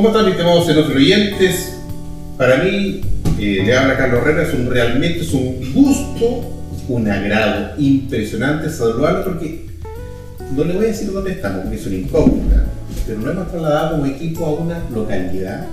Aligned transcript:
¿Cómo 0.00 0.16
están 0.16 0.30
estimados 0.30 0.66
oyentes? 0.66 1.74
Para 2.38 2.64
mí, 2.64 3.02
eh, 3.38 3.62
le 3.66 3.76
habla 3.76 3.98
Carlos 3.98 4.20
Herrera, 4.22 4.44
es 4.44 4.54
un, 4.54 4.70
realmente 4.70 5.20
es 5.20 5.30
un 5.34 5.74
gusto, 5.74 6.56
un 6.88 7.06
agrado 7.06 7.74
impresionante 7.76 8.70
saludarlo 8.70 9.24
porque 9.24 9.66
no 10.56 10.64
le 10.64 10.72
voy 10.72 10.86
a 10.86 10.88
decir 10.88 11.12
dónde 11.12 11.32
estamos, 11.32 11.64
porque 11.64 11.76
es 11.76 11.86
una 11.86 11.96
incógnita, 11.96 12.64
pero 13.06 13.20
nos 13.20 13.30
hemos 13.30 13.50
trasladado 13.50 13.90
como 13.90 14.06
equipo 14.06 14.46
a 14.46 14.54
una 14.54 14.82
localidad 14.88 15.66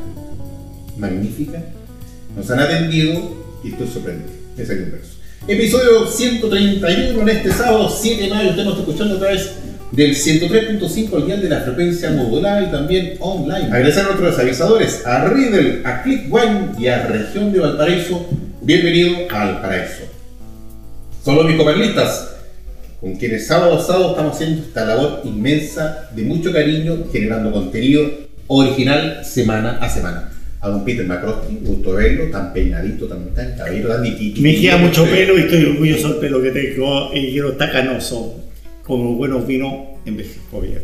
magnífica. 0.98 1.64
Nos 2.36 2.52
han 2.52 2.60
atendido 2.60 3.34
y 3.64 3.70
estoy 3.70 3.88
sorprendido. 3.88 4.32
Es 4.58 4.70
el 4.70 4.82
universo. 4.82 5.12
Episodio 5.48 6.06
131 6.06 7.22
en 7.22 7.30
este 7.30 7.54
sábado 7.54 7.90
7 7.90 8.24
de 8.24 8.30
mayo. 8.30 8.50
Está 8.50 8.64
escuchando 8.64 9.16
otra 9.16 9.30
vez 9.30 9.54
del 9.92 10.16
103.5 10.16 11.16
al 11.16 11.26
día 11.26 11.38
de 11.38 11.50
la 11.50 11.62
frecuencia 11.62 12.12
modulada 12.12 12.64
y 12.64 12.72
también 12.72 13.14
online. 13.20 13.68
Agradecer 13.68 14.04
a 14.04 14.08
nuestros 14.08 14.38
avisadores, 14.38 15.06
a 15.06 15.26
Riddle, 15.30 15.82
a 15.86 16.04
Click 16.04 16.34
One 16.34 16.72
y 16.78 16.88
a 16.88 17.08
Región 17.08 17.54
de 17.54 17.60
Valparaíso. 17.60 18.28
Bienvenido 18.62 19.18
al 19.32 19.62
Paraíso. 19.62 20.04
Son 21.24 21.36
los 21.36 21.46
mis 21.46 21.56
comerlistas, 21.56 22.36
con 23.00 23.16
quienes 23.16 23.48
sábado 23.48 23.78
a 23.78 23.84
sábado 23.84 24.12
estamos 24.12 24.36
haciendo 24.36 24.62
esta 24.64 24.86
labor 24.86 25.22
inmensa 25.24 26.10
de 26.14 26.24
mucho 26.24 26.52
cariño, 26.52 27.06
generando 27.12 27.52
contenido 27.52 28.10
original 28.48 29.24
semana 29.24 29.78
a 29.80 29.90
semana. 29.90 30.32
A 30.60 30.70
don 30.70 30.84
Peter 30.84 31.06
Macrosti, 31.06 31.60
gusto 31.62 31.94
verlo, 31.94 32.26
tan 32.32 32.52
peinadito, 32.52 33.06
tan, 33.06 33.34
tan 33.34 33.56
cabello, 33.56 33.88
tan 33.88 34.02
nitito. 34.02 34.42
Me 34.42 34.60
queda 34.60 34.78
mucho 34.78 35.06
pelo 35.06 35.38
y 35.38 35.42
estoy 35.42 35.66
orgulloso 35.66 36.10
del 36.10 36.18
pelo 36.18 36.42
que 36.42 36.52
tengo 36.52 37.14
y 37.14 37.32
quiero 37.32 37.52
estar 37.52 37.72
canoso 37.72 38.37
como 38.88 39.16
buenos 39.16 39.46
vinos 39.46 39.74
envejezco 40.06 40.62
bien. 40.62 40.82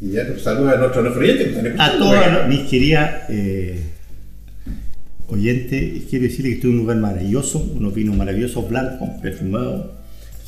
Y 0.00 0.12
ya, 0.12 0.26
pues, 0.26 0.42
saludos 0.42 0.74
a 0.74 0.78
nuestros 0.78 1.04
nuestro 1.04 1.22
que 1.22 1.42
están 1.42 1.80
A 1.80 1.92
todos 1.98 2.48
mis 2.48 2.60
queridas 2.62 3.10
eh, 3.28 3.80
oyentes, 5.28 6.04
quiero 6.08 6.24
decirles 6.24 6.52
que 6.52 6.54
estoy 6.54 6.70
en 6.70 6.76
un 6.76 6.82
lugar 6.82 6.96
maravilloso, 6.96 7.58
unos 7.58 7.94
vinos 7.94 8.16
maravillosos, 8.16 8.68
blancos, 8.68 9.08
perfumados, 9.20 9.90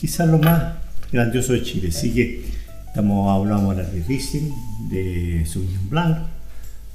quizás 0.01 0.29
lo 0.29 0.39
más 0.39 0.77
grandioso 1.13 1.53
de 1.53 1.63
Chile. 1.63 1.89
Así 1.89 2.13
que 2.13 2.45
estamos 2.87 3.31
hablando 3.31 3.71
ahora 3.71 3.85
de 3.85 4.03
Riesling, 4.03 4.51
de 4.91 5.45
Sauvignon 5.47 5.91
Blanc 5.91 6.19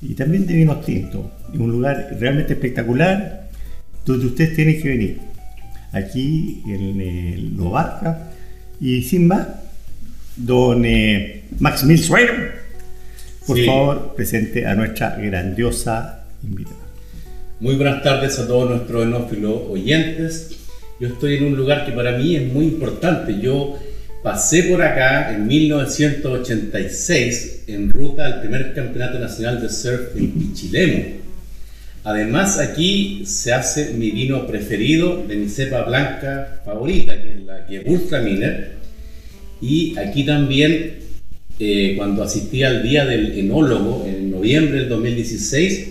y 0.01 0.15
también 0.15 0.47
de 0.47 0.55
vinos 0.55 0.83
tintos. 0.83 1.25
Es 1.53 1.59
un 1.59 1.71
lugar 1.71 2.17
realmente 2.19 2.53
espectacular 2.53 3.49
donde 4.05 4.25
ustedes 4.25 4.55
tienen 4.55 4.81
que 4.81 4.89
venir. 4.89 5.19
Aquí 5.91 6.63
en 6.65 6.99
eh, 6.99 7.51
Lo 7.55 7.69
Barca 7.69 8.31
y 8.81 9.03
sin 9.03 9.27
más, 9.27 9.47
don 10.35 10.83
eh, 10.85 11.43
Max 11.59 11.85
por 13.45 13.57
Sí. 13.57 13.65
favor, 13.65 14.13
presente 14.15 14.65
a 14.65 14.73
nuestra 14.75 15.17
grandiosa 15.17 16.23
invitada. 16.43 16.77
Muy 17.59 17.75
buenas 17.75 18.01
tardes 18.03 18.39
a 18.39 18.47
todos 18.47 18.69
nuestros 18.69 19.03
enófilos 19.03 19.61
oyentes. 19.69 20.57
Yo 20.99 21.07
estoy 21.09 21.37
en 21.37 21.45
un 21.45 21.55
lugar 21.55 21.85
que 21.85 21.91
para 21.91 22.17
mí 22.17 22.35
es 22.35 22.51
muy 22.51 22.65
importante. 22.65 23.39
Yo 23.41 23.77
pasé 24.23 24.63
por 24.63 24.81
acá 24.81 25.31
en 25.33 25.45
1986 25.47 27.65
en 27.67 27.91
ruta 27.91 28.25
al 28.25 28.41
primer 28.41 28.73
campeonato 28.73 29.19
nacional 29.19 29.61
de 29.61 29.69
surf 29.69 30.15
en 30.15 30.31
Pichilemu. 30.31 31.03
Además 32.05 32.59
aquí 32.59 33.23
se 33.25 33.53
hace 33.53 33.93
mi 33.93 34.11
vino 34.11 34.45
preferido 34.47 35.23
de 35.25 35.35
mi 35.37 35.47
cepa 35.49 35.83
blanca 35.83 36.61
favorita, 36.65 37.21
que 37.21 37.33
es 37.35 37.43
la 37.43 37.63
Gewürztraminer. 37.67 38.82
Y 39.63 39.97
aquí 39.97 40.25
también, 40.25 40.95
eh, 41.57 41.93
cuando 41.95 42.21
asistí 42.21 42.63
al 42.63 42.83
Día 42.83 43.05
del 43.05 43.39
Enólogo 43.39 44.05
en 44.05 44.29
noviembre 44.29 44.79
del 44.79 44.89
2016, 44.89 45.87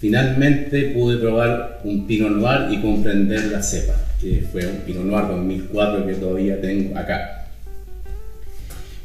finalmente 0.00 0.86
pude 0.86 1.18
probar 1.18 1.82
un 1.84 2.04
Pinot 2.08 2.32
Noir 2.32 2.72
y 2.72 2.80
comprender 2.82 3.44
la 3.44 3.62
cepa, 3.62 3.94
que 4.20 4.42
fue 4.50 4.66
un 4.66 4.78
Pinot 4.78 5.04
Noir 5.04 5.28
2004 5.28 6.04
que 6.04 6.14
todavía 6.14 6.60
tengo 6.60 6.98
acá. 6.98 7.46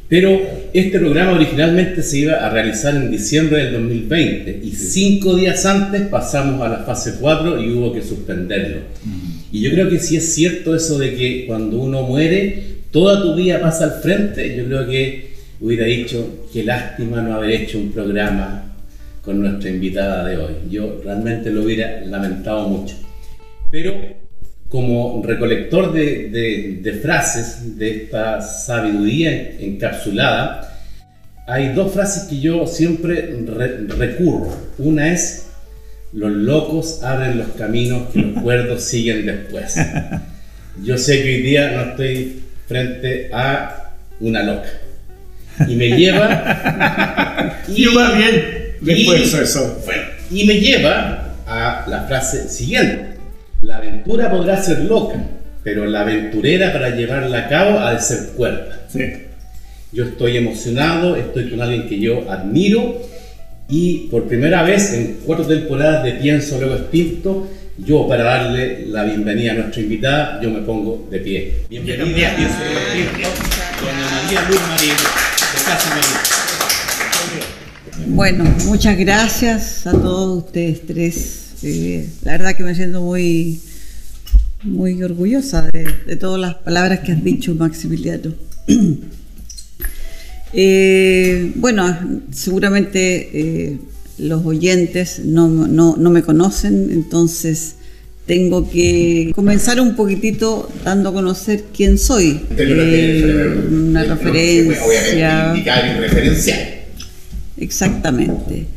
Pero 0.10 0.42
este 0.74 0.98
programa 0.98 1.34
originalmente 1.34 2.02
se 2.02 2.18
iba 2.22 2.46
a 2.46 2.50
realizar 2.50 2.96
en 2.96 3.12
diciembre 3.12 3.66
del 3.66 3.74
2020 3.74 4.62
y 4.64 4.72
cinco 4.72 5.36
días 5.36 5.64
antes 5.68 6.02
pasamos 6.08 6.60
a 6.64 6.70
la 6.70 6.80
fase 6.80 7.18
4 7.22 7.64
y 7.64 7.72
hubo 7.72 7.94
que 7.94 8.02
suspenderlo. 8.02 8.80
Y 9.52 9.62
yo 9.62 9.70
creo 9.70 9.90
que 9.90 10.00
sí 10.00 10.18
es 10.18 10.34
cierto 10.34 10.76
eso 10.76 10.98
de 10.98 11.16
que 11.16 11.46
cuando 11.46 11.78
uno 11.78 12.02
muere, 12.02 12.71
toda 12.92 13.22
tu 13.22 13.36
vida 13.36 13.60
pasa 13.62 13.86
al 13.86 14.02
frente. 14.02 14.56
Yo 14.56 14.66
creo 14.66 14.86
que 14.88 15.32
hubiera 15.60 15.86
dicho 15.86 16.48
qué 16.52 16.64
lástima 16.64 17.22
no 17.22 17.36
haber 17.36 17.52
hecho 17.52 17.78
un 17.78 17.92
programa 17.92 18.66
con 19.24 19.40
nuestra 19.42 19.70
invitada 19.70 20.26
de 20.28 20.38
hoy. 20.38 20.54
Yo 20.70 21.02
realmente 21.04 21.52
lo 21.52 21.64
hubiera 21.64 22.02
lamentado 22.06 22.68
mucho. 22.68 22.96
Pero 23.72 23.94
como 24.70 25.22
recolector 25.26 25.92
de, 25.94 26.30
de- 26.30 26.80
de 26.82 26.94
frases 26.94 27.78
de 27.78 28.04
esta 28.04 28.42
sabiduría 28.42 29.52
encapsulada, 29.60 30.68
hay 31.48 31.74
dos 31.74 31.92
frases 31.94 32.24
que 32.30 32.40
yo 32.40 32.66
siempre 32.68 33.36
re- 33.46 33.86
recurro. 33.88 34.56
Una 34.78 35.12
es, 35.14 35.48
los 36.14 36.32
locos 36.32 37.04
abren 37.04 37.38
los 37.38 37.48
caminos 37.50 38.10
que 38.14 38.20
los 38.22 38.42
cuerdos 38.42 38.84
siguen 38.84 39.26
después. 39.26 39.76
Yo 40.84 40.98
sé 40.98 41.22
que 41.22 41.36
hoy 41.36 41.42
día 41.42 41.72
no 41.72 41.82
estoy 41.92 42.42
frente 42.72 43.30
a 43.34 43.92
una 44.22 44.44
loca. 44.44 44.70
Y 45.68 45.76
me 45.76 45.90
lleva... 45.90 47.64
Y 47.68 47.86
va 47.94 48.12
bien. 48.14 48.76
Después 48.80 49.34
y- 49.34 49.38
eso. 49.38 49.82
bueno, 49.86 50.02
y 50.32 50.46
me 50.46 50.54
lleva 50.60 51.36
a 51.46 51.86
la 51.88 52.04
frase 52.08 52.48
siguiente. 52.48 53.18
La 53.62 53.78
aventura 53.78 54.32
podrá 54.32 54.62
ser 54.62 54.80
loca, 54.80 55.16
pero 55.64 55.86
la 55.86 56.02
aventurera 56.02 56.72
para 56.74 56.96
llevarla 56.96 57.40
a 57.40 57.50
cabo 57.50 57.80
ha 57.80 57.94
de 57.94 58.00
ser 58.02 58.30
cuerda. 58.36 58.80
Sí. 58.88 59.02
Yo 59.92 60.06
estoy 60.06 60.38
emocionado, 60.38 61.16
estoy 61.18 61.50
con 61.50 61.62
alguien 61.62 61.88
que 61.90 62.00
yo 62.00 62.30
admiro 62.32 63.02
y 63.70 64.08
por 64.10 64.28
primera 64.28 64.64
vez 64.64 64.94
en 64.94 65.20
cuatro 65.26 65.46
temporadas 65.46 66.04
de 66.06 66.14
Pienso 66.14 66.58
Luego 66.60 66.76
Extinto, 66.76 67.48
yo 67.86 68.08
para 68.08 68.24
darle 68.24 68.86
la 68.88 69.04
bienvenida 69.04 69.52
a 69.52 69.56
nuestra 69.56 69.82
invitada, 69.82 70.40
yo 70.42 70.50
me 70.50 70.62
pongo 70.62 71.06
de 71.10 71.20
pie. 71.20 71.66
Bienvenida 71.70 72.06
doña 72.06 72.32
María 72.38 72.48
Luz 74.48 74.60
de 74.80 74.88
Casa 75.66 75.90
Marín. 75.90 76.06
Bueno, 78.16 78.44
muchas 78.66 78.98
gracias 78.98 79.86
a 79.88 79.92
todos 79.92 80.46
ustedes 80.46 80.86
tres. 80.86 81.38
Eh, 81.64 82.08
la 82.24 82.32
verdad 82.34 82.56
que 82.56 82.64
me 82.64 82.74
siento 82.76 83.02
muy, 83.02 83.60
muy 84.64 85.02
orgullosa 85.04 85.68
de, 85.72 85.88
de 86.08 86.16
todas 86.16 86.40
las 86.40 86.56
palabras 86.56 87.00
que 87.02 87.12
has 87.14 87.24
dicho, 87.24 87.54
Maximiliano. 87.56 88.34
Eh, 90.54 91.54
bueno, 91.56 91.98
seguramente 92.34 93.30
eh, 93.70 93.78
los 94.18 94.46
oyentes 94.46 95.20
no, 95.24 95.48
no- 95.48 95.96
no 95.98 96.10
me 96.10 96.24
conocen, 96.24 96.90
entonces 96.92 97.76
tengo 98.32 98.70
que 98.70 99.34
comenzar 99.36 99.82
un 99.82 99.94
poquitito 99.94 100.70
dando 100.86 101.10
a 101.10 101.14
conocer 101.14 101.66
quién 101.76 101.98
soy. 101.98 102.40
Tengo 102.56 102.76
una 102.76 102.84
Eh, 102.86 103.18
referencia, 103.26 103.66
una 103.70 104.04
referencia. 104.06 105.48
Indicar 105.50 105.86
y 105.86 106.00
referencial. 106.00 106.60
Exactamente. 107.58 108.68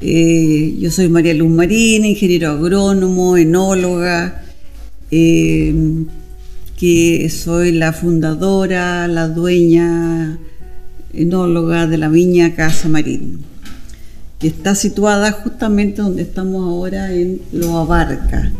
Eh, 0.00 0.76
yo 0.78 0.92
soy 0.92 1.08
María 1.08 1.34
Luz 1.34 1.50
Marín, 1.50 2.04
ingeniero 2.04 2.50
agrónomo, 2.52 3.36
enóloga, 3.36 4.44
eh, 5.10 5.74
que 6.78 7.28
soy 7.30 7.72
la 7.72 7.92
fundadora, 7.92 9.08
la 9.08 9.26
dueña 9.26 10.38
enóloga 11.12 11.88
de 11.88 11.98
la 11.98 12.08
viña 12.08 12.54
Casa 12.54 12.88
Marín. 12.88 13.40
Que 14.38 14.48
está 14.48 14.74
situada 14.74 15.32
justamente 15.32 16.02
donde 16.02 16.22
estamos 16.22 16.62
ahora 16.64 17.12
en 17.12 17.40
Lo 17.52 17.78
Abarca, 17.78 18.52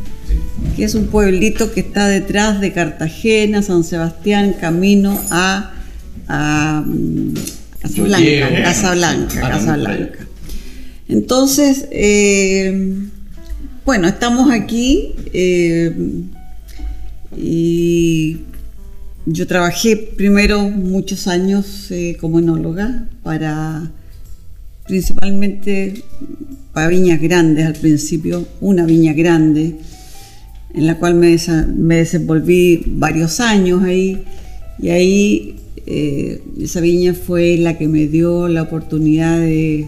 que 0.76 0.84
es 0.84 0.94
un 0.94 1.06
pueblito 1.06 1.72
que 1.72 1.80
está 1.80 2.08
detrás 2.08 2.60
de 2.60 2.72
Cartagena, 2.72 3.62
San 3.62 3.84
Sebastián, 3.84 4.56
camino 4.60 5.20
a, 5.30 5.72
a, 6.26 6.82
mm, 6.84 7.34
Casablanca, 7.80 8.62
Casablanca, 8.64 9.40
Casablanca. 9.40 10.18
Entonces, 11.08 11.86
eh, 11.90 13.08
bueno, 13.84 14.08
estamos 14.08 14.50
aquí 14.50 15.14
eh, 15.32 15.94
y 17.36 18.38
yo 19.24 19.46
trabajé 19.46 19.96
primero 19.96 20.62
muchos 20.68 21.28
años 21.28 21.90
eh, 21.90 22.16
como 22.20 22.38
enóloga 22.38 23.04
para 23.22 23.90
principalmente 24.88 26.02
para 26.72 26.88
viñas 26.88 27.20
grandes 27.20 27.66
al 27.66 27.74
principio, 27.74 28.48
una 28.60 28.86
viña 28.86 29.12
grande 29.12 29.76
en 30.74 30.86
la 30.86 30.98
cual 30.98 31.14
me, 31.14 31.36
desenvolví 31.96 32.82
varios 32.86 33.40
años 33.40 33.82
ahí 33.82 34.22
y 34.80 34.88
ahí 34.88 35.56
eh, 35.86 36.42
esa 36.60 36.80
viña 36.80 37.14
fue 37.14 37.56
la 37.58 37.76
que 37.78 37.86
me 37.86 38.06
dio 38.06 38.48
la 38.48 38.62
oportunidad 38.62 39.38
de, 39.38 39.86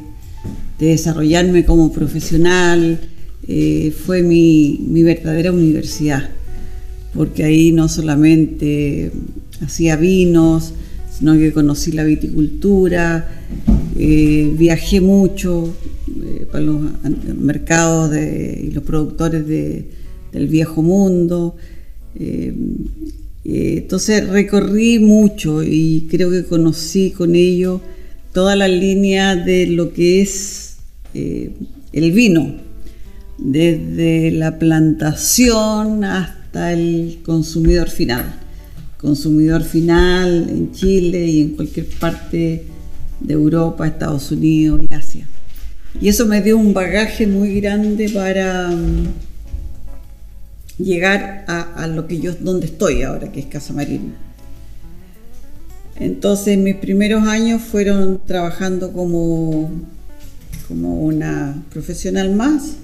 de 0.79 0.87
desarrollarme 0.87 1.65
como 1.65 1.93
profesional, 1.93 2.99
eh, 3.49 3.93
fue 4.05 4.23
mi 4.23 5.03
verdadera 5.03 5.53
universidad, 5.53 6.31
porque 7.15 7.45
ahí 7.45 7.73
no 7.73 7.89
solamente 7.89 9.13
hacía 9.63 9.97
vinos, 9.97 10.73
sino 11.21 11.37
que 11.37 11.53
conocí 11.53 11.93
la 11.93 12.05
viticultura, 12.05 13.29
eh, 14.03 14.51
viajé 14.57 15.01
mucho 15.01 15.75
eh, 16.09 16.47
para 16.51 16.65
los 16.65 16.81
mercados 17.39 18.11
de- 18.11 18.65
y 18.67 18.71
los 18.71 18.83
productores 18.85 19.47
de- 19.47 19.85
del 20.33 20.47
viejo 20.49 20.81
mundo. 20.83 21.57
eh, 22.19 22.53
entonces 23.45 24.29
recorrí 24.29 24.99
mucho 24.99 25.63
y 25.63 26.07
creo 26.11 26.31
que 26.31 26.45
conocí 26.45 27.11
con 27.11 27.35
ello 27.35 27.81
toda 28.33 28.55
la 28.55 28.69
línea 28.69 29.35
de 29.35 29.67
lo 29.67 29.93
que 29.93 30.21
es 30.23 30.77
el 31.15 32.13
vino, 32.13 32.55
desde 33.39 34.31
la 34.31 34.59
plantación 34.59 36.05
hasta 36.05 36.73
el 36.73 37.19
consumidor 37.25 37.89
final. 37.89 38.25
Consumidor 38.99 39.63
final 39.65 40.47
en 40.51 40.73
Chile 40.73 41.27
y 41.27 41.41
en 41.41 41.49
cualquier 41.57 41.87
parte 41.99 42.65
de 43.21 43.35
Europa, 43.35 43.87
Estados 43.87 44.31
Unidos 44.33 44.83
y 44.89 44.95
Asia. 44.95 45.27
Y 46.01 46.09
eso 46.09 46.27
me 46.27 46.41
dio 46.41 46.57
un 46.57 46.73
bagaje 46.73 47.27
muy 47.27 47.61
grande 47.61 48.09
para 48.09 48.69
mm, 48.69 49.09
llegar 50.79 51.45
a, 51.49 51.87
lo 51.87 52.07
que 52.07 52.21
yo, 52.21 52.35
donde 52.35 52.67
estoy 52.67 53.03
ahora, 53.03 53.33
que 53.33 53.41
es 53.41 53.47
Casa 53.47 53.73
Marina. 53.73 54.15
Entonces 55.97 56.57
mis 56.57 56.77
primeros 56.77 57.27
años 57.27 57.61
fueron 57.61 58.23
trabajando 58.25 58.93
como, 58.93 59.71
como 60.69 61.03
una 61.03 61.63
profesional 61.71 62.35
más. 62.35 62.77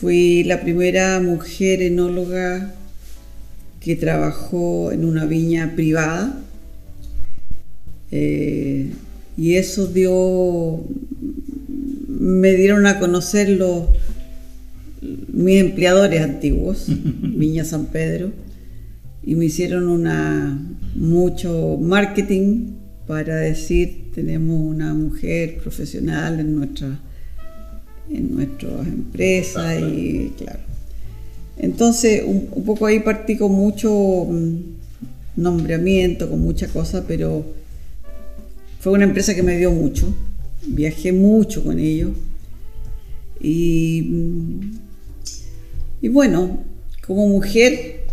Fui 0.00 0.44
la 0.44 0.60
primera 0.60 1.20
mujer 1.20 1.82
enóloga 1.82 2.72
que 3.80 3.96
trabajó 3.96 4.92
en 4.92 5.04
una 5.04 5.24
viña 5.24 5.72
privada. 5.74 6.40
Eh, 8.10 8.90
y 9.36 9.54
eso 9.54 9.86
dio, 9.86 10.84
me 12.08 12.54
dieron 12.54 12.86
a 12.86 12.98
conocer 12.98 13.50
los, 13.50 13.84
mis 15.32 15.60
empleadores 15.60 16.22
antiguos, 16.22 16.86
Viña 17.22 17.64
San 17.64 17.86
Pedro, 17.86 18.32
y 19.22 19.34
me 19.36 19.44
hicieron 19.46 19.88
una 19.88 20.60
mucho 20.94 21.78
marketing 21.80 22.72
para 23.06 23.36
decir 23.36 24.10
tenemos 24.14 24.60
una 24.60 24.92
mujer 24.94 25.58
profesional 25.58 26.40
en 26.40 26.56
nuestra 26.56 27.00
en 28.10 28.34
nuestras 28.34 28.86
empresas 28.86 29.80
y 29.80 30.32
claro. 30.36 30.60
Entonces 31.58 32.22
un, 32.26 32.48
un 32.50 32.64
poco 32.64 32.86
ahí 32.86 33.00
partí 33.00 33.36
con 33.36 33.52
mucho 33.52 33.90
mm, 34.24 34.56
nombramiento, 35.36 36.28
con 36.28 36.40
mucha 36.40 36.68
cosa, 36.68 37.04
pero 37.06 37.44
fue 38.80 38.92
una 38.92 39.04
empresa 39.04 39.34
que 39.34 39.42
me 39.42 39.56
dio 39.56 39.70
mucho. 39.70 40.14
Viajé 40.66 41.12
mucho 41.12 41.64
con 41.64 41.78
ellos. 41.78 42.10
Y, 43.40 44.02
mm, 44.08 44.78
y 46.02 46.08
bueno, 46.08 46.64
como 47.06 47.26
mujer, 47.28 48.04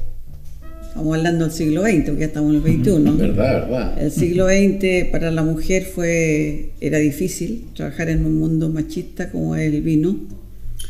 estamos 0.88 1.16
hablando 1.16 1.46
del 1.46 1.54
siglo 1.54 1.84
XX, 1.84 2.06
porque 2.06 2.20
ya 2.22 2.26
estamos 2.28 2.56
en 2.56 2.62
el 2.62 2.84
XXI. 2.84 3.18
Verdad, 3.18 3.62
verdad. 3.62 4.02
El 4.02 4.12
siglo 4.12 4.48
XX 4.48 5.12
para 5.12 5.32
la 5.32 5.44
mujer 5.44 5.84
fue, 5.84 6.72
era 6.82 6.98
difícil 6.98 7.66
trabajar 7.76 8.10
en 8.10 8.26
un 8.26 8.40
mundo 8.40 8.70
machista 8.70 9.30
como 9.32 9.56
el 9.56 9.82
vino. 9.82 10.18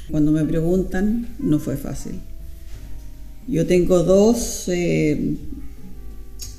Cuando 0.10 0.32
me 0.32 0.46
preguntan, 0.46 1.28
no 1.40 1.60
fue 1.60 1.78
fácil. 1.78 2.14
Yo 3.48 3.66
tengo 3.66 4.04
dos, 4.04 4.70
eh, 4.70 5.36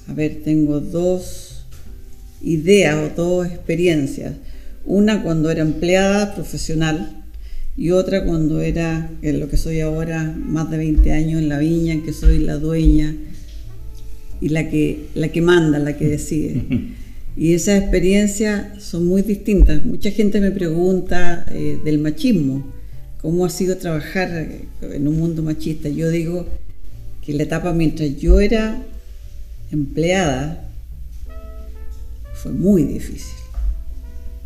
a 0.08 0.12
ver, 0.12 0.42
tengo 0.44 0.80
dos 0.80 1.45
ideas 2.46 2.96
o 2.96 3.14
dos 3.14 3.46
experiencias. 3.46 4.34
Una 4.84 5.22
cuando 5.22 5.50
era 5.50 5.62
empleada 5.62 6.34
profesional 6.34 7.24
y 7.76 7.90
otra 7.90 8.24
cuando 8.24 8.60
era, 8.60 9.10
es 9.20 9.34
lo 9.34 9.48
que 9.48 9.56
soy 9.56 9.80
ahora, 9.80 10.34
más 10.38 10.70
de 10.70 10.78
20 10.78 11.12
años 11.12 11.42
en 11.42 11.48
la 11.48 11.58
viña, 11.58 11.92
en 11.92 12.04
que 12.04 12.12
soy 12.12 12.38
la 12.38 12.56
dueña 12.56 13.14
y 14.40 14.48
la 14.48 14.70
que, 14.70 15.06
la 15.14 15.28
que 15.28 15.42
manda, 15.42 15.78
la 15.78 15.96
que 15.96 16.06
decide. 16.06 16.62
Y 17.38 17.52
esas 17.52 17.82
experiencias 17.82 18.82
son 18.82 19.04
muy 19.04 19.20
distintas. 19.20 19.84
Mucha 19.84 20.10
gente 20.10 20.40
me 20.40 20.52
pregunta 20.52 21.44
eh, 21.50 21.78
del 21.84 21.98
machismo, 21.98 22.64
cómo 23.20 23.44
ha 23.44 23.50
sido 23.50 23.76
trabajar 23.76 24.48
en 24.80 25.06
un 25.06 25.18
mundo 25.18 25.42
machista. 25.42 25.90
Yo 25.90 26.08
digo 26.08 26.46
que 27.20 27.34
la 27.34 27.42
etapa 27.42 27.74
mientras 27.74 28.16
yo 28.16 28.40
era 28.40 28.82
empleada 29.70 30.65
fue 32.46 32.54
muy 32.54 32.84
difícil, 32.84 33.34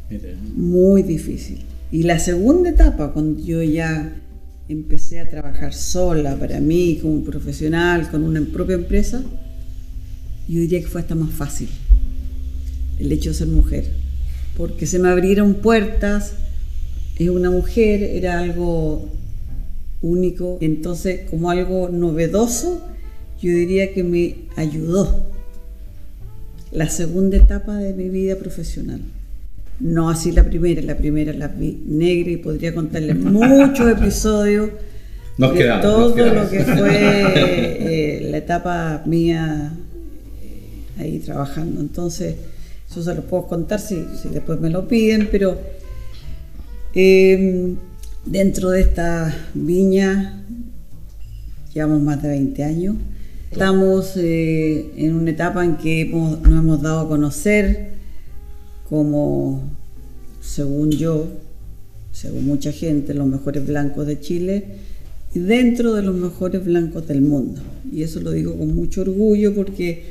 Mira. 0.08 0.30
muy 0.56 1.02
difícil. 1.02 1.60
Y 1.92 2.04
la 2.04 2.18
segunda 2.18 2.70
etapa, 2.70 3.12
cuando 3.12 3.38
yo 3.42 3.62
ya 3.62 4.16
empecé 4.70 5.20
a 5.20 5.28
trabajar 5.28 5.74
sola 5.74 6.36
para 6.36 6.60
mí, 6.60 6.98
como 7.02 7.22
profesional, 7.22 8.10
con 8.10 8.22
una 8.22 8.40
propia 8.40 8.76
empresa, 8.76 9.22
yo 10.48 10.60
diría 10.60 10.80
que 10.80 10.86
fue 10.86 11.02
hasta 11.02 11.14
más 11.14 11.30
fácil 11.30 11.68
el 12.98 13.12
hecho 13.12 13.30
de 13.30 13.36
ser 13.36 13.48
mujer, 13.48 13.84
porque 14.56 14.86
se 14.86 14.98
me 14.98 15.10
abrieron 15.10 15.56
puertas, 15.56 16.32
es 17.18 17.28
una 17.28 17.50
mujer, 17.50 18.02
era 18.02 18.38
algo 18.38 19.10
único, 20.00 20.56
entonces 20.62 21.28
como 21.28 21.50
algo 21.50 21.90
novedoso, 21.90 22.82
yo 23.42 23.50
diría 23.50 23.92
que 23.92 24.04
me 24.04 24.36
ayudó 24.56 25.29
la 26.72 26.88
segunda 26.88 27.36
etapa 27.36 27.76
de 27.76 27.94
mi 27.94 28.08
vida 28.08 28.36
profesional. 28.36 29.00
No 29.80 30.10
así 30.10 30.30
la 30.32 30.44
primera, 30.44 30.82
la 30.82 30.96
primera 30.96 31.32
la 31.32 31.48
vi 31.48 31.82
negra 31.86 32.30
y 32.30 32.36
podría 32.36 32.74
contarles 32.74 33.16
muchos 33.18 33.90
episodios 33.90 34.70
Nos 35.38 35.52
de 35.52 35.58
quedamos, 35.58 35.82
todo 35.82 36.00
nos 36.08 36.12
quedamos. 36.14 36.44
lo 36.44 36.50
que 36.50 36.64
fue 36.64 36.88
eh, 38.26 38.28
la 38.30 38.36
etapa 38.38 39.02
mía 39.06 39.72
eh, 40.42 41.00
ahí 41.02 41.18
trabajando. 41.18 41.80
Entonces, 41.80 42.36
eso 42.90 43.02
se 43.02 43.14
lo 43.14 43.22
puedo 43.22 43.46
contar 43.46 43.80
si, 43.80 44.04
si 44.20 44.28
después 44.28 44.60
me 44.60 44.68
lo 44.70 44.86
piden, 44.86 45.28
pero 45.30 45.58
eh, 46.94 47.74
dentro 48.26 48.70
de 48.70 48.80
esta 48.82 49.34
viña 49.54 50.42
llevamos 51.72 52.02
más 52.02 52.22
de 52.22 52.28
20 52.28 52.64
años. 52.64 52.96
Estamos 53.50 54.12
eh, 54.16 54.92
en 54.96 55.14
una 55.14 55.30
etapa 55.30 55.64
en 55.64 55.76
que 55.76 56.02
hemos- 56.02 56.40
nos 56.42 56.52
hemos 56.60 56.82
dado 56.82 57.00
a 57.00 57.08
conocer 57.08 57.90
como, 58.88 59.62
según 60.40 60.90
yo, 60.92 61.26
según 62.12 62.46
mucha 62.46 62.70
gente, 62.72 63.12
los 63.14 63.26
mejores 63.26 63.66
blancos 63.66 64.06
de 64.06 64.20
Chile 64.20 64.64
y 65.34 65.40
dentro 65.40 65.94
de 65.94 66.02
los 66.02 66.14
mejores 66.14 66.64
blancos 66.64 67.06
del 67.08 67.22
mundo. 67.22 67.60
Y 67.92 68.02
eso 68.02 68.20
lo 68.20 68.30
digo 68.30 68.56
con 68.56 68.74
mucho 68.74 69.02
orgullo 69.02 69.54
porque 69.54 70.04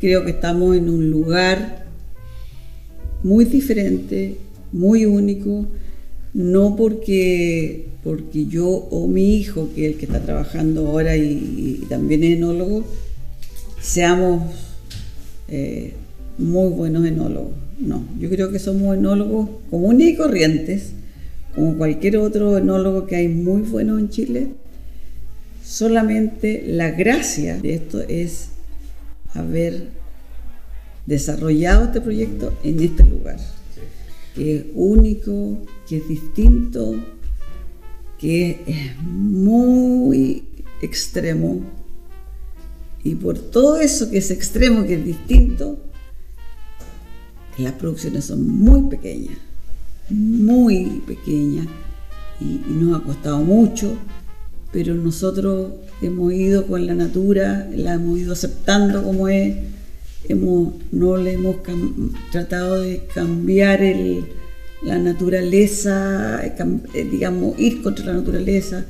creo 0.00 0.24
que 0.24 0.30
estamos 0.32 0.74
en 0.76 0.88
un 0.88 1.10
lugar 1.10 1.84
muy 3.22 3.44
diferente, 3.44 4.36
muy 4.72 5.04
único, 5.06 5.66
no 6.36 6.76
porque, 6.76 7.88
porque 8.04 8.44
yo 8.44 8.68
o 8.68 9.08
mi 9.08 9.36
hijo, 9.36 9.70
que 9.74 9.86
es 9.86 9.92
el 9.92 9.98
que 9.98 10.04
está 10.04 10.20
trabajando 10.20 10.86
ahora 10.86 11.16
y, 11.16 11.80
y 11.82 11.86
también 11.88 12.22
es 12.24 12.36
enólogo, 12.36 12.84
seamos 13.80 14.42
eh, 15.48 15.94
muy 16.36 16.68
buenos 16.68 17.06
enólogos. 17.06 17.52
No, 17.78 18.04
yo 18.20 18.28
creo 18.28 18.50
que 18.50 18.58
somos 18.58 18.98
enólogos 18.98 19.48
comunes 19.70 20.08
y 20.08 20.16
corrientes, 20.16 20.90
como 21.54 21.78
cualquier 21.78 22.18
otro 22.18 22.58
enólogo 22.58 23.06
que 23.06 23.16
hay 23.16 23.28
muy 23.28 23.62
bueno 23.62 23.98
en 23.98 24.10
Chile. 24.10 24.48
Solamente 25.64 26.64
la 26.66 26.90
gracia 26.90 27.56
de 27.56 27.76
esto 27.76 28.02
es 28.02 28.48
haber 29.32 29.88
desarrollado 31.06 31.86
este 31.86 32.02
proyecto 32.02 32.52
en 32.62 32.82
este 32.82 33.04
lugar, 33.04 33.38
que 34.34 34.56
es 34.56 34.62
único, 34.74 35.64
que 35.88 35.98
es 35.98 36.08
distinto, 36.08 36.94
que 38.18 38.62
es 38.66 39.02
muy 39.02 40.44
extremo. 40.82 41.60
Y 43.04 43.14
por 43.14 43.38
todo 43.38 43.76
eso 43.76 44.10
que 44.10 44.18
es 44.18 44.30
extremo, 44.30 44.84
que 44.84 44.94
es 44.94 45.04
distinto, 45.04 45.78
las 47.58 47.72
producciones 47.72 48.24
son 48.24 48.46
muy 48.46 48.82
pequeñas, 48.90 49.38
muy 50.10 51.02
pequeñas, 51.06 51.66
y, 52.40 52.60
nos 52.68 53.00
ha 53.00 53.04
costado 53.04 53.38
mucho, 53.38 53.96
pero 54.72 54.94
nosotros 54.94 55.72
hemos 56.02 56.32
ido 56.32 56.66
con 56.66 56.86
la 56.86 56.94
natura, 56.94 57.68
la 57.74 57.94
hemos 57.94 58.18
ido 58.18 58.32
aceptando 58.32 59.02
como 59.02 59.28
es, 59.28 59.56
hemos, 60.28 60.74
no 60.92 61.16
le 61.16 61.34
hemos 61.34 61.56
tratado 62.30 62.80
de 62.80 63.06
cambiar 63.14 63.82
la 64.86 64.98
naturaleza, 64.98 66.40
eh, 66.46 67.08
digamos, 67.10 67.58
ir 67.58 67.82
contra 67.82 68.06
la 68.06 68.12
naturaleza. 68.14 68.86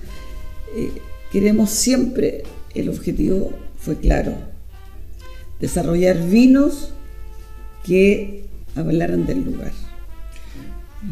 Eh, 0.76 0.90
queremos 1.32 1.70
siempre, 1.70 2.42
el 2.74 2.90
objetivo 2.90 3.50
fue 3.78 3.96
claro, 3.96 4.34
desarrollar 5.58 6.22
vinos 6.28 6.90
que 7.84 8.44
hablaran 8.74 9.24
del 9.24 9.42
lugar. 9.42 9.72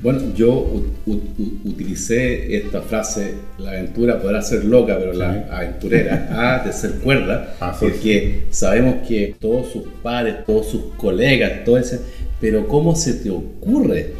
Bueno, 0.02 0.34
yo 0.34 0.82
utilicé 1.06 2.56
esta 2.56 2.82
frase, 2.82 3.34
la 3.58 3.70
aventura 3.70 4.20
podrá 4.20 4.42
ser 4.42 4.64
loca, 4.64 4.98
pero 4.98 5.14
la 5.14 5.46
aventurera 5.50 6.28
ha 6.60 6.66
de 6.66 6.72
ser 6.74 6.92
cuerda, 6.96 7.56
porque 7.80 8.46
sabemos 8.50 9.06
que 9.08 9.34
todos 9.40 9.72
sus 9.72 9.84
padres, 10.02 10.44
todos 10.44 10.68
sus 10.68 10.82
colegas, 10.96 11.64
todo 11.64 11.78
ese, 11.78 12.00
pero 12.44 12.68
¿cómo 12.68 12.94
se 12.94 13.14
te 13.14 13.30
ocurre? 13.30 14.12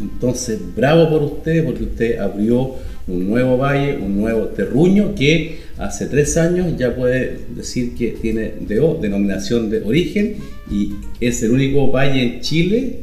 Entonces, 0.00 0.60
bravo 0.76 1.10
por 1.10 1.22
usted, 1.24 1.64
porque 1.64 1.82
usted 1.82 2.16
abrió 2.20 2.76
un 3.08 3.28
nuevo 3.28 3.58
valle, 3.58 3.96
un 3.96 4.20
nuevo 4.20 4.44
terruño 4.46 5.16
que 5.16 5.62
hace 5.78 6.06
tres 6.06 6.36
años 6.36 6.76
ya 6.78 6.94
puede 6.94 7.40
decir 7.56 7.96
que 7.96 8.12
tiene 8.22 8.52
DO, 8.60 9.00
denominación 9.02 9.68
de 9.68 9.82
origen, 9.82 10.36
y 10.70 10.92
es 11.18 11.42
el 11.42 11.50
único 11.50 11.90
valle 11.90 12.22
en 12.22 12.40
Chile, 12.40 13.00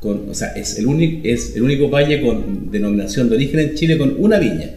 con, 0.00 0.28
o 0.28 0.34
sea, 0.34 0.48
es 0.48 0.76
el, 0.76 0.88
único, 0.88 1.20
es 1.22 1.54
el 1.54 1.62
único 1.62 1.88
valle 1.88 2.20
con 2.20 2.72
denominación 2.72 3.28
de 3.28 3.36
origen 3.36 3.60
en 3.60 3.74
Chile 3.76 3.96
con 3.96 4.16
una 4.18 4.40
viña, 4.40 4.70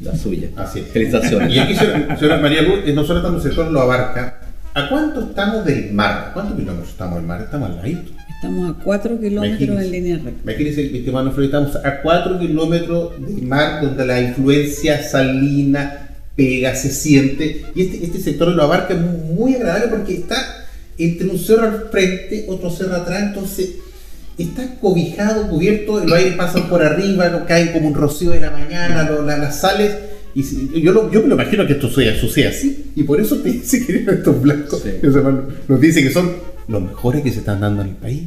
la 0.00 0.16
suya. 0.16 0.48
Así 0.56 0.78
es. 0.78 0.86
Felicitaciones. 0.86 1.54
Y 1.54 1.58
aquí, 1.58 1.74
señora, 1.74 2.38
María 2.38 2.62
Luz, 2.62 2.78
eh, 2.86 2.94
nosotros 2.94 3.18
estamos 3.18 3.42
en 3.42 3.50
el 3.50 3.54
sector 3.54 3.70
lo 3.70 3.82
abarca. 3.82 4.40
¿A 4.72 4.88
cuánto 4.88 5.20
estamos 5.20 5.66
del 5.66 5.92
mar? 5.92 6.30
¿Cuántos 6.32 6.56
kilómetros 6.56 6.88
estamos 6.88 7.16
del 7.16 7.26
mar? 7.26 7.42
Estamos 7.42 7.68
al 7.68 7.76
ladito. 7.76 8.21
Estamos 8.42 8.70
a 8.76 8.82
4 8.82 9.20
kilómetros 9.20 9.82
en 9.82 9.90
línea 9.92 10.16
recta. 10.16 10.42
Imagínense, 10.42 10.90
mi 10.90 10.98
estimado 10.98 11.30
Flor, 11.30 11.44
estamos 11.44 11.76
a 11.76 12.02
4 12.02 12.40
kilómetros 12.40 13.12
del 13.24 13.46
mar 13.46 13.80
donde 13.80 14.04
la 14.04 14.20
influencia 14.20 15.00
salina 15.00 16.10
pega, 16.34 16.74
se 16.74 16.90
siente. 16.90 17.66
Y 17.72 17.82
este, 17.82 18.04
este 18.04 18.18
sector 18.18 18.48
lo 18.48 18.64
abarca 18.64 18.96
muy, 18.96 19.54
agradable 19.54 19.86
porque 19.96 20.14
está 20.14 20.66
entre 20.98 21.28
un 21.28 21.38
cerro 21.38 21.68
al 21.68 21.88
frente, 21.92 22.46
otro 22.48 22.68
cerro 22.68 22.96
atrás, 22.96 23.22
entonces 23.28 23.74
está 24.36 24.74
cobijado, 24.80 25.48
cubierto, 25.48 26.00
los 26.04 26.12
aires 26.12 26.34
pasan 26.34 26.68
por 26.68 26.82
arriba, 26.82 27.46
caen 27.46 27.72
como 27.72 27.86
un 27.86 27.94
rocío 27.94 28.30
de 28.30 28.40
la 28.40 28.50
mañana, 28.50 29.08
las 29.08 29.60
sales. 29.60 29.96
Y 30.34 30.80
yo, 30.80 30.90
lo, 30.92 31.12
yo 31.12 31.22
me 31.22 31.28
lo 31.28 31.34
imagino 31.36 31.64
que 31.64 31.74
esto 31.74 31.88
sucede 31.88 32.48
así, 32.48 32.86
y 32.96 33.04
por 33.04 33.20
eso 33.20 33.36
te 33.36 33.50
dice 33.50 33.86
que 33.86 33.98
estos 33.98 34.42
blancos, 34.42 34.82
nos 35.68 35.80
dice 35.80 36.02
que 36.02 36.10
son 36.10 36.51
los 36.68 36.82
mejores 36.82 37.22
que 37.22 37.30
se 37.30 37.40
están 37.40 37.60
dando 37.60 37.82
en 37.82 37.88
el 37.88 37.94
país. 37.96 38.22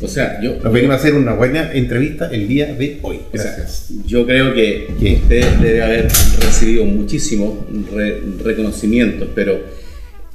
o 0.00 0.08
sea, 0.08 0.40
yo. 0.40 0.56
Nos 0.62 0.72
venimos 0.72 0.96
a 0.96 0.98
hacer 0.98 1.14
una 1.14 1.34
buena 1.34 1.72
entrevista 1.72 2.28
el 2.30 2.48
día 2.48 2.74
de 2.74 2.98
hoy. 3.02 3.20
Gracias. 3.32 3.88
yo 4.06 4.26
creo 4.26 4.54
que 4.54 4.86
usted 4.90 5.58
debe 5.58 5.82
haber 5.82 6.08
recibido 6.40 6.84
muchísimos 6.84 7.54
reconocimientos, 8.42 9.28
pero 9.34 9.60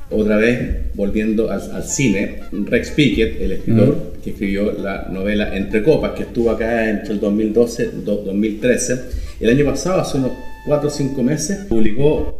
otra 0.09 0.37
vez, 0.37 0.93
volviendo 0.93 1.51
al, 1.51 1.83
cine, 1.83 2.43
Rex 2.51 2.91
Pickett, 2.91 3.41
el 3.41 3.51
escritor 3.51 4.13
que 4.23 4.29
escribió 4.29 4.71
la 4.71 5.09
novela 5.11 5.55
Entre 5.55 5.83
Copas, 5.83 6.11
que 6.11 6.23
estuvo 6.23 6.49
acá 6.49 6.89
entre 6.89 7.13
el 7.13 7.19
2012 7.19 7.91
y 7.93 8.05
2013, 8.05 9.01
el 9.41 9.49
año 9.49 9.65
pasado, 9.65 9.99
hace 9.99 10.17
unos 10.17 10.31
4 10.65 10.87
o 10.87 10.91
5 10.91 11.23
meses, 11.23 11.65
publicó 11.65 12.39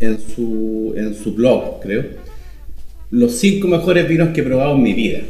en 0.00 0.18
su, 0.20 0.92
en 0.96 1.14
su 1.14 1.34
blog, 1.34 1.80
creo, 1.80 2.04
los 3.10 3.32
cinco 3.32 3.68
mejores 3.68 4.08
vinos 4.08 4.30
que 4.30 4.40
he 4.40 4.44
probado 4.44 4.74
en 4.74 4.82
mi 4.82 4.92
vida. 4.92 5.20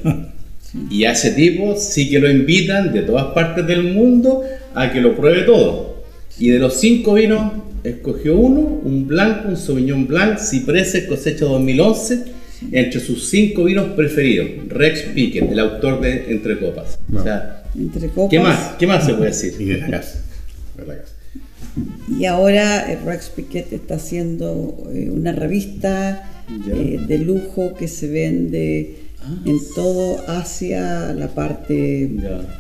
Y 0.90 1.04
a 1.04 1.12
ese 1.12 1.30
tipo 1.30 1.76
sí 1.78 2.11
que 2.11 2.18
lo 2.18 2.30
invitan 2.30 2.92
de 2.92 3.02
todas 3.02 3.26
partes 3.28 3.66
del 3.66 3.85
mundo 3.85 4.42
a 4.75 4.92
que 4.92 5.00
lo 5.00 5.16
pruebe 5.16 5.42
todo. 5.42 6.04
Y 6.38 6.50
de 6.50 6.58
los 6.58 6.75
cinco 6.75 7.14
vinos, 7.14 7.52
escogió 7.82 8.37
uno, 8.37 8.61
un 8.61 9.06
blanco, 9.06 9.49
un 9.49 9.56
Sauvignon 9.56 10.06
Blanc, 10.06 10.38
Cipreses, 10.38 11.06
cosecha 11.06 11.47
2011, 11.47 12.25
entre 12.73 13.00
sus 13.00 13.28
cinco 13.28 13.64
vinos 13.64 13.90
preferidos. 13.97 14.68
Rex 14.68 15.02
Pickett, 15.14 15.50
el 15.50 15.58
autor 15.58 16.00
de 16.00 16.30
Entre 16.30 16.58
Copas. 16.58 16.99
O 17.14 17.23
sea, 17.23 17.64
Entre 17.75 18.08
Copas. 18.08 18.30
¿qué 18.30 18.40
más, 18.40 18.75
¿Qué 18.78 18.87
más 18.87 19.06
se 19.06 19.14
puede 19.14 19.30
decir? 19.30 19.54
Y 19.58 19.64
de 19.64 19.78
la 19.88 20.02
Y 22.18 22.25
ahora 22.26 22.92
eh, 22.92 22.99
Rex 23.04 23.30
Pickett 23.30 23.73
está 23.73 23.94
haciendo 23.94 24.88
eh, 24.92 25.11
una 25.11 25.32
revista 25.32 26.38
eh, 26.48 27.00
de 27.06 27.18
lujo 27.18 27.74
que 27.74 27.88
se 27.88 28.08
vende 28.08 28.96
ah, 29.20 29.42
en 29.44 29.58
todo 29.74 30.22
Asia, 30.28 31.12
la 31.12 31.28
parte, 31.28 32.10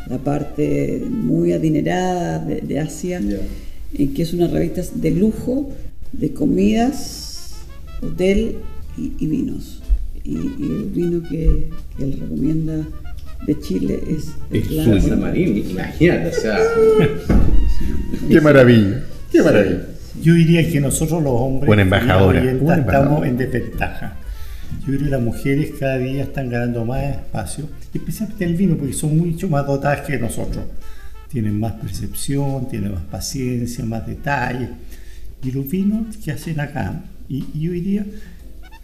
la 0.08 0.18
parte 0.18 1.02
muy 1.08 1.52
adinerada 1.52 2.38
de, 2.38 2.78
Asia, 2.78 3.20
que 3.20 4.22
es 4.22 4.32
una 4.34 4.48
revista 4.48 4.82
de 4.94 5.10
lujo 5.10 5.70
de 6.12 6.32
comidas, 6.32 7.56
hotel 8.02 8.56
y, 8.96 9.26
vinos. 9.26 9.82
Y, 10.24 10.36
el 10.36 10.90
vino 10.94 11.22
que, 11.28 11.68
él 11.98 12.18
recomienda 12.20 12.86
de 13.46 13.60
Chile 13.60 14.00
es, 14.08 14.28
el 14.50 15.02
San 15.02 15.20
Marín, 15.20 15.56
imagínate, 15.56 16.28
o 16.28 16.40
sea. 16.40 16.58
Qué 18.28 18.40
maravilla, 18.40 19.04
qué 19.30 19.42
maravilla. 19.42 19.86
Yo 20.22 20.34
diría 20.34 20.68
que 20.68 20.80
nosotros 20.80 21.22
los 21.22 21.32
hombres 21.32 21.70
estamos 21.78 23.26
en 23.26 23.36
desventaja. 23.36 24.16
Yo 24.80 24.86
creo 24.86 24.98
que 25.00 25.10
las 25.10 25.20
mujeres 25.20 25.72
cada 25.78 25.98
día 25.98 26.22
están 26.22 26.50
ganando 26.50 26.84
más 26.84 27.02
espacio, 27.04 27.68
especialmente 27.92 28.44
el 28.44 28.54
vino, 28.54 28.76
porque 28.76 28.92
son 28.92 29.16
mucho 29.16 29.48
más 29.48 29.66
dotadas 29.66 30.02
que 30.02 30.18
nosotros. 30.18 30.64
Tienen 31.28 31.58
más 31.60 31.72
percepción, 31.74 32.68
tienen 32.68 32.92
más 32.92 33.02
paciencia, 33.04 33.84
más 33.84 34.06
detalle. 34.06 34.70
Y 35.42 35.52
los 35.52 35.68
vinos 35.68 36.16
que 36.16 36.32
hacen 36.32 36.58
acá, 36.60 37.00
y, 37.28 37.44
yo 37.58 37.72
diría, 37.72 38.04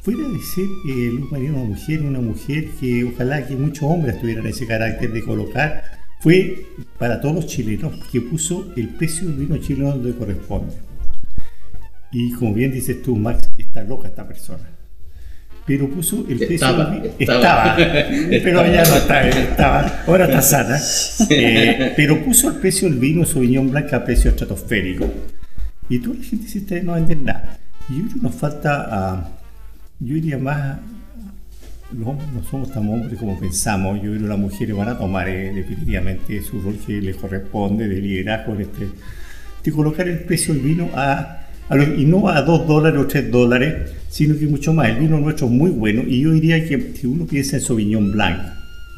fuera 0.03 0.29
de 0.29 0.39
ser 0.39 0.65
eh, 0.89 1.11
Luz 1.13 1.33
María 1.33 1.51
una 1.51 1.65
mujer, 1.65 2.03
una 2.03 2.21
mujer 2.21 2.69
que 2.79 3.05
ojalá 3.05 3.47
que 3.47 3.57
muchos 3.57 3.85
hombres 3.85 4.21
tuvieran 4.21 4.47
ese 4.47 4.67
carácter 4.67 5.13
de 5.13 5.23
colocar, 5.23 5.83
fue 6.21 6.67
para 6.99 7.21
todos 7.21 7.35
los 7.35 7.47
chilenos 7.47 7.93
que 8.11 8.21
puso 8.21 8.73
el 8.77 8.89
precio 8.91 9.29
del 9.29 9.37
vino 9.37 9.57
chileno 9.59 9.91
donde 9.91 10.15
corresponde. 10.15 10.75
Y 12.15 12.31
como 12.31 12.55
bien 12.55 12.71
dices 12.71 13.03
tú, 13.03 13.17
Max, 13.17 13.51
está 13.59 13.83
loca 13.83 14.07
esta 14.07 14.27
persona. 14.27 14.63
Pero 15.67 15.91
puso 15.91 16.25
el 16.29 16.39
precio. 16.39 16.55
Estaba, 16.55 16.97
estaba, 17.19 17.77
pero 17.77 18.67
ya 18.67 18.85
no 18.85 18.95
está, 18.95 19.29
estaba, 19.29 20.05
ahora 20.07 20.27
está 20.27 20.41
sana. 20.41 20.79
Eh, 21.29 21.93
pero 21.97 22.25
puso 22.25 22.51
el 22.51 22.57
precio 22.61 22.89
del 22.89 23.01
vino 23.01 23.27
Sauvignon 23.27 23.69
Blanc 23.69 23.93
a 23.93 24.05
precio 24.05 24.31
estratosférico. 24.31 25.13
Y 25.89 25.99
toda 25.99 26.15
la 26.15 26.23
gente 26.23 26.45
dice, 26.45 26.83
no 26.85 26.93
venden 26.93 27.25
nada. 27.25 27.59
Y 27.89 27.95
yo 27.95 28.03
creo 28.05 28.15
que 28.15 28.21
nos 28.21 28.35
falta, 28.37 29.29
yo 29.99 30.15
diría 30.15 30.39
más, 30.39 30.79
no, 31.91 32.17
no 32.33 32.45
somos 32.49 32.71
tan 32.71 32.89
hombres 32.89 33.19
como 33.19 33.41
pensamos. 33.41 33.97
Yo 33.97 34.11
creo 34.11 34.21
que 34.21 34.29
las 34.29 34.39
mujeres 34.39 34.77
van 34.77 34.89
a 34.89 34.97
tomar 34.97 35.29
eh, 35.29 35.53
definitivamente 35.53 36.41
su 36.43 36.61
rol 36.61 36.79
que 36.87 37.01
les 37.01 37.17
corresponde 37.17 37.89
de 37.89 38.01
liderazgo, 38.01 38.55
este, 38.55 38.89
de 39.65 39.73
colocar 39.73 40.07
el 40.07 40.21
precio 40.21 40.55
del 40.55 40.63
vino 40.63 40.91
a 40.95 41.44
y 41.71 42.05
no 42.05 42.29
a 42.29 42.43
2 42.43 42.67
dólares 42.67 43.01
o 43.01 43.07
3 43.07 43.31
dólares, 43.31 43.93
sino 44.09 44.39
que 44.39 44.47
mucho 44.47 44.73
más. 44.73 44.91
El 44.91 44.99
vino 44.99 45.19
nuestro 45.19 45.47
es 45.47 45.53
muy 45.53 45.71
bueno 45.71 46.03
y 46.07 46.21
yo 46.21 46.33
diría 46.33 46.65
que 46.67 46.93
si 46.95 47.07
uno 47.07 47.27
piensa 47.27 47.57
en 47.57 47.63
Sauvignon 47.63 48.13
Blanc, 48.13 48.39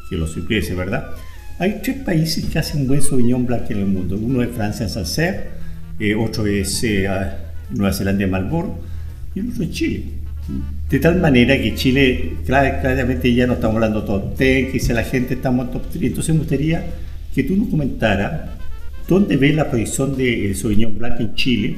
que 0.09 0.15
lo 0.15 0.27
supiese, 0.27 0.75
¿verdad? 0.75 1.07
Hay 1.59 1.79
tres 1.81 1.97
países 1.97 2.45
que 2.45 2.59
hacen 2.59 2.87
buen 2.87 3.01
Sauvignon 3.01 3.45
Blanc 3.45 3.69
en 3.71 3.79
el 3.79 3.85
mundo. 3.85 4.15
Uno 4.15 4.43
es 4.43 4.51
Francia 4.51 4.83
en 4.83 4.89
Sancerre, 4.89 5.45
eh, 5.99 6.13
otro 6.13 6.45
es 6.45 6.83
eh, 6.83 7.09
Nueva 7.71 7.93
Zelanda 7.93 8.25
en 8.25 8.29
Marlborough 8.29 8.77
y 9.33 9.39
el 9.39 9.49
otro 9.49 9.63
es 9.63 9.71
Chile. 9.71 10.03
De 10.89 10.99
tal 10.99 11.19
manera 11.19 11.57
que 11.57 11.73
Chile, 11.75 12.33
claramente 12.45 13.33
ya 13.33 13.47
no 13.47 13.53
estamos 13.53 13.75
hablando 13.75 14.03
top 14.03 14.37
10, 14.37 14.67
que 14.67 14.73
dice 14.73 14.93
la 14.93 15.03
gente 15.03 15.33
estamos 15.33 15.65
en 15.65 15.73
top 15.73 15.89
3. 15.91 16.03
Entonces 16.03 16.35
me 16.35 16.39
gustaría 16.39 16.85
que 17.33 17.43
tú 17.43 17.55
nos 17.55 17.69
comentaras 17.69 18.51
dónde 19.07 19.35
ves 19.35 19.55
la 19.55 19.69
proyección 19.69 20.15
del 20.15 20.55
Sauvignon 20.55 20.97
Blanc 20.97 21.19
en 21.19 21.33
Chile 21.33 21.77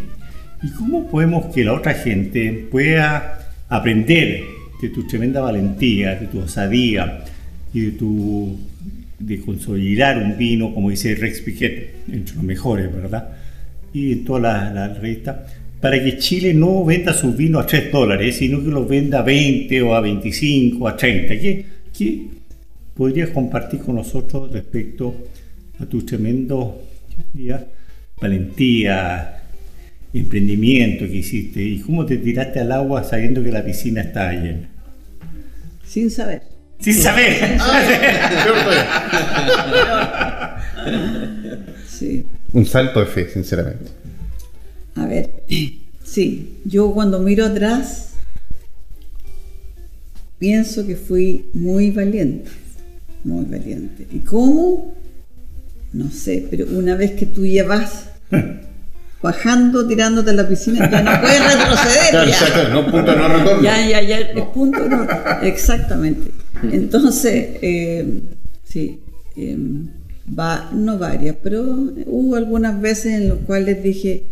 y 0.62 0.70
cómo 0.72 1.10
podemos 1.10 1.54
que 1.54 1.63
la 1.63 1.74
otra 1.74 1.94
gente 1.94 2.68
pueda 2.70 3.51
aprender 3.70 4.44
de 4.82 4.89
tu 4.89 5.08
tremenda 5.08 5.42
valentía, 5.42 6.16
de 6.16 6.28
tu 6.28 6.39
osadía 6.39 7.24
y 7.74 7.82
de 7.82 7.92
tu 7.92 8.58
de 9.20 9.42
consolidar 9.42 10.18
un 10.18 10.38
vino, 10.38 10.74
como 10.74 10.89
dice 10.89 11.13
Rex 11.13 11.42
Piquet, 11.42 11.94
entre 12.10 12.36
los 12.36 12.44
mejores, 12.44 12.94
¿verdad? 12.94 13.30
Y 13.94 14.13
en 14.13 14.24
toda 14.24 14.39
la, 14.39 14.74
la 14.74 14.88
revista, 14.94 15.46
para 15.82 16.01
que 16.01 16.18
Chile 16.18 16.54
no 16.54 16.86
venda 16.86 17.13
sus 17.13 17.36
vinos 17.36 17.63
a 17.63 17.68
3 17.68 17.92
dólares, 17.92 18.38
sino 18.38 18.63
que 18.63 18.70
los 18.70 18.88
venda 18.88 19.20
a 19.20 19.24
20 19.24 19.82
o 19.82 19.94
a 19.94 20.00
25, 20.00 20.88
a 20.88 20.96
30. 20.96 21.38
¿Qué, 21.38 21.66
qué 21.98 22.28
podrías 22.96 23.30
compartir 23.30 23.82
con 23.82 23.96
nosotros 23.96 24.51
respecto 24.51 25.16
a 25.80 25.86
tu 25.86 26.01
tremendo 26.04 26.82
valentía, 28.20 29.38
emprendimiento 30.13 31.06
que 31.06 31.18
hiciste 31.18 31.62
y 31.62 31.80
cómo 31.80 32.06
te 32.06 32.18
tiraste 32.18 32.60
al 32.60 32.72
agua 32.72 33.04
sabiendo 33.04 33.44
que 33.44 33.51
la 33.51 33.63
piscina 33.63 34.01
estaba 34.01 34.34
llena? 34.34 34.70
Sin 35.86 36.10
saber. 36.10 36.42
Sin 36.80 36.96
saber. 36.96 37.60
sí. 41.88 42.25
Un 42.54 42.66
salto 42.66 43.00
de 43.00 43.06
fe, 43.06 43.30
sinceramente. 43.30 43.92
A 44.96 45.06
ver, 45.06 45.44
sí, 46.04 46.58
yo 46.66 46.92
cuando 46.94 47.20
miro 47.20 47.46
atrás 47.46 48.13
pienso 50.39 50.88
que 50.88 50.96
fui 50.96 51.46
muy 51.54 51.92
valiente, 51.92 52.50
muy 53.24 53.46
valiente. 53.46 54.08
¿Y 54.12 54.20
cómo? 54.20 54.96
No 55.94 56.10
sé, 56.12 56.48
pero 56.50 56.66
una 56.72 56.96
vez 56.96 57.12
que 57.12 57.25
tú 57.25 57.46
ya 57.46 57.66
vas 57.66 58.10
bajando, 59.22 59.88
tirándote 59.88 60.30
a 60.30 60.34
la 60.34 60.48
piscina, 60.48 60.90
ya 60.90 61.02
no 61.02 61.22
puedes 61.22 61.44
retroceder. 61.44 62.10
Claro, 62.12 62.30
ya. 62.30 62.70
no, 62.70 62.92
punto 62.92 63.16
no 63.16 63.28
retorno. 63.28 63.62
Ya, 63.62 63.88
ya, 63.88 64.02
ya, 64.02 64.18
el 64.18 64.44
punto 64.54 64.80
no. 64.88 65.08
Exactamente. 65.44 66.32
Entonces, 66.64 67.50
eh, 67.62 68.22
sí, 68.64 69.00
eh, 69.36 69.58
va, 70.38 70.70
no 70.74 70.98
varias, 70.98 71.36
pero 71.42 71.64
hubo 72.06 72.36
algunas 72.36 72.80
veces 72.80 73.14
en 73.14 73.30
las 73.30 73.38
cuales 73.40 73.84
dije, 73.84 74.24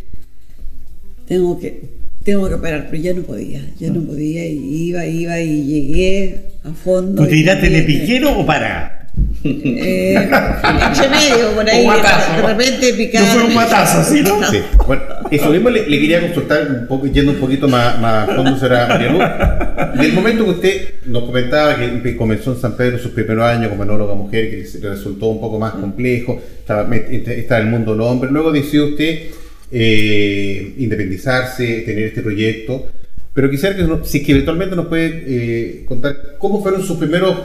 tengo 1.27 1.59
que, 1.59 1.81
tengo 2.23 2.49
que 2.49 2.57
parar, 2.57 2.87
pero 2.89 3.01
ya 3.01 3.13
no 3.13 3.23
podía, 3.23 3.61
ya 3.79 3.91
no 3.91 4.01
podía, 4.01 4.45
y 4.45 4.87
iba, 4.87 5.05
iba 5.05 5.39
y 5.39 5.63
llegué 5.63 6.41
a 6.63 6.71
fondo. 6.71 7.23
¿Tú 7.23 7.29
tiraste 7.29 7.69
de 7.69 7.83
piquero 7.83 8.39
o 8.39 8.45
para? 8.45 8.96
Eh, 9.43 10.15
entre 10.15 11.09
medio, 11.09 11.51
por 11.55 11.69
ahí, 11.69 11.85
de, 11.85 12.41
repente 12.41 12.93
picar. 12.93 13.23
No 13.23 13.27
fue 13.27 13.43
un 13.43 13.53
matazo, 13.53 14.03
¿sí, 14.03 14.21
no? 14.21 14.49
Sí. 14.49 14.59
Bueno, 14.85 15.03
eso 15.31 15.49
mismo 15.49 15.69
le, 15.69 15.85
quería 15.85 16.21
consultar, 16.21 16.67
un 16.69 16.87
poco, 16.87 17.07
yendo 17.07 17.31
un 17.31 17.37
poquito 17.37 17.67
más, 17.67 17.99
más 17.99 18.27
fondo, 18.35 18.57
será 18.57 18.87
María 18.87 19.11
Luz. 19.11 20.05
el 20.05 20.13
momento 20.13 20.43
que 20.45 20.51
usted 20.51 20.89
nos 21.05 21.23
comentaba 21.23 21.75
que 21.75 22.15
comenzó 22.15 22.53
en 22.53 22.59
San 22.59 22.75
Pedro 22.75 22.97
sus 22.97 23.11
primeros 23.11 23.45
años 23.45 23.69
como 23.69 23.83
enóloga 23.83 24.15
mujer, 24.15 24.49
que 24.49 24.79
le 24.79 24.89
resultó 24.89 25.27
un 25.27 25.39
poco 25.39 25.59
más 25.59 25.73
complejo, 25.73 26.41
estaba, 26.59 26.93
estaba 26.95 27.61
en 27.61 27.67
el 27.67 27.71
mundo 27.71 27.91
del 27.91 28.01
hombre, 28.01 28.31
luego 28.31 28.51
decidió 28.51 28.87
usted 28.87 29.29
eh, 29.71 30.73
independizarse, 30.77 31.81
tener 31.81 32.05
este 32.05 32.21
proyecto. 32.21 32.87
Pero 33.33 33.49
quisiera 33.51 33.75
que, 33.75 33.85
si 34.03 34.23
que 34.23 34.31
eventualmente 34.31 34.75
nos 34.75 34.87
puede 34.87 35.23
eh, 35.27 35.85
contar 35.85 36.37
cómo 36.39 36.61
fueron 36.63 36.83
sus 36.83 36.97
primeros 36.97 37.37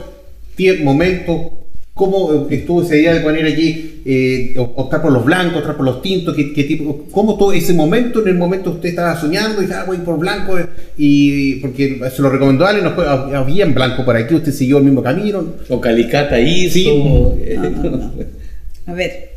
momentos, 0.83 1.62
cómo 1.95 2.49
estuvo 2.51 2.83
esa 2.83 2.97
idea 2.97 3.13
de 3.15 3.21
poner 3.21 3.45
allí, 3.45 4.03
eh, 4.05 4.55
optar 4.57 5.03
por 5.03 5.13
los 5.13 5.25
blancos, 5.25 5.59
optar 5.59 5.77
por 5.77 5.85
los 5.85 6.01
tintos, 6.01 6.35
qué, 6.35 6.65
tipo, 6.65 7.07
cómo 7.11 7.37
todo 7.37 7.53
ese 7.53 7.75
momento, 7.75 8.23
en 8.23 8.29
el 8.29 8.35
momento 8.39 8.71
usted 8.71 8.91
estaba 8.91 9.21
soñando 9.21 9.61
y 9.61 9.65
estaba 9.65 9.83
ah, 9.83 9.87
voy 9.87 9.99
por 9.99 10.19
blanco, 10.19 10.59
y 10.97 11.57
porque 11.57 12.01
se 12.15 12.23
lo 12.23 12.31
recomendó 12.31 12.67
alguien, 12.67 12.85
no 12.85 13.03
había 13.37 13.65
en 13.65 13.75
blanco 13.75 14.05
por 14.05 14.17
aquí, 14.17 14.35
usted 14.35 14.53
siguió 14.53 14.79
el 14.79 14.85
mismo 14.85 15.03
camino. 15.03 15.45
O 15.69 15.81
Calicata 15.81 16.41
hizo. 16.41 16.73
Sí. 16.73 16.89
A 18.87 18.95
ver, 18.95 19.31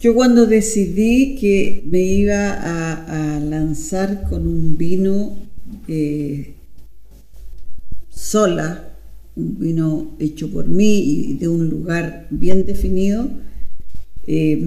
yo 0.00 0.14
cuando 0.14 0.44
decidí 0.46 1.36
que 1.36 1.82
me 1.86 2.00
iba 2.00 2.52
a, 2.52 3.40
lanzar 3.40 4.24
con 4.28 4.46
un 4.46 4.76
vino 4.76 5.36
eh, 5.88 6.54
sola, 8.10 8.95
un 9.36 9.58
vino 9.58 10.16
hecho 10.18 10.50
por 10.50 10.66
mí 10.66 10.98
y 10.98 11.34
de 11.34 11.48
un 11.48 11.68
lugar 11.68 12.26
bien 12.30 12.66
definido, 12.66 13.28
eh, 14.26 14.60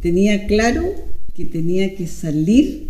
tenía 0.00 0.46
claro 0.46 0.82
que 1.34 1.44
tenía 1.44 1.94
que 1.94 2.06
salir 2.06 2.88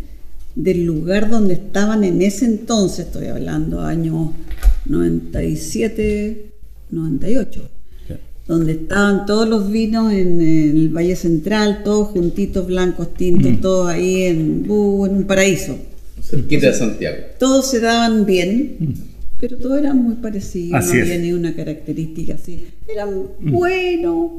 del 0.55 0.85
lugar 0.85 1.31
donde 1.31 1.55
estaban 1.55 2.03
en 2.03 2.23
ese 2.23 2.47
entonces, 2.47 3.07
estoy 3.07 3.27
hablando 3.27 3.83
año 3.83 4.33
97, 4.87 6.47
98 6.91 7.71
donde 8.47 8.73
estaban 8.73 9.27
todos 9.27 9.49
los 9.49 9.71
vinos 9.71 10.13
en, 10.13 10.41
el 10.41 10.89
Valle 10.91 11.17
Central, 11.17 11.83
todos 11.85 12.09
juntitos, 12.11 12.67
blancos, 12.67 13.13
tintos, 13.15 13.53
mm. 13.53 13.61
todos 13.61 13.89
ahí 13.89 14.23
en, 14.23 14.65
uh, 14.69 15.07
en 15.07 15.17
un 15.17 15.25
paraíso. 15.25 15.77
Cerquita 16.23 16.69
de 16.69 16.75
Santiago. 16.75 17.17
Todos 17.39 17.71
se 17.71 17.81
daban 17.81 18.25
bien, 18.25 18.77
mm. 18.79 19.16
Pero 19.39 19.57
todos 19.59 19.79
eran 19.79 20.03
muy 20.03 20.15
parecidos, 20.17 20.87
no 20.87 20.93
había 20.93 21.19
ni 21.19 21.33
una 21.33 21.55
característica 21.55 22.35
así. 22.35 22.65
Eran 22.89 23.11
mm. 23.39 23.53
buenos, 23.53 24.31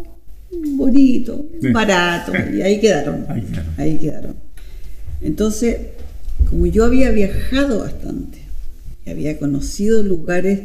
bonitos, 0.52 1.42
baratos, 1.72 2.36
y 2.54 2.62
ahí 2.62 2.80
quedaron, 2.80 3.26
ahí 3.78 3.98
quedaron. 3.98 4.36
Entonces, 5.22 5.78
como 6.50 6.66
yo 6.66 6.86
había 6.86 7.12
viajado 7.12 7.80
bastante, 7.80 8.40
y 9.06 9.10
había 9.10 9.38
conocido 9.38 10.04
lugares 10.04 10.60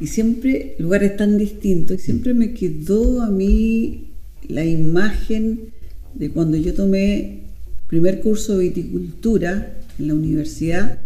y 0.00 0.06
siempre 0.06 0.74
lugares 0.78 1.16
tan 1.16 1.38
distintos, 1.38 1.98
y 1.98 2.00
siempre 2.00 2.34
me 2.34 2.54
quedó 2.54 3.22
a 3.22 3.30
mí 3.30 4.08
la 4.48 4.64
imagen 4.64 5.72
de 6.14 6.30
cuando 6.30 6.56
yo 6.56 6.74
tomé 6.74 7.40
primer 7.86 8.20
curso 8.20 8.56
de 8.56 8.64
viticultura 8.68 9.74
en 9.98 10.08
la 10.08 10.14
universidad, 10.14 10.98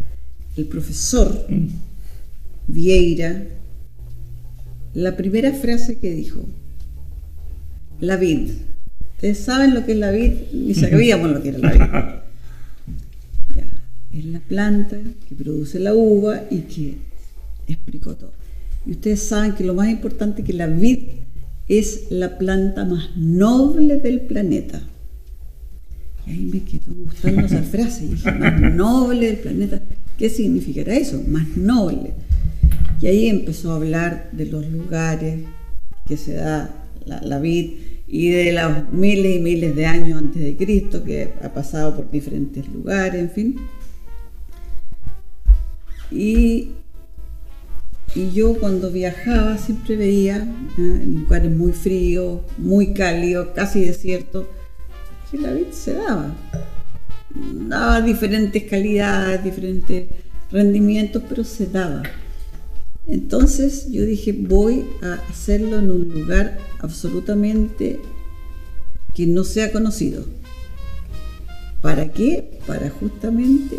el 0.56 0.66
profesor 0.66 1.46
Vieira, 2.68 3.44
la 4.94 5.16
primera 5.16 5.52
frase 5.52 5.98
que 5.98 6.10
dijo, 6.10 6.44
la 8.00 8.16
vid. 8.16 8.50
Ustedes 9.14 9.38
saben 9.38 9.74
lo 9.74 9.84
que 9.84 9.92
es 9.92 9.98
la 9.98 10.10
vid, 10.10 10.32
ni 10.52 10.74
sabíamos 10.74 11.30
lo 11.30 11.42
que 11.42 11.50
era 11.50 11.58
la 11.58 11.72
vid. 11.72 13.60
es 14.18 14.24
la 14.24 14.40
planta 14.40 14.96
que 15.28 15.34
produce 15.34 15.78
la 15.78 15.94
uva 15.94 16.44
y 16.50 16.60
que 16.60 16.96
explicó 17.68 18.14
todo. 18.16 18.32
Y 18.86 18.92
ustedes 18.92 19.22
saben 19.22 19.52
que 19.52 19.64
lo 19.64 19.74
más 19.74 19.88
importante 19.88 20.42
es 20.42 20.46
que 20.46 20.52
la 20.54 20.66
vid 20.66 21.00
es 21.68 22.06
la 22.10 22.38
planta 22.38 22.84
más 22.84 23.16
noble 23.16 23.96
del 23.98 24.22
planeta. 24.22 24.80
Y 26.26 26.30
ahí 26.30 26.50
me 26.52 26.62
quedó 26.62 26.94
gustando 27.04 27.42
esa 27.42 27.62
frase. 27.70 28.04
Y 28.04 28.08
dije, 28.08 28.32
más 28.32 28.60
noble 28.74 29.26
del 29.26 29.38
planeta. 29.38 29.82
¿Qué 30.16 30.30
significará 30.30 30.94
eso? 30.94 31.22
Más 31.26 31.56
noble. 31.56 32.14
Y 33.00 33.06
ahí 33.06 33.28
empezó 33.28 33.72
a 33.72 33.76
hablar 33.76 34.30
de 34.32 34.46
los 34.46 34.66
lugares 34.66 35.40
que 36.06 36.16
se 36.16 36.34
da 36.34 36.70
la, 37.04 37.38
vid 37.38 37.72
y 38.08 38.30
de 38.30 38.52
los 38.52 38.92
miles 38.92 39.36
y 39.36 39.38
miles 39.40 39.76
de 39.76 39.86
años 39.86 40.18
antes 40.18 40.42
de 40.42 40.56
Cristo 40.56 41.04
que 41.04 41.32
ha 41.42 41.52
pasado 41.52 41.96
por 41.96 42.10
diferentes 42.10 42.66
lugares, 42.68 43.20
en 43.20 43.30
fin. 43.30 43.56
Y 46.10 46.70
y 48.16 48.30
yo 48.30 48.54
cuando 48.58 48.90
viajaba 48.90 49.58
siempre 49.58 49.94
veía 49.94 50.36
en 50.78 51.20
lugares 51.20 51.54
muy 51.54 51.72
fríos, 51.72 52.40
muy 52.56 52.94
cálidos, 52.94 53.48
casi 53.54 53.84
desiertos, 53.84 54.46
que 55.30 55.36
la 55.36 55.52
vid 55.52 55.70
se 55.70 55.92
daba. 55.92 56.34
Daba 57.68 58.00
diferentes 58.00 58.62
calidades, 58.62 59.44
diferentes 59.44 60.08
rendimientos, 60.50 61.24
pero 61.28 61.44
se 61.44 61.66
daba. 61.66 62.04
Entonces 63.06 63.90
yo 63.90 64.04
dije, 64.04 64.32
voy 64.32 64.84
a 65.02 65.14
hacerlo 65.30 65.78
en 65.78 65.90
un 65.90 66.08
lugar 66.08 66.58
absolutamente 66.80 68.00
que 69.14 69.26
no 69.26 69.44
sea 69.44 69.72
conocido. 69.72 70.24
¿Para 71.82 72.08
qué? 72.08 72.58
Para 72.66 72.90
justamente 72.90 73.78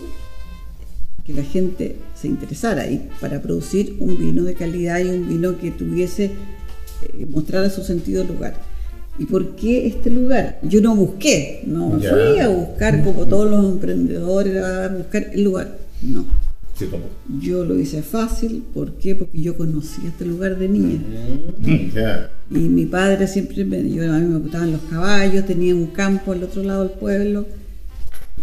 que 1.25 1.33
la 1.33 1.43
gente 1.43 1.97
se 2.15 2.27
interesara 2.29 2.89
y 2.89 3.09
para 3.19 3.41
producir 3.41 3.97
un 3.99 4.17
vino 4.17 4.43
de 4.43 4.53
calidad 4.53 4.99
y 4.99 5.09
un 5.09 5.27
vino 5.27 5.57
que 5.59 5.71
tuviese, 5.71 6.31
eh, 7.01 7.25
mostrara 7.29 7.69
su 7.69 7.83
sentido 7.83 8.23
lugar. 8.23 8.55
¿Y 9.19 9.25
por 9.25 9.55
qué 9.57 9.87
este 9.87 10.09
lugar? 10.09 10.57
Yo 10.63 10.79
no 10.79 10.95
busqué, 10.95 11.63
no 11.65 11.99
fui 11.99 12.39
a 12.39 12.47
buscar 12.47 13.03
como 13.03 13.25
todos 13.25 13.49
los 13.49 13.73
emprendedores 13.73 14.63
a 14.63 14.87
buscar 14.87 15.31
el 15.33 15.43
lugar, 15.43 15.77
no. 16.01 16.25
Yo 17.41 17.63
lo 17.65 17.77
hice 17.79 18.01
fácil, 18.03 18.63
¿por 18.73 18.93
qué? 18.99 19.15
Porque 19.15 19.41
yo 19.41 19.57
conocía 19.57 20.09
este 20.09 20.25
lugar 20.25 20.57
de 20.59 20.67
niña. 20.69 20.99
Mm. 21.59 22.55
Y 22.55 22.59
mi 22.59 22.85
padre 22.85 23.27
siempre 23.27 23.65
me, 23.65 23.89
yo, 23.89 24.03
a 24.13 24.17
mí 24.19 24.27
me 24.27 24.39
gustaban 24.39 24.71
los 24.71 24.81
caballos, 24.89 25.45
tenía 25.45 25.73
un 25.75 25.87
campo 25.87 26.31
al 26.33 26.43
otro 26.43 26.63
lado 26.63 26.83
del 26.87 26.97
pueblo. 26.97 27.47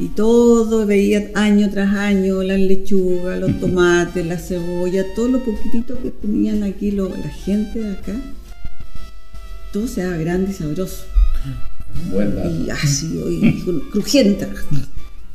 Y 0.00 0.08
todo 0.08 0.84
veía 0.86 1.30
año 1.34 1.70
tras 1.70 1.94
año 1.94 2.42
las 2.42 2.58
lechugas, 2.58 3.38
los 3.38 3.60
tomates, 3.60 4.26
la 4.26 4.38
cebolla, 4.38 5.04
todo 5.14 5.28
lo 5.28 5.38
poquitito 5.44 5.96
que 6.02 6.10
tenían 6.10 6.64
aquí 6.64 6.90
lo- 6.90 7.10
la 7.10 7.28
gente 7.30 7.78
de 7.78 7.92
acá. 7.92 8.12
Todo 9.72 9.86
se 9.86 10.02
daba 10.02 10.16
grande 10.16 10.50
y 10.50 10.54
sabroso. 10.54 11.04
Buen 12.12 12.34
dato. 12.34 12.50
Y 12.50 12.70
ácido 12.70 13.30
y 13.30 13.40
cru- 13.64 13.88
crujiente. 13.90 14.48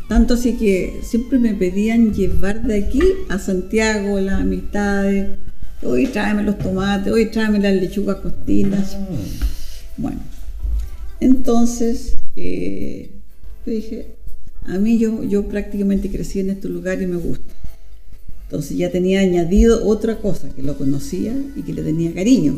Tanto 0.10 0.34
así 0.34 0.54
que 0.54 1.02
siempre 1.04 1.38
me 1.38 1.54
pedían 1.54 2.15
llevar 2.15 2.63
de 2.63 2.84
aquí 2.84 3.00
a 3.30 3.38
Santiago 3.38 4.19
las 4.19 4.41
amistades. 4.41 5.38
Hoy 5.84 6.08
tráeme 6.08 6.41
los 6.41 6.58
tomates, 6.58 7.13
hoy 7.13 7.28
tráeme 7.28 7.60
las 7.60 7.76
lechugas 7.76 8.15
costinas. 8.15 8.98
Bueno, 9.98 10.19
entonces 11.19 12.15
eh, 12.36 13.12
yo 13.63 13.72
dije, 13.72 14.15
a 14.65 14.80
mí 14.80 14.98
yo, 14.98 15.24
yo 15.24 15.48
prácticamente 15.48 16.10
crecí 16.10 16.39
en 16.39 16.50
este 16.50 16.69
lugar 16.69 17.00
y 17.04 17.06
me 17.06 17.17
gusta. 17.17 17.54
Entonces 18.45 18.78
ya 18.78 18.89
tenía 18.89 19.19
añadido 19.19 19.86
otra 19.86 20.17
cosa, 20.17 20.50
que 20.50 20.63
lo 20.63 20.76
conocía 20.76 21.36
y 21.56 21.62
que 21.62 21.74
le 21.74 21.84
tenía 21.84 22.12
cariño, 22.15 22.58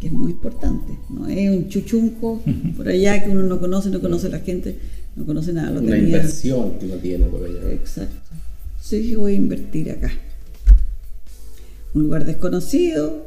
que 0.00 0.06
es 0.06 0.12
muy 0.12 0.30
importante. 0.30 0.96
No 1.10 1.26
es 1.26 1.50
un 1.50 1.68
chuchunco 1.68 2.40
por 2.76 2.86
allá 2.86 3.24
que 3.24 3.30
uno 3.30 3.42
no 3.42 3.58
conoce, 3.58 3.90
no 3.90 4.00
conoce 4.00 4.28
a 4.28 4.30
la 4.30 4.38
gente, 4.38 4.78
no 5.16 5.24
conoce 5.26 5.52
nada. 5.52 5.70
Lo 5.70 5.80
Una 5.80 5.90
tenía- 5.92 6.06
inversión 6.18 6.78
que 6.78 6.86
uno 6.86 6.96
tiene 6.96 7.26
por 7.26 7.44
allá. 7.44 7.70
Exacto. 7.72 8.14
Entonces 8.72 9.02
dije, 9.02 9.16
voy 9.16 9.32
a 9.32 9.36
invertir 9.36 9.90
acá. 9.90 10.12
Un 11.94 12.02
lugar 12.04 12.24
desconocido, 12.26 13.26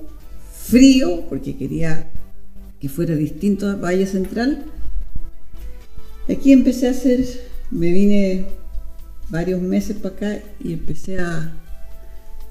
frío, 0.54 1.26
porque 1.28 1.58
quería 1.58 2.10
que 2.80 2.88
fuera 2.88 3.16
distinto 3.16 3.68
a 3.68 3.76
Valle 3.76 4.06
Central. 4.06 4.64
Aquí 6.30 6.52
empecé 6.54 6.88
a 6.88 6.92
hacer, 6.92 7.26
me 7.72 7.92
vine 7.92 8.46
varios 9.30 9.62
meses 9.62 9.98
para 9.98 10.16
acá 10.16 10.40
y 10.64 10.74
empecé 10.74 11.20
a, 11.20 11.54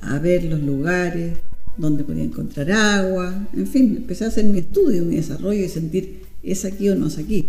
a 0.00 0.18
ver 0.18 0.44
los 0.44 0.60
lugares 0.60 1.38
donde 1.76 2.02
podía 2.02 2.24
encontrar 2.24 2.72
agua, 2.72 3.46
en 3.56 3.66
fin, 3.68 3.94
empecé 3.98 4.24
a 4.24 4.28
hacer 4.28 4.44
mi 4.46 4.58
estudio, 4.58 5.04
mi 5.04 5.14
desarrollo 5.16 5.64
y 5.64 5.68
sentir 5.68 6.22
es 6.42 6.64
aquí 6.64 6.88
o 6.88 6.96
no 6.96 7.06
es 7.06 7.18
aquí 7.18 7.48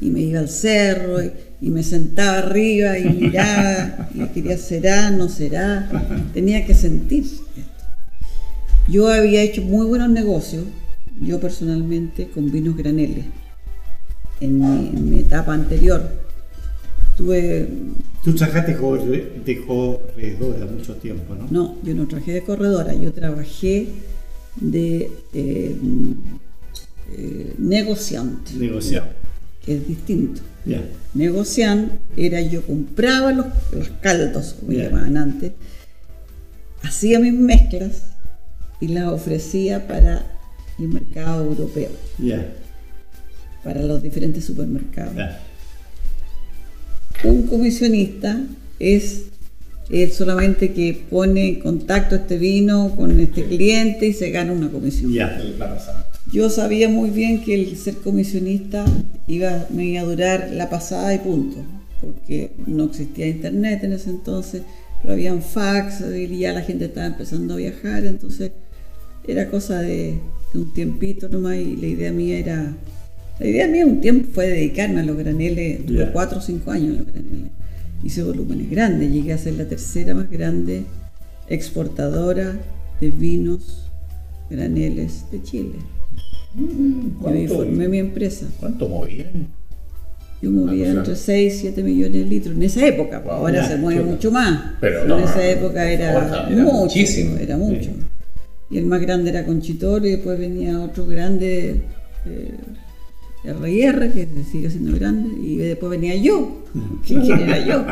y 0.00 0.10
me 0.10 0.20
iba 0.20 0.40
al 0.40 0.48
cerro 0.48 1.22
y, 1.22 1.30
y 1.60 1.70
me 1.70 1.82
sentaba 1.82 2.38
arriba 2.38 2.98
y 2.98 3.04
miraba 3.04 4.08
y 4.14 4.26
quería 4.28 4.56
será, 4.56 5.10
no 5.10 5.28
será, 5.28 5.88
tenía 6.32 6.64
que 6.64 6.74
sentir 6.74 7.24
esto. 7.24 7.44
Yo 8.88 9.08
había 9.08 9.42
hecho 9.42 9.62
muy 9.62 9.86
buenos 9.86 10.10
negocios, 10.10 10.64
yo 11.20 11.38
personalmente, 11.38 12.28
con 12.28 12.50
vinos 12.50 12.76
graneles. 12.76 13.26
En 14.40 14.58
mi, 14.58 14.88
en 14.88 15.10
mi 15.10 15.18
etapa 15.18 15.52
anterior 15.52 16.02
tuve, 17.16 17.68
Tú 18.24 18.34
trabajaste 18.34 18.72
de 18.72 19.60
corredora 19.66 20.66
mucho 20.66 20.94
tiempo, 20.94 21.34
¿no? 21.34 21.46
no, 21.50 21.76
yo 21.82 21.94
no 21.94 22.08
trabajé 22.08 22.32
de 22.32 22.42
corredora, 22.42 22.94
yo 22.94 23.12
trabajé 23.12 23.88
de 24.56 25.10
eh, 25.34 25.76
eh, 27.16 27.54
negociante, 27.58 28.54
Negociado. 28.54 29.19
Es 29.76 29.86
distinto. 29.88 30.40
Ya. 30.66 30.82
negocian 31.14 31.92
era 32.18 32.40
yo 32.42 32.60
compraba 32.66 33.32
los, 33.32 33.46
los 33.72 33.88
caldos, 34.02 34.54
como 34.60 34.72
Ya. 34.72 34.84
llamaban 34.84 35.16
antes, 35.16 35.52
hacía 36.82 37.18
mis 37.18 37.32
mezclas 37.32 38.02
y 38.80 38.88
las 38.88 39.08
ofrecía 39.08 39.86
para 39.88 40.26
el 40.78 40.88
mercado 40.88 41.44
europeo, 41.44 41.90
Ya. 42.18 42.46
para 43.64 43.82
los 43.82 44.02
diferentes 44.02 44.44
supermercados. 44.44 45.14
Un 47.24 47.46
comisionista 47.46 48.40
es 48.78 49.24
él 49.90 50.12
solamente 50.12 50.72
que 50.72 51.04
pone 51.10 51.48
en 51.48 51.60
contacto 51.60 52.14
este 52.16 52.38
vino 52.38 52.94
con 52.96 53.18
este 53.18 53.44
cliente 53.46 54.06
y 54.06 54.12
se 54.12 54.30
gana 54.30 54.52
una 54.52 54.70
comisión. 54.70 55.12
Ya. 55.12 55.38
Yo 56.32 56.48
sabía 56.48 56.88
muy 56.88 57.10
bien 57.10 57.42
que 57.42 57.54
el 57.54 57.76
ser 57.76 57.96
comisionista 57.96 58.84
iba, 59.26 59.66
me 59.70 59.84
iba 59.86 60.02
a 60.02 60.04
durar 60.04 60.50
la 60.52 60.70
pasada 60.70 61.12
y 61.12 61.18
punto, 61.18 61.56
porque 62.00 62.52
no 62.66 62.84
existía 62.84 63.26
internet 63.26 63.82
en 63.82 63.94
ese 63.94 64.10
entonces, 64.10 64.62
pero 65.02 65.14
habían 65.14 65.42
fax 65.42 66.04
y 66.16 66.38
ya 66.38 66.52
la 66.52 66.62
gente 66.62 66.84
estaba 66.84 67.06
empezando 67.06 67.54
a 67.54 67.56
viajar, 67.56 68.04
entonces 68.04 68.52
era 69.26 69.50
cosa 69.50 69.80
de, 69.80 70.20
de 70.52 70.58
un 70.60 70.72
tiempito 70.72 71.28
nomás 71.28 71.56
y 71.56 71.74
la 71.76 71.88
idea 71.88 72.12
mía 72.12 72.38
era, 72.38 72.76
la 73.40 73.46
idea 73.46 73.66
mía 73.66 73.84
un 73.84 74.00
tiempo 74.00 74.28
fue 74.32 74.46
dedicarme 74.46 75.00
a 75.00 75.04
los 75.04 75.16
graneles, 75.16 75.80
Ya. 75.86 76.12
cuatro 76.12 76.38
o 76.38 76.42
cinco 76.42 76.70
años 76.70 76.96
los 76.96 77.06
graneles, 77.06 77.50
hice 78.04 78.22
volúmenes 78.22 78.70
grandes, 78.70 79.10
llegué 79.10 79.32
a 79.32 79.38
ser 79.38 79.54
la 79.54 79.66
tercera 79.68 80.14
más 80.14 80.30
grande 80.30 80.84
exportadora 81.48 82.56
de 83.00 83.10
vinos 83.10 83.90
graneles 84.48 85.24
de 85.32 85.42
Chile. 85.42 85.99
Yo 86.56 86.64
¿Cuánto, 87.20 87.54
formé 87.54 87.88
mi 87.88 87.98
empresa. 87.98 88.46
¿Cuánto 88.58 88.88
movían? 88.88 89.48
Yo 90.42 90.50
movía 90.50 90.86
Ah, 90.86 90.88
o 90.88 90.92
sea- 90.92 90.98
entre 91.00 91.16
6 91.16 91.54
y 91.54 91.58
7 91.58 91.82
millones 91.82 92.12
de 92.12 92.24
litros. 92.24 92.56
En 92.56 92.62
esa 92.62 92.86
época, 92.86 93.22
pues, 93.22 93.34
ahora 93.34 93.66
se 93.68 93.76
mueve 93.76 94.00
chuta. 94.00 94.12
mucho 94.12 94.30
más. 94.32 94.60
Pero 94.80 95.00
Pero, 95.02 95.08
no, 95.08 95.18
en 95.18 95.24
esa 95.24 95.46
época 95.48 95.90
era, 95.90 96.10
era 96.48 96.62
mucho. 96.62 96.72
muchísimo. 96.76 97.36
Era 97.36 97.56
mucho. 97.56 97.90
Y 98.70 98.78
el 98.78 98.86
más 98.86 99.00
grande 99.00 99.30
era 99.30 99.44
Conchitor 99.44 100.04
y 100.06 100.10
después 100.12 100.38
venía 100.38 100.80
otro 100.80 101.04
grande, 101.06 101.82
eh, 102.26 102.54
RR, 103.44 104.12
que 104.12 104.28
sigue 104.50 104.70
siendo 104.70 104.94
grande. 104.96 105.36
Y 105.42 105.56
después 105.56 105.90
venía 105.90 106.14
yo. 106.16 106.62
¿Qui- 107.06 107.20
¿Quién 107.22 107.40
era 107.40 107.58
yo? 107.64 107.84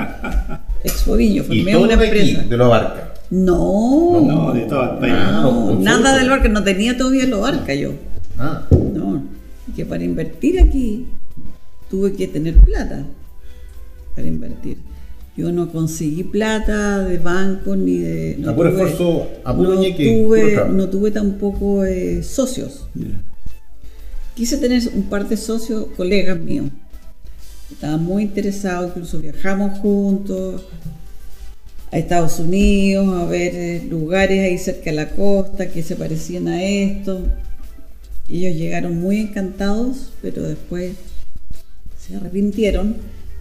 Expo 0.84 1.16
Viño, 1.16 1.42
Y 1.42 1.44
formé 1.44 1.72
todo 1.72 1.82
una 1.84 1.96
de 1.96 2.06
aquí, 2.08 2.18
empresa. 2.20 2.48
de 2.48 2.56
lo 2.56 2.64
abarca. 2.66 3.14
No, 3.30 4.20
No, 4.22 4.54
de 4.54 4.60
todas 4.62 4.98
Ah, 5.02 5.40
no, 5.42 5.74
no, 5.74 5.80
nada 5.80 6.16
del 6.16 6.30
barca, 6.30 6.48
no 6.48 6.64
tenía 6.64 6.96
todavía 6.96 7.26
lo 7.26 7.40
barca 7.42 7.74
yo. 7.74 7.92
Ah, 8.38 8.66
No, 8.70 9.22
que 9.74 9.84
para 9.84 10.04
invertir 10.04 10.60
aquí 10.60 11.06
tuve 11.90 12.12
que 12.12 12.28
tener 12.28 12.56
plata 12.56 13.04
para 14.14 14.26
invertir. 14.26 14.78
Yo 15.36 15.52
no 15.52 15.70
conseguí 15.70 16.24
plata 16.24 16.98
de 17.04 17.18
banco 17.18 17.76
ni 17.76 17.98
de. 17.98 18.36
No 18.38 18.50
A 18.50 18.56
puro 18.56 18.70
esfuerzo, 18.70 19.28
a 19.44 19.54
puro 19.56 19.74
no 19.74 19.80
ñeque, 19.80 20.04
tuve, 20.04 20.68
no 20.70 20.88
tuve 20.88 21.12
tampoco 21.12 21.84
eh, 21.84 22.24
socios. 22.24 22.88
Quise 24.34 24.56
tener 24.56 24.82
un 24.94 25.04
par 25.04 25.28
de 25.28 25.36
socios, 25.36 25.86
colegas 25.96 26.40
míos. 26.40 26.66
Estaban 27.70 28.02
muy 28.02 28.24
interesados, 28.24 28.88
incluso 28.88 29.20
viajamos 29.20 29.78
juntos 29.78 30.62
a 31.92 31.98
Estados 31.98 32.40
Unidos, 32.40 33.06
a 33.20 33.24
ver 33.26 33.54
eh, 33.54 33.86
lugares 33.88 34.40
ahí 34.40 34.58
cerca 34.58 34.90
de 34.90 34.96
la 34.96 35.10
costa 35.10 35.68
que 35.68 35.82
se 35.82 35.94
parecían 35.94 36.48
a 36.48 36.62
esto. 36.64 37.22
Ellos 38.28 38.54
llegaron 38.56 39.00
muy 39.00 39.20
encantados, 39.20 40.10
pero 40.22 40.42
después 40.42 40.92
se 41.98 42.16
arrepintieron 42.16 42.96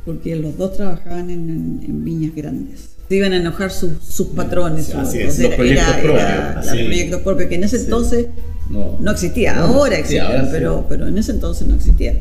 porque 0.06 0.36
los 0.36 0.58
dos 0.58 0.78
trabajaban 0.78 1.30
en, 1.30 1.50
en- 1.50 1.82
en 1.86 2.06
viñas 2.06 2.34
grandes. 2.36 2.90
Se 3.10 3.16
iban 3.16 3.34
a 3.34 3.38
enojar 3.38 3.72
sus, 3.72 3.92
sus 4.04 4.28
patrones. 4.28 4.86
Sí, 4.88 4.94
así 4.96 5.20
es, 5.20 5.40
los 5.40 5.54
proyectos 5.56 5.96
propios, 6.02 6.56
los 6.56 6.66
sí. 6.66 6.84
proyectos 6.86 7.22
propios, 7.22 7.50
que 7.50 7.56
en 7.56 7.64
ese 7.64 7.78
entonces 7.78 8.28
No. 8.70 8.98
no 9.00 9.12
existía, 9.12 9.56
No. 9.56 9.62
ahora 9.64 9.96
Sí, 9.96 10.02
existe, 10.02 10.22
ahora 10.22 10.44
sí. 10.44 10.50
pero, 10.52 10.86
pero 10.90 11.08
en 11.08 11.18
ese 11.18 11.32
entonces 11.32 11.68
no 11.68 11.76
existía. 11.76 12.14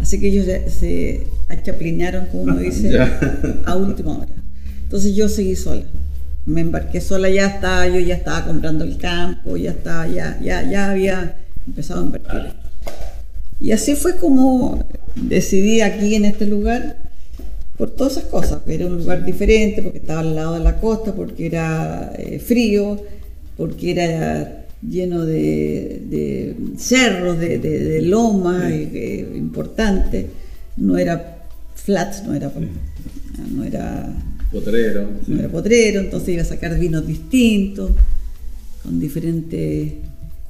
Así 0.00 0.18
que 0.18 0.28
ellos 0.28 0.46
se 0.46 1.26
achaplinaron, 1.48 2.26
como 2.26 2.44
uno 2.44 2.56
dice, 2.56 2.98
a 3.64 3.76
última 3.76 4.18
hora. 4.18 4.32
Entonces 4.84 5.14
yo 5.14 5.28
seguí 5.28 5.54
sola. 5.56 5.82
Me 6.46 6.62
embarqué 6.62 7.00
sola, 7.00 7.28
ya 7.28 7.46
estaba, 7.46 7.86
yo 7.86 8.00
ya 8.00 8.14
estaba 8.14 8.44
comprando 8.46 8.82
el 8.84 8.96
campo, 8.96 9.56
ya 9.56 9.70
estaba, 9.72 10.08
ya, 10.08 10.40
ya, 10.42 10.68
ya 10.68 10.90
había 10.90 11.36
empezado 11.70 12.00
a 12.00 12.04
invertir. 12.04 12.52
Y 13.60 13.72
así 13.72 13.94
fue 13.94 14.16
como 14.16 14.84
decidí 15.16 15.80
aquí 15.80 16.14
en 16.14 16.24
este 16.24 16.46
lugar 16.46 17.10
por 17.76 17.90
todas 17.90 18.16
esas 18.16 18.24
cosas. 18.24 18.60
Era 18.66 18.86
un 18.86 18.98
lugar 18.98 19.24
diferente 19.24 19.82
porque 19.82 19.98
estaba 19.98 20.20
al 20.20 20.34
lado 20.34 20.54
de 20.54 20.60
la 20.60 20.80
costa, 20.80 21.14
porque 21.14 21.46
era 21.46 22.12
eh, 22.18 22.38
frío, 22.38 23.00
porque 23.56 23.92
era 23.92 24.66
lleno 24.82 25.24
de, 25.26 26.02
de 26.08 26.56
cerros, 26.78 27.38
de, 27.38 27.58
de, 27.58 27.78
de 27.78 28.02
lomas 28.02 28.70
eh, 28.70 29.32
importantes. 29.36 30.26
No 30.76 30.96
era 30.98 31.46
flat, 31.74 32.24
no 32.24 32.34
era, 32.34 32.50
no 33.54 33.64
era 33.64 34.14
Potrero. 34.50 35.08
no 35.26 35.38
era 35.38 35.48
potrero, 35.48 36.00
entonces 36.00 36.30
iba 36.30 36.42
a 36.42 36.44
sacar 36.44 36.76
vinos 36.78 37.06
distintos, 37.06 37.92
con 38.82 38.98
diferentes 38.98 39.92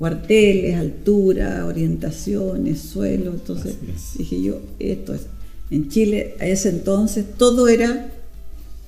cuarteles, 0.01 0.77
altura, 0.77 1.67
orientaciones, 1.67 2.81
suelo. 2.81 3.33
Entonces 3.33 3.77
dije 4.17 4.41
yo, 4.41 4.63
esto 4.79 5.13
es. 5.13 5.27
En 5.71 5.91
Chile, 5.91 6.37
a 6.41 6.47
ese 6.47 6.71
entonces, 6.71 7.27
todo 7.37 7.69
era 7.69 8.09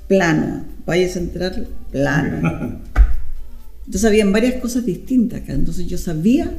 plano. 0.09 0.65
Valle 0.89 1.11
Central, 1.11 1.69
plano. 1.91 2.81
Entonces 3.85 4.05
habían 4.07 4.33
varias 4.33 4.55
cosas 4.55 4.87
distintas 4.87 5.43
acá. 5.43 5.53
Entonces 5.53 5.87
yo 5.87 5.99
sabía 5.99 6.51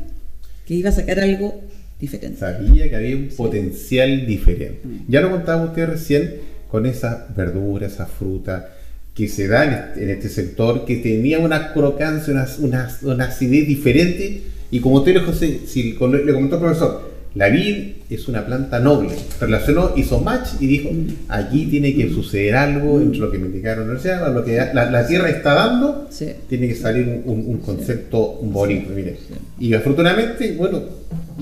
que 0.67 0.75
iba 0.75 0.89
a 0.89 0.93
sacar 0.93 1.19
algo 1.19 1.59
diferente. 1.99 2.39
Sabía 2.39 2.87
que 2.87 2.95
había 2.95 3.15
un 3.15 3.29
potencial 3.29 4.27
diferente. 4.27 4.81
Ya 5.07 5.21
lo 5.21 5.31
contaba 5.31 5.65
usted 5.65 5.87
recién 5.87 6.35
con 6.69 6.85
esas 6.85 7.35
verduras, 7.35 7.93
esa 7.93 8.05
fruta 8.05 8.72
que 9.13 9.27
se 9.27 9.47
da 9.47 9.65
en 9.65 9.73
este, 9.73 10.03
en 10.03 10.09
este 10.09 10.29
sector, 10.29 10.85
que 10.85 10.97
tenía 10.97 11.39
una 11.39 11.71
crocancia, 11.73 12.33
una, 12.33 12.47
una, 12.59 12.97
una 13.03 13.25
acidez 13.25 13.67
diferente. 13.67 14.41
Y 14.71 14.79
como 14.79 14.95
usted 14.97 15.13
le, 15.13 15.19
José, 15.19 15.61
si 15.67 15.91
le 15.93 15.95
comentó 15.95 16.55
al 16.55 16.61
profesor, 16.61 17.13
la 17.35 17.49
vid 17.49 17.93
es 18.09 18.27
una 18.27 18.45
planta 18.45 18.79
noble. 18.79 19.09
Relacionó, 19.39 19.91
hizo 19.95 20.19
match 20.19 20.49
y 20.59 20.67
dijo, 20.67 20.89
aquí 21.29 21.65
tiene 21.67 21.95
que 21.95 22.09
suceder 22.09 22.55
algo 22.55 22.99
entre 23.01 23.19
lo 23.19 23.31
que 23.31 23.37
me 23.39 23.47
indicaron 23.47 23.79
la 23.87 23.93
universidad, 23.93 24.33
lo 24.33 24.43
que 24.45 24.55
la, 24.73 24.89
la 24.89 25.05
tierra 25.07 25.29
está 25.29 25.53
dando, 25.53 26.07
Sí. 26.11 26.27
tiene 26.49 26.67
que 26.67 26.75
salir 26.75 27.21
un, 27.25 27.43
un- 27.47 27.57
concepto 27.59 28.39
bonito. 28.41 28.91
Mire. 28.95 29.17
Y 29.59 29.73
afortunadamente, 29.75 30.55
bueno, 30.57 30.81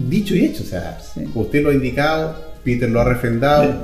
dicho 0.09 0.35
y 0.35 0.45
hecho, 0.45 0.63
o 0.63 0.65
sea, 0.65 0.97
usted 1.35 1.63
lo 1.63 1.69
ha 1.69 1.73
indicado, 1.73 2.35
Peter 2.63 2.89
lo 2.89 3.01
ha 3.01 3.05
refrendado, 3.05 3.83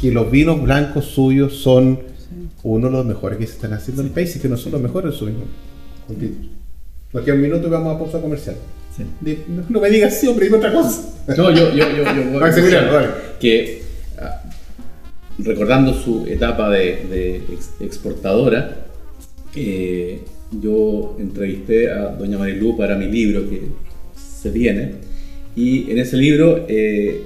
que 0.00 0.10
los 0.12 0.30
vinos 0.30 0.62
blancos 0.62 1.04
suyos 1.06 1.54
son 1.54 1.98
uno 2.62 2.88
de 2.88 2.92
los 2.92 3.06
mejores 3.06 3.38
que 3.38 3.46
se 3.46 3.54
están 3.54 3.72
haciendo 3.72 4.02
en 4.02 4.08
el 4.08 4.14
país 4.14 4.34
y 4.36 4.40
que 4.40 4.48
no 4.48 4.56
son 4.56 4.72
los 4.72 4.80
mejores 4.80 5.14
suyos. 5.14 5.36
Con 6.06 6.16
Peter. 6.16 6.36
Nos 7.12 7.24
queda 7.24 7.34
un 7.34 7.40
minuto 7.42 7.66
y 7.66 7.70
vamos 7.70 7.96
a 7.96 7.98
pausa 7.98 8.20
comercial. 8.20 8.56
No, 9.48 9.62
no 9.68 9.80
me 9.80 9.88
digas 9.88 10.18
sí, 10.20 10.26
hombre, 10.26 10.46
dime 10.46 10.58
otra 10.58 10.72
cosa. 10.72 11.14
No, 11.36 11.50
yo, 11.50 11.72
yo, 11.74 11.88
yo, 11.88 12.02
yo 12.04 12.30
voy 12.32 12.42
a 12.42 12.50
dale. 12.50 13.08
que 13.40 13.82
ah, 14.18 14.42
recordando 15.38 15.94
su 15.94 16.26
etapa 16.26 16.68
de, 16.70 17.06
de 17.08 17.36
ex- 17.52 17.70
exportadora, 17.80 18.86
eh, 19.54 20.22
yo 20.60 21.16
entrevisté 21.18 21.90
a 21.90 22.08
doña 22.08 22.36
Marilú 22.36 22.76
para 22.76 22.96
mi 22.96 23.06
libro 23.06 23.48
que 23.48 23.62
se 24.16 24.50
viene 24.50 24.94
y 25.56 25.90
en 25.90 25.98
ese 25.98 26.16
libro 26.16 26.66
eh, 26.68 27.22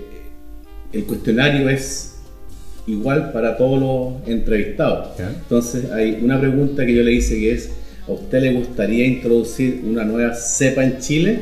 el 0.93 1.05
cuestionario 1.05 1.69
es 1.69 2.14
igual 2.87 3.33
para 3.33 3.57
todos 3.57 3.81
los 3.81 4.29
entrevistados. 4.29 5.17
Ya. 5.19 5.29
Entonces 5.29 5.91
hay 5.91 6.19
una 6.23 6.41
pregunta 6.41 6.85
que 6.85 6.95
yo 6.95 7.03
le 7.03 7.13
hice 7.13 7.39
que 7.39 7.53
es, 7.53 7.71
¿a 8.07 8.13
usted 8.13 8.43
le 8.43 8.53
gustaría 8.53 9.07
introducir 9.07 9.83
una 9.85 10.05
nueva 10.05 10.35
cepa 10.35 10.85
en 10.85 10.99
Chile? 10.99 11.39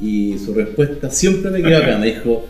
Y 0.00 0.36
su 0.38 0.54
respuesta 0.54 1.10
siempre 1.10 1.50
me 1.50 1.62
quedó 1.62 1.78
acá, 1.78 1.98
me 1.98 2.06
dijo, 2.06 2.46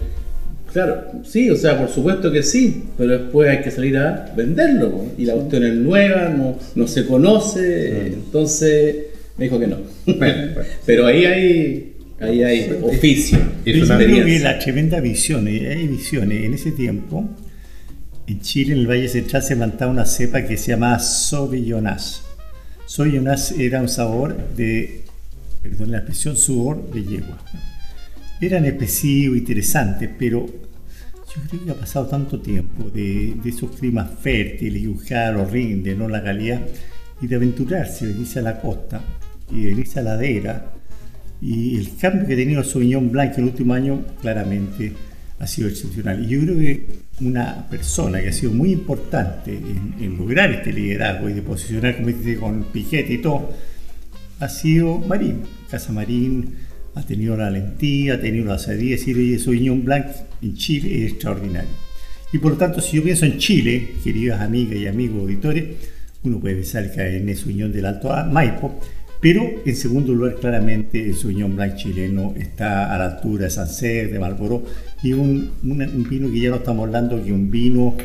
claro, 0.73 1.05
sí, 1.25 1.49
o 1.51 1.57
sea, 1.57 1.79
por 1.79 1.89
supuesto 1.89 2.31
que 2.31 2.43
sí, 2.43 2.85
pero 2.99 3.19
después 3.19 3.49
hay 3.49 3.63
que 3.63 3.71
salir 3.71 3.97
a 3.97 4.33
venderlo, 4.37 5.07
y 5.17 5.25
la 5.25 5.33
cuestión 5.33 5.65
es 5.65 5.75
nueva, 5.75 6.29
no, 6.29 6.59
no 6.75 6.87
se 6.87 7.07
conoce, 7.07 8.09
entonces 8.09 8.97
me 9.39 9.45
dijo 9.47 9.59
que 9.59 9.67
no. 9.67 9.79
Bueno, 10.05 10.19
bueno. 10.19 10.69
Pero 10.85 11.07
ahí 11.07 11.25
hay, 11.25 11.93
ahí 12.21 12.43
hay 12.43 12.79
oficio, 12.83 13.39
Es 13.65 13.77
Yo 13.77 13.85
una 13.85 13.97
creo 13.97 14.09
que 14.09 14.15
experiencia. 14.15 14.53
la 14.53 14.59
tremenda 14.59 15.01
visión, 15.01 15.47
hay 15.47 15.87
visiones. 15.87 16.45
En 16.45 16.55
ese 16.55 16.73
tiempo, 16.73 17.29
en 18.29 18.41
Chile, 18.43 18.75
en 18.75 18.81
el 18.81 18.87
Valle 18.87 19.09
Central, 19.09 19.43
se 19.43 19.57
plantaba 19.57 19.91
una 19.91 20.05
cepa 20.05 20.43
que 20.43 20.59
se 20.59 20.73
llamaba 20.73 20.99
Sauvignonas. 20.99 22.25
Sauvignonas 22.85 23.53
era 23.53 23.81
un 23.81 23.89
sabor 23.89 24.37
de, 24.55 25.05
perdón 25.63 25.93
la 25.93 25.99
expresión, 25.99 26.37
sudor 26.37 26.91
de 26.93 27.05
yegua. 27.05 27.39
Eran 28.39 28.67
expresivos, 28.67 29.39
interesantes, 29.39 30.11
pero 30.19 30.45
yo 30.47 31.43
creo 31.49 31.65
que 31.65 31.71
ha 31.71 31.75
pasado 31.75 32.07
tanto 32.07 32.39
tiempo 32.39 32.91
de, 32.91 33.35
de 33.43 33.49
esos 33.49 33.71
climas 33.71 34.11
fértiles, 34.21 34.83
y 34.83 34.87
buscar 34.87 35.33
los 35.33 35.51
rinde, 35.51 35.95
no 35.95 36.07
la 36.07 36.23
calidad, 36.23 36.61
y 37.23 37.27
de 37.27 37.35
aventurarse, 37.35 38.07
venirse 38.07 38.41
a 38.41 38.43
la 38.43 38.61
costa 38.61 39.01
y 39.51 39.65
venirse 39.65 40.01
a 40.01 40.03
la 40.03 40.15
ladera. 40.15 40.73
Y 41.41 41.79
el 41.79 41.97
cambio 41.97 42.27
que 42.27 42.35
ha 42.35 42.37
tenido 42.37 42.63
Sauvignon 42.63 43.11
Blanc 43.11 43.39
en 43.39 43.45
el 43.45 43.51
último 43.51 43.73
año 43.73 44.05
claramente 44.21 44.93
ha 45.39 45.47
sido 45.47 45.69
excepcional. 45.69 46.25
Y 46.25 46.29
yo 46.29 46.41
creo 46.41 46.59
que 46.59 46.87
una 47.21 47.69
persona 47.69 48.21
que 48.21 48.29
ha 48.29 48.33
sido 48.33 48.53
muy 48.53 48.73
importante 48.73 49.53
en, 49.55 49.95
en 50.01 50.17
lograr 50.17 50.51
este 50.51 50.73
liderazgo 50.73 51.29
y 51.29 51.35
de 51.35 51.43
posicionar, 51.43 51.97
como 51.97 52.09
dice, 52.09 52.37
con 52.37 52.65
Piquete 52.65 53.15
y 53.15 53.19
todo, 53.19 53.51
ha 54.41 54.49
sido 54.49 54.99
Marín. 54.99 55.43
Casa 55.71 55.93
Marín 55.93 56.55
ha 56.95 57.03
tenido 57.03 57.37
la 57.37 57.45
valentía, 57.45 58.15
ha 58.15 58.21
tenido 58.21 58.47
la 58.47 58.55
osadía 58.55 58.91
de 58.91 58.97
decir, 58.97 59.17
oye, 59.17 59.39
Sauvignon 59.39 59.85
Blanc 59.85 60.07
en 60.43 60.55
Chile 60.55 61.05
es 61.05 61.13
extraordinario. 61.13 61.71
Y 62.33 62.39
por 62.39 62.53
lo 62.53 62.59
tanto, 62.59 62.81
si 62.81 62.97
yo 62.97 63.03
pienso 63.03 63.25
en 63.25 63.39
Chile, 63.39 63.89
queridas 64.05 64.41
amigas 64.41 64.77
y 64.77 64.87
amigos 64.87 65.23
auditores, 65.23 65.65
uno 66.25 66.41
puede 66.41 66.57
pensar 66.57 66.93
que 66.93 67.17
en 67.17 67.37
Sauvignon 67.37 67.73
del 67.73 67.87
Alto 67.87 68.11
Maipo, 68.31 68.81
pero 69.21 69.51
en 69.65 69.77
segundo 69.77 70.15
lugar, 70.15 70.37
claramente, 70.37 71.05
el 71.05 71.15
Sauvignon 71.17 71.57
Blanc 71.57 71.75
chileno 71.77 72.35
está 72.39 72.95
a 72.95 72.99
la 72.99 73.07
altura 73.07 73.45
de 73.45 73.51
Sancerre, 73.51 74.13
de 74.13 74.19
Marlborough, 74.19 74.65
y 75.03 75.13
un, 75.13 75.51
una- 75.65 75.87
un 75.89 76.09
vino 76.09 76.31
que 76.31 76.39
ya 76.41 76.51
no 76.51 76.57
estamos 76.57 76.87
hablando 76.87 77.23
que 77.25 77.33
un 77.33 77.51
vino 77.51 77.97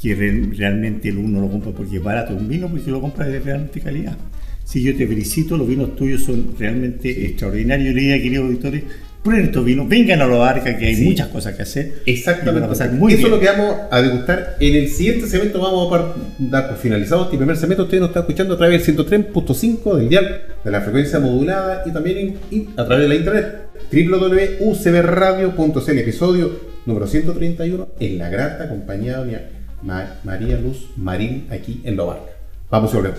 que 0.00 0.14
re- 0.14 0.50
realmente 0.56 1.10
uno 1.12 1.40
lo 1.40 1.48
compra 1.50 1.72
porque 1.72 1.96
es 1.96 2.02
barato, 2.02 2.34
un 2.34 2.48
vino 2.48 2.68
porque 2.68 2.90
lo 2.90 3.00
compra 3.00 3.26
de 3.26 3.40
realmente 3.40 3.80
calidad. 3.80 4.16
Si 4.64 4.82
yo 4.82 4.94
te 4.94 5.06
felicito, 5.06 5.56
los 5.56 5.66
vinos 5.66 5.96
tuyos 5.96 6.22
son 6.22 6.54
realmente 6.58 7.24
extraordinarios. 7.26 7.88
Yo 7.88 7.94
le 7.94 8.00
diría, 8.02 8.22
queridos 8.22 8.44
auditores, 8.46 8.82
prueben 9.22 9.46
estos 9.46 9.64
vinos, 9.64 9.88
vengan 9.88 10.22
a 10.22 10.26
la 10.26 10.36
barca, 10.36 10.76
que 10.78 10.86
hay 10.86 10.94
Sí. 10.94 11.04
muchas 11.04 11.28
cosas 11.28 11.54
que 11.54 11.62
hacer. 11.62 11.94
Exactamente. 12.06 12.68
pasar 12.68 12.92
muy 12.92 13.12
Eso 13.12 13.22
bien. 13.22 13.26
es 13.26 13.32
lo 13.34 13.40
que 13.40 13.46
vamos 13.58 13.76
a 13.90 14.00
degustar. 14.02 14.56
En 14.60 14.74
el 14.76 14.88
siguiente 14.88 15.26
segmento 15.26 15.60
vamos 15.60 15.92
a 15.92 16.14
dar 16.38 16.68
por 16.68 16.78
finalizado 16.78 17.24
este 17.24 17.36
primer 17.36 17.56
segmento. 17.56 17.82
Usted 17.84 17.98
nos 18.00 18.08
está 18.08 18.20
escuchando 18.20 18.54
a 18.54 18.56
través 18.56 18.86
del 18.86 18.96
103.5 18.96 19.96
del 19.96 20.08
dial 20.08 20.42
de 20.64 20.70
la 20.70 20.80
frecuencia 20.80 21.18
modulada 21.20 21.82
y 21.86 21.90
también 21.92 22.38
en- 22.50 22.68
a 22.76 22.84
través 22.86 23.02
de 23.02 23.08
la 23.08 23.14
internet 23.16 23.46
www.ucbradio.cl 23.90 25.98
episodio 25.98 26.50
número 26.86 27.06
131 27.06 27.88
en 28.00 28.18
la 28.18 28.28
grata 28.30 28.68
compañía 28.68 29.22
de 29.22 29.38
María 30.24 30.56
Luz 30.58 30.88
Marín 30.96 31.46
aquí 31.50 31.80
en 31.84 31.96
Lobarca. 31.96 32.32
Vamos 32.70 32.92
y 32.92 32.96
volvemos. 32.96 33.18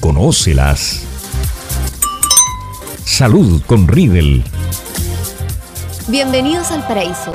Conócelas. 0.00 1.02
Salud 3.04 3.60
con 3.66 3.86
Riedel. 3.86 4.42
Bienvenidos 6.08 6.70
al 6.70 6.86
paraíso. 6.86 7.34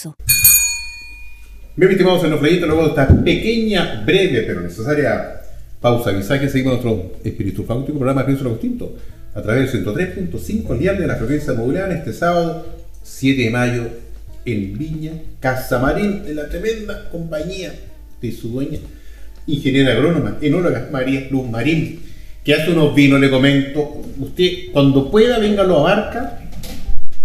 Bien, 1.75 1.89
mis 1.89 1.91
estimados 1.91 2.23
enofleitos, 2.23 2.67
luego 2.67 2.83
de 2.83 2.89
esta 2.89 3.07
pequeña, 3.23 4.03
breve 4.05 4.43
pero 4.43 4.61
necesaria 4.61 5.41
pausa 5.79 6.11
visaje, 6.11 6.49
seguimos 6.49 6.83
nuestro 6.83 7.13
espíritu 7.23 7.63
fáutico 7.63 7.97
programa 7.97 8.25
Pienso 8.25 8.43
lo 8.43 8.51
Distinto 8.51 8.95
a 9.33 9.41
través 9.41 9.71
del 9.71 9.85
103.5 9.85 10.77
dial 10.77 10.97
de 10.97 11.07
la 11.07 11.15
frecuencia 11.15 11.53
modulada 11.53 11.93
este 11.93 12.13
sábado 12.13 12.65
7 13.03 13.43
de 13.43 13.49
mayo 13.49 13.83
en 14.45 14.77
Viña, 14.77 15.13
Casa 15.39 15.79
Marín, 15.79 16.23
de 16.23 16.33
la 16.33 16.49
tremenda 16.49 17.09
compañía 17.09 17.73
de 18.21 18.31
su 18.31 18.49
dueña, 18.49 18.79
ingeniera 19.47 19.93
agrónoma, 19.93 20.37
enóloga 20.41 20.89
María 20.91 21.27
Luz 21.29 21.49
Marín, 21.49 21.99
que 22.43 22.53
hace 22.53 22.71
unos 22.71 22.93
vinos, 22.95 23.19
le 23.19 23.29
comento, 23.29 24.01
usted 24.19 24.71
cuando 24.71 25.09
pueda, 25.09 25.39
véngalo 25.39 25.79
a 25.79 25.83
Barca, 25.83 26.39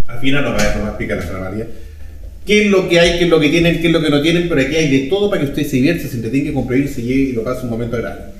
al 0.07 0.21
final 0.21 0.45
nos 0.45 0.55
va, 0.55 0.63
a 0.63 0.89
explicar 0.89 1.25
la 1.33 1.39
María, 1.39 1.67
qué 2.47 2.65
es 2.65 2.71
lo 2.71 2.89
que 2.89 3.01
hay, 3.01 3.19
qué 3.19 3.25
es 3.25 3.31
lo 3.31 3.41
que 3.41 3.49
tienen, 3.49 3.81
qué 3.81 3.89
es 3.89 3.93
lo 3.93 4.01
que 4.01 4.11
no 4.11 4.23
tienen, 4.23 4.49
pero 4.49 4.61
aquí 4.61 4.77
hay 4.77 4.89
de 4.91 4.99
todo 5.09 5.29
para 5.29 5.43
que 5.43 5.49
usted 5.49 5.67
se 5.67 5.77
divierta, 5.77 6.07
se 6.07 6.17
entretenga, 6.17 6.53
compre 6.53 6.87
se 6.87 7.01
y 7.03 7.33
lo 7.33 7.43
pase 7.43 7.65
un 7.65 7.71
momento 7.71 7.97
agradable. 7.97 8.37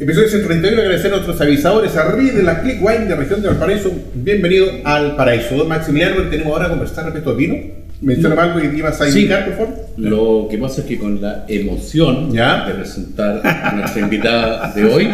Episodio 0.00 0.28
131, 0.28 0.80
agradecer 0.82 1.12
a 1.12 1.16
nuestros 1.16 1.40
avisadores, 1.40 1.96
a 1.96 2.16
de 2.16 2.42
la 2.42 2.60
Click 2.62 2.82
Wine 2.82 3.06
de 3.06 3.14
región 3.14 3.40
de 3.40 3.48
Valparaíso. 3.48 3.92
Bienvenido 4.14 4.66
al 4.84 5.14
paraíso. 5.14 5.54
Don 5.56 5.68
Maximiliano, 5.68 6.16
que 6.16 6.22
tenemos 6.30 6.52
ahora 6.52 6.66
a 6.66 6.70
conversar 6.70 7.04
respecto 7.04 7.30
al 7.30 7.36
vino. 7.36 7.56
Menciona 8.00 8.42
algo 8.42 8.58
y 8.58 8.76
ibas 8.76 9.00
a 9.00 9.08
Sí. 9.08 9.20
indicar, 9.20 9.44
por 9.46 9.54
favor. 9.54 9.86
Lo 9.96 10.48
que 10.50 10.58
pasa 10.58 10.80
es 10.80 10.88
que 10.88 10.98
con 10.98 11.20
la 11.20 11.44
emoción 11.46 12.32
Ya. 12.32 12.66
de 12.66 12.74
presentar 12.74 13.40
a 13.46 13.76
nuestra 13.76 14.02
invitada 14.02 14.72
de 14.74 14.84
hoy, 14.86 15.08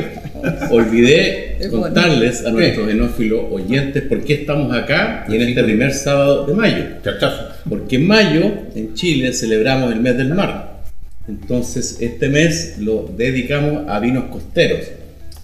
olvidé 0.70 1.56
Es 1.60 1.68
contarles 1.68 2.46
a 2.46 2.50
nuestros 2.50 2.88
enófilos 2.88 3.40
oyentes 3.50 4.04
por 4.04 4.24
qué 4.24 4.34
estamos 4.34 4.74
acá 4.74 5.26
y 5.28 5.34
en 5.36 5.42
este 5.42 5.64
primer 5.64 5.92
sábado 5.92 6.46
de 6.46 6.54
mayo. 6.54 6.84
Chachazo. 7.04 7.57
Porque 7.68 7.96
en 7.96 8.07
mayo, 8.07 8.52
en 8.74 8.94
Chile, 8.94 9.33
celebramos 9.33 9.92
el 9.92 10.00
mes 10.00 10.16
del 10.16 10.35
mar. 10.35 10.83
Entonces, 11.28 11.98
este 12.00 12.28
mes 12.28 12.76
lo 12.78 13.12
dedicamos 13.16 13.88
a 13.88 14.00
vinos 14.00 14.24
costeros. 14.24 14.87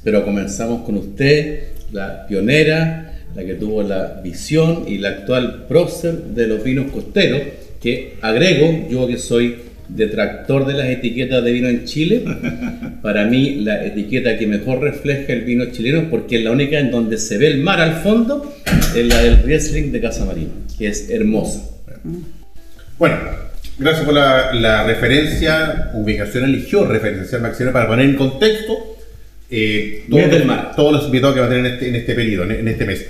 Pero 0.02 0.24
comenzamos 0.24 0.84
con 0.84 0.96
usted, 0.96 1.64
la 1.92 2.26
pionera, 2.26 3.14
la 3.34 3.44
que 3.44 3.54
tuvo 3.54 3.82
la 3.82 4.20
visión 4.22 4.84
y 4.86 4.98
la 4.98 5.10
actual 5.10 5.66
prócer 5.66 6.14
de 6.14 6.46
los 6.46 6.62
vinos 6.62 6.90
costeros, 6.90 7.42
que 7.80 8.14
agrego, 8.22 8.88
yo 8.90 9.06
que 9.06 9.18
soy 9.18 9.56
detractor 9.88 10.66
de 10.66 10.74
las 10.74 10.86
etiquetas 10.88 11.44
de 11.44 11.52
vino 11.52 11.68
en 11.68 11.84
Chile, 11.84 12.24
para 13.02 13.24
mí 13.24 13.56
la 13.56 13.84
etiqueta 13.84 14.38
que 14.38 14.46
mejor 14.46 14.80
refleja 14.80 15.32
el 15.32 15.42
vino 15.42 15.66
chileno, 15.66 16.08
porque 16.10 16.38
es 16.38 16.44
la 16.44 16.50
única 16.50 16.78
en 16.78 16.90
donde 16.90 17.18
se 17.18 17.38
ve 17.38 17.48
el 17.48 17.58
mar 17.58 17.80
al 17.80 18.02
fondo, 18.02 18.54
es 18.96 19.06
la 19.06 19.22
del 19.22 19.42
Riesling 19.42 19.92
de 19.92 20.00
Casa 20.00 20.24
Marina, 20.24 20.50
que 20.78 20.88
es 20.88 21.10
hermosa. 21.10 21.70
Bueno, 22.98 23.16
gracias 23.78 24.04
por 24.04 24.14
la, 24.14 24.52
la 24.54 24.84
referencia. 24.84 25.90
Ubicación 25.94 26.44
eligió 26.44 26.84
referenciar 26.86 27.40
Maximiliano 27.40 27.72
para 27.72 27.88
poner 27.88 28.06
en 28.06 28.16
contexto 28.16 28.96
eh, 29.50 30.04
todos, 30.10 30.30
del 30.30 30.38
los, 30.38 30.46
mar. 30.46 30.72
todos 30.74 30.92
los 30.92 31.04
invitados 31.06 31.34
que 31.34 31.40
va 31.40 31.46
a 31.46 31.50
tener 31.50 31.66
en 31.66 31.72
este, 31.72 31.88
en 31.88 31.94
este 31.96 32.14
periodo, 32.14 32.44
en, 32.44 32.52
en 32.52 32.68
este 32.68 32.84
mes. 32.84 33.06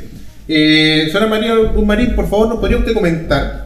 Eh, 0.47 1.05
señora 1.07 1.27
María 1.27 1.55
Marín, 1.85 2.15
por 2.15 2.29
favor, 2.29 2.49
¿nos 2.49 2.59
podría 2.59 2.77
usted 2.79 2.93
comentar? 2.93 3.64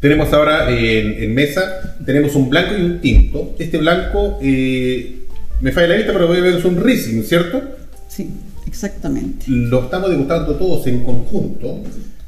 Tenemos 0.00 0.32
ahora 0.32 0.70
en, 0.70 1.22
en 1.22 1.34
mesa, 1.34 1.96
tenemos 2.06 2.34
un 2.36 2.48
blanco 2.48 2.74
y 2.78 2.82
un 2.82 3.00
tinto. 3.00 3.54
Este 3.58 3.78
blanco, 3.78 4.38
eh, 4.40 5.16
me 5.60 5.72
falla 5.72 5.88
la 5.88 5.96
vista, 5.96 6.12
pero 6.12 6.28
voy 6.28 6.38
a 6.38 6.42
ver 6.42 6.54
es 6.56 6.64
un 6.64 6.80
Riesling, 6.82 7.24
¿cierto? 7.24 7.60
Sí, 8.08 8.30
exactamente. 8.66 9.46
Lo 9.48 9.84
estamos 9.84 10.10
degustando 10.10 10.54
todos 10.54 10.86
en 10.86 11.02
conjunto. 11.02 11.82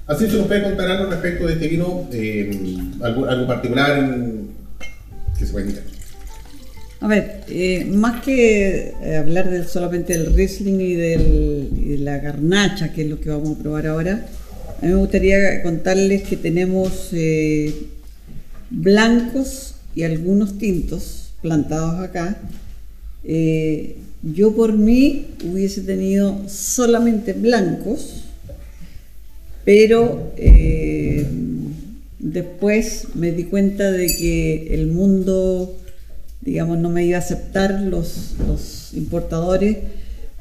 Así 0.08 0.26
se 0.28 0.36
nos 0.36 0.48
puede 0.48 0.64
contar 0.64 0.90
algo 0.90 1.08
respecto 1.10 1.46
de 1.46 1.52
este 1.52 1.68
vino, 1.68 2.08
eh, 2.12 2.76
algo, 3.02 3.26
algo 3.26 3.46
particular 3.46 3.96
en- 3.98 4.48
que 5.38 5.46
se 5.46 5.52
puede 5.52 5.66
indicar. 5.66 5.84
A 7.02 7.06
ver, 7.06 7.42
eh, 7.48 7.84
más 7.86 8.20
que 8.20 8.92
eh, 9.02 9.16
hablar 9.16 9.48
del- 9.48 9.66
solamente 9.68 10.12
del 10.18 10.34
Riesling 10.34 10.80
y, 10.80 10.94
del- 10.94 11.68
y 11.78 11.88
de 11.90 11.98
la 11.98 12.18
garnacha, 12.18 12.92
que 12.92 13.02
es 13.02 13.08
lo 13.08 13.20
que 13.20 13.30
vamos 13.30 13.56
a 13.58 13.62
probar 13.62 13.86
ahora, 13.86 14.26
a 14.80 14.86
mí 14.86 14.92
me 14.92 14.98
gustaría 14.98 15.62
contarles 15.62 16.22
que 16.22 16.36
tenemos 16.36 17.10
eh, 17.12 17.74
blancos 18.70 19.74
y 19.94 20.04
algunos 20.04 20.56
tintos 20.56 21.32
plantados 21.42 22.00
acá. 22.00 22.38
Eh, 23.24 23.96
yo 24.22 24.54
por 24.54 24.72
mí 24.72 25.26
hubiese 25.44 25.82
tenido 25.82 26.48
solamente 26.48 27.34
blancos, 27.34 28.24
pero 29.66 30.32
eh, 30.38 31.26
después 32.18 33.08
me 33.14 33.32
di 33.32 33.44
cuenta 33.44 33.90
de 33.90 34.06
que 34.06 34.74
el 34.74 34.86
mundo, 34.86 35.76
digamos, 36.40 36.78
no 36.78 36.88
me 36.88 37.04
iba 37.04 37.18
a 37.18 37.20
aceptar 37.20 37.82
los, 37.82 38.34
los 38.46 38.94
importadores 38.94 39.76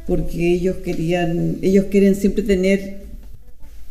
porque 0.08 0.54
ellos 0.54 0.78
querían, 0.78 1.58
ellos 1.62 1.86
quieren 1.92 2.16
siempre 2.16 2.44
tener 2.44 2.99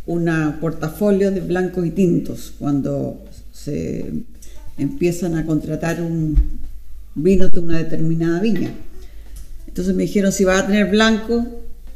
una 0.08 0.58
portafolio 0.58 1.30
de 1.30 1.40
blancos 1.40 1.86
y 1.86 1.90
tintos 1.90 2.54
cuando 2.58 3.22
se 3.52 4.10
empiezan 4.78 5.36
a 5.36 5.44
contratar 5.44 6.00
un 6.00 6.34
vino 7.14 7.48
de 7.48 7.60
una 7.60 7.76
determinada 7.76 8.40
viña. 8.40 8.70
Entonces 9.66 9.94
me 9.94 10.04
dijeron, 10.04 10.32
si 10.32 10.44
vas 10.44 10.62
a 10.62 10.66
tener 10.66 10.90
blanco, 10.90 11.46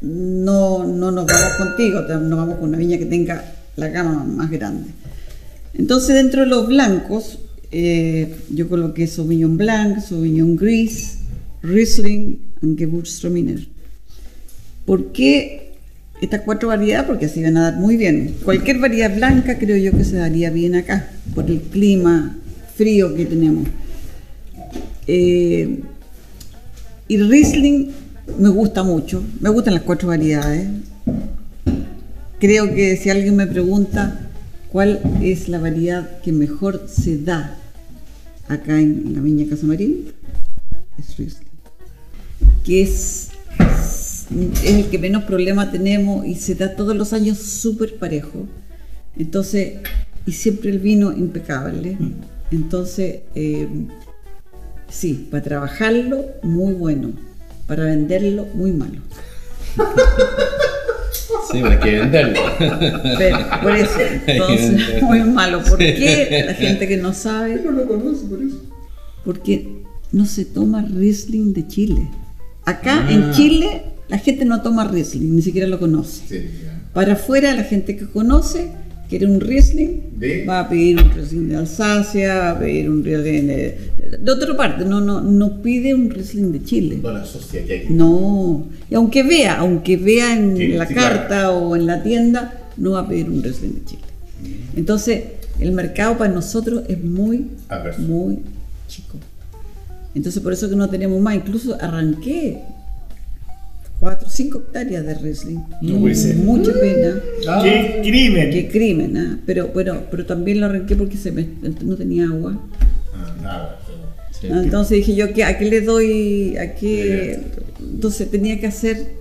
no, 0.02 0.84
no 0.84 1.10
nos 1.10 1.26
vamos 1.26 1.52
contigo, 1.56 2.02
nos 2.02 2.38
vamos 2.38 2.56
con 2.56 2.68
una 2.68 2.78
viña 2.78 2.98
que 2.98 3.06
tenga 3.06 3.44
la 3.76 3.88
gama 3.88 4.24
más 4.24 4.50
grande. 4.50 4.90
Entonces 5.72 6.14
dentro 6.14 6.42
de 6.42 6.48
los 6.48 6.66
blancos, 6.66 7.38
eh, 7.70 8.36
yo 8.50 8.68
coloqué 8.68 9.06
Sauvignon 9.06 9.56
Blanc, 9.56 10.00
Sauvignon 10.00 10.56
Gris, 10.56 11.16
Riesling 11.62 12.42
y 12.60 12.76
Gewürztraminer. 12.76 13.66
¿Por 14.84 15.12
qué 15.12 15.61
estas 16.22 16.42
cuatro 16.42 16.68
variedades? 16.68 17.06
Porque 17.06 17.28
se 17.28 17.40
iban 17.40 17.56
a 17.56 17.70
dar 17.70 17.76
muy 17.76 17.96
bien. 17.96 18.36
Cualquier 18.44 18.78
variedad 18.78 19.14
blanca 19.14 19.58
creo 19.58 19.76
yo 19.76 19.90
que 19.96 20.04
se 20.04 20.16
daría 20.16 20.50
bien 20.50 20.76
acá, 20.76 21.10
por 21.34 21.50
el 21.50 21.60
clima 21.60 22.36
frío 22.76 23.14
que 23.14 23.26
tenemos. 23.26 23.68
Eh, 25.06 25.80
y 27.08 27.16
Riesling 27.16 27.90
me 28.38 28.48
gusta 28.48 28.84
mucho, 28.84 29.22
me 29.40 29.50
gustan 29.50 29.74
las 29.74 29.82
cuatro 29.82 30.08
variedades. 30.08 30.68
Creo 32.38 32.72
que 32.72 32.96
si 32.96 33.10
alguien 33.10 33.36
me 33.36 33.46
pregunta 33.46 34.30
cuál 34.70 35.00
es 35.20 35.48
la 35.48 35.58
variedad 35.58 36.20
que 36.20 36.32
mejor 36.32 36.86
se 36.88 37.18
da 37.18 37.56
acá 38.48 38.78
en, 38.80 39.12
la 39.14 39.20
Viña 39.20 39.46
Casamarín, 39.50 40.12
es 40.98 41.16
Riesling. 41.16 41.48
Que 42.64 42.82
es, 42.82 43.31
es 44.64 44.64
el 44.64 44.90
que 44.90 44.98
menos 44.98 45.24
problema 45.24 45.70
tenemos 45.70 46.26
y 46.26 46.34
se 46.34 46.54
da 46.54 46.74
todos 46.74 46.96
los 46.96 47.12
años 47.12 47.38
súper 47.38 47.96
parejo. 47.96 48.46
Entonces, 49.16 49.74
y 50.26 50.32
siempre 50.32 50.70
el 50.70 50.78
vino 50.78 51.12
impecable. 51.12 51.98
Entonces, 52.50 53.20
eh, 53.34 53.68
Sí, 54.92 55.26
para 55.30 55.42
trabajarlo, 55.42 56.26
muy 56.42 56.74
bueno. 56.74 57.12
Para 57.66 57.84
venderlo, 57.84 58.46
muy 58.54 58.72
malo. 58.72 59.00
Sí, 61.50 61.60
pero 61.62 61.70
hay 61.70 61.78
que 61.78 61.98
venderlo. 61.98 62.40
Pero, 63.18 63.38
por 63.62 63.74
eso, 63.74 63.98
entonces, 64.26 65.02
muy 65.02 65.20
malo. 65.20 65.62
¿Por 65.64 65.78
qué 65.78 66.44
la 66.46 66.52
gente 66.52 66.86
que 66.86 66.98
no 66.98 67.14
sabe? 67.14 67.62
No 67.64 67.70
lo 67.70 67.88
conoce 67.88 68.26
por 68.26 68.42
eso. 68.42 68.62
Porque 69.24 69.82
no 70.12 70.26
se 70.26 70.44
toma 70.44 70.82
Riesling 70.82 71.54
de 71.54 71.66
Chile. 71.66 72.10
Acá 72.66 73.06
en 73.10 73.32
Chile 73.32 73.91
la 74.12 74.18
gente 74.18 74.44
no 74.44 74.60
toma 74.60 74.86
Riesling, 74.86 75.34
ni 75.34 75.40
siquiera 75.40 75.66
lo 75.66 75.80
conoce. 75.80 76.20
Sí. 76.28 76.46
Para 76.92 77.14
afuera 77.14 77.54
la 77.54 77.64
gente 77.64 77.96
que 77.96 78.04
conoce 78.06 78.68
quiere 79.08 79.24
un 79.26 79.40
Riesling, 79.40 80.18
¿De? 80.18 80.44
va 80.44 80.60
a 80.60 80.68
pedir 80.68 81.00
un 81.00 81.10
Riesling 81.10 81.48
de 81.48 81.56
Alsacia, 81.56 82.34
va 82.34 82.50
a 82.50 82.58
pedir 82.58 82.90
un 82.90 83.02
Riesling 83.02 83.46
de, 83.46 83.78
de 84.20 84.30
otra 84.30 84.54
parte, 84.54 84.84
no, 84.84 85.00
no, 85.00 85.22
no 85.22 85.62
pide 85.62 85.94
un 85.94 86.10
Riesling 86.10 86.52
de 86.52 86.62
Chile. 86.62 86.98
No 87.02 87.10
la 87.10 87.22
asocia 87.22 87.64
que 87.64 87.72
hay. 87.72 87.86
No, 87.88 88.66
y 88.90 88.94
aunque 88.94 89.22
vea, 89.22 89.56
aunque 89.60 89.96
vea 89.96 90.36
en 90.36 90.58
Sí, 90.58 90.68
la 90.68 90.86
sí, 90.86 90.92
carta 90.92 91.50
o 91.50 91.74
en 91.74 91.86
la 91.86 92.02
tienda, 92.02 92.68
no 92.76 92.90
va 92.90 93.00
a 93.00 93.08
pedir 93.08 93.30
un 93.30 93.42
Riesling 93.42 93.76
de 93.76 93.84
Chile. 93.86 94.02
Entonces, 94.76 95.24
el 95.58 95.72
mercado 95.72 96.18
para 96.18 96.30
nosotros 96.34 96.82
es 96.86 97.02
muy, 97.02 97.46
muy 97.96 98.40
chico. 98.88 99.16
Entonces, 100.14 100.42
por 100.42 100.52
eso 100.52 100.68
que 100.68 100.76
no 100.76 100.90
tenemos 100.90 101.18
más. 101.18 101.34
Incluso 101.34 101.78
arranqué 101.80 102.60
4 104.02 104.28
5 104.28 104.58
hectáreas 104.58 105.06
de 105.06 105.14
Riesling. 105.14 105.60
No 105.80 106.00
puede 106.00 106.16
ser. 106.16 106.34
Mucha 106.34 106.72
pena. 106.72 107.20
¡Qué 107.62 108.00
crimen! 108.02 108.50
Qué 108.50 108.68
crimen, 108.68 109.16
¿ah? 109.16 109.38
pero, 109.46 109.72
pero, 109.72 110.08
pero 110.10 110.26
también 110.26 110.58
lo 110.58 110.66
arranqué 110.66 110.96
porque 110.96 111.16
se 111.16 111.30
me, 111.30 111.46
no 111.84 111.94
tenía 111.94 112.24
agua. 112.24 112.60
Ah, 113.14 113.36
nada. 113.40 113.78
Sí. 114.32 114.48
Ah, 114.50 114.60
Entonces 114.64 114.96
dije 114.98 115.14
yo, 115.14 115.32
¿qué- 115.32 115.44
¿a 115.44 115.56
qué 115.56 115.66
le 115.66 115.82
doy? 115.82 116.56
¿A 116.56 116.74
qué? 116.74 117.42
Entonces 117.78 118.28
tenía 118.28 118.58
que 118.58 118.66
hacer 118.66 119.12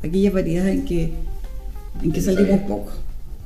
aquellas 0.00 0.32
variedades 0.32 0.74
en 0.76 0.84
que, 0.84 1.10
en 2.04 2.12
que 2.12 2.20
salimos 2.20 2.60
poco. 2.68 2.92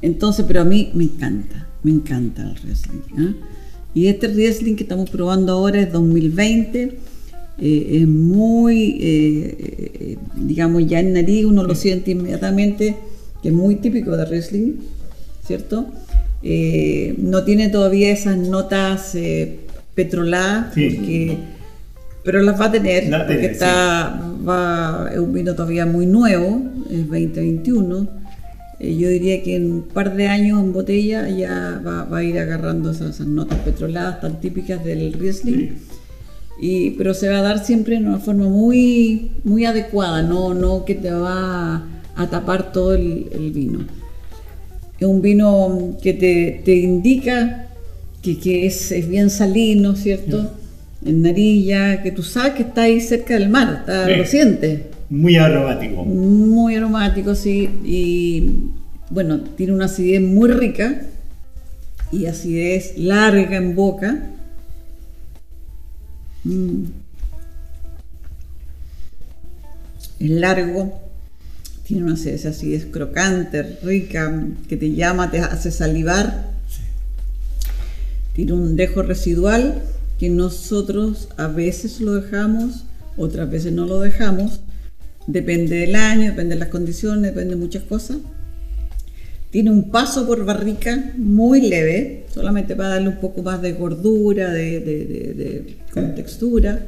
Entonces, 0.03 0.45
pero 0.47 0.61
a 0.61 0.65
mí 0.65 0.91
me 0.93 1.05
encanta, 1.05 1.67
me 1.83 1.93
encanta 1.93 2.43
el 2.43 2.55
Riesling. 2.57 3.03
¿ah? 3.17 3.33
Y 3.95 4.09
este 4.09 4.27
Riesling 4.29 4.77
que 4.77 4.83
estamos 4.83 5.09
probando 5.09 5.55
ahora 5.55 5.81
es 5.81 5.91
2020. 5.91 6.99
Eh, 7.61 8.01
es 8.03 8.07
muy, 8.09 8.99
eh, 9.01 9.57
eh, 10.01 10.17
digamos, 10.37 10.87
ya 10.87 11.01
en 11.01 11.13
nariz 11.13 11.45
uno 11.45 11.65
lo 11.65 11.75
siente 11.75 12.13
inmediatamente, 12.13 12.97
que 13.43 13.49
es 13.49 13.55
muy 13.55 13.77
típico 13.77 14.17
de 14.17 14.25
Riesling, 14.25 14.75
¿cierto? 15.47 15.87
Eh, 16.43 17.15
no 17.19 17.43
tiene 17.45 17.69
todavía 17.69 18.11
esas 18.11 18.37
notas 18.39 19.17
petroladas, 19.95 20.73
Sí. 20.75 20.91
porque- 20.91 21.37
pero 22.25 22.43
las 22.43 22.61
va 22.61 22.67
a 22.67 22.73
tener, 22.73 23.09
La 23.09 23.19
porque 23.27 23.39
tiene, 23.39 23.53
está, 23.55 24.23
va, 24.47 25.09
es 25.13 25.19
un 25.19 25.33
vino 25.33 25.55
todavía 25.55 25.87
muy 25.87 26.07
nuevo, 26.07 26.63
es 26.91 26.99
2021. 27.09 28.09
eh, 28.81 28.97
yo 28.97 29.09
diría 29.09 29.43
que 29.43 29.57
en 29.57 29.73
un 29.73 29.83
par 29.83 30.15
de 30.15 30.29
años 30.29 30.61
en 30.63 30.73
botella 30.73 31.29
ya 31.29 31.83
va, 31.85 32.05
va 32.05 32.19
a 32.19 32.23
ir 32.23 32.39
agarrando 32.39 32.93
esas, 32.93 33.17
esas 33.17 33.27
notas 33.27 33.59
petroladas 33.61 34.21
tan 34.21 34.41
típicas 34.41 34.85
del 34.85 35.13
Riesling. 35.15 35.73
Y, 36.61 36.91
pero 36.93 37.15
se 37.15 37.29
va 37.29 37.39
a 37.39 37.43
dar 37.43 37.65
siempre 37.65 37.97
en 37.97 38.07
una 38.09 38.19
forma 38.19 38.49
muy, 38.49 39.31
muy 39.45 39.65
adecuada, 39.65 40.23
no, 40.23 40.55
no 40.55 40.85
que 40.85 40.95
te 40.95 41.11
va 41.11 41.85
a, 42.17 42.27
tapar 42.31 42.73
todo 42.73 42.95
el, 42.95 43.27
el 43.33 43.53
vino. 43.53 43.87
Es 44.99 45.07
un 45.07 45.23
vino 45.23 45.97
que 46.03 46.15
te, 46.15 46.63
te 46.65 46.75
indica 46.75 47.67
que, 48.23 48.39
que 48.39 48.67
es, 48.67 48.91
es 48.91 49.09
bien 49.09 49.31
salino, 49.31 49.95
¿cierto? 49.95 50.51
En 51.05 51.23
narilla, 51.23 52.03
que 52.03 52.11
tú 52.11 52.25
sabes 52.25 52.55
que 52.55 52.63
está 52.63 52.83
ahí 52.83 53.01
cerca 53.01 53.35
del 53.35 53.49
mar, 53.49 53.79
está, 53.81 54.07
Sí. 54.07 54.17
lo 54.17 54.25
sientes. 54.25 54.81
Muy 55.11 55.37
aromático. 55.37 56.05
Muy 56.05 56.75
aromático, 56.75 57.35
sí. 57.37 57.71
Y 57.85 58.51
bueno, 59.11 59.41
tiene 59.57 59.73
una 59.73 59.85
acidez 59.85 60.21
muy 60.21 60.51
rica 60.51 61.03
y 62.11 62.27
acidez 62.27 62.99
larga 62.99 63.57
en 63.57 63.77
boca. 63.77 64.23
Mm. 66.49 66.85
Es 70.19 70.31
largo, 70.31 70.99
tiene 71.85 72.05
una 72.05 72.15
acidez, 72.15 72.47
acidez 72.47 72.87
crocante, 72.87 73.63
rica, 73.83 74.47
que 74.67 74.79
te 74.79 74.93
llama, 74.93 75.31
te 75.31 75.41
hace 75.41 75.71
salivar. 75.71 76.49
Tiene 78.35 78.55
un 78.55 78.77
dejo 78.77 79.03
residual 79.03 79.83
que 80.19 80.31
nosotros 80.31 81.29
a 81.37 81.49
veces 81.49 82.01
lo 82.01 82.15
dejamos, 82.15 82.85
otras 83.19 83.51
veces 83.51 83.73
no 83.73 83.85
lo 83.85 84.01
dejamos. 84.01 84.61
Depende 85.27 85.77
del 85.77 85.97
año, 85.97 86.31
depende 86.31 86.55
de 86.55 86.61
las 86.61 86.71
condiciones, 86.71 87.23
depende 87.23 87.57
de 87.57 87.61
muchas 87.61 87.83
cosas. 87.83 88.17
Tiene 89.51 89.71
un 89.71 89.91
paso 89.91 90.27
por 90.27 90.45
barrica 90.45 91.13
muy 91.17 91.63
leve, 91.63 92.27
solamente 92.33 92.77
para 92.77 92.91
darle 92.91 93.09
un 93.09 93.17
poco 93.17 93.43
más 93.43 93.63
de 93.63 93.73
gordura, 93.73 94.53
de, 94.53 95.75
textura. 96.15 96.85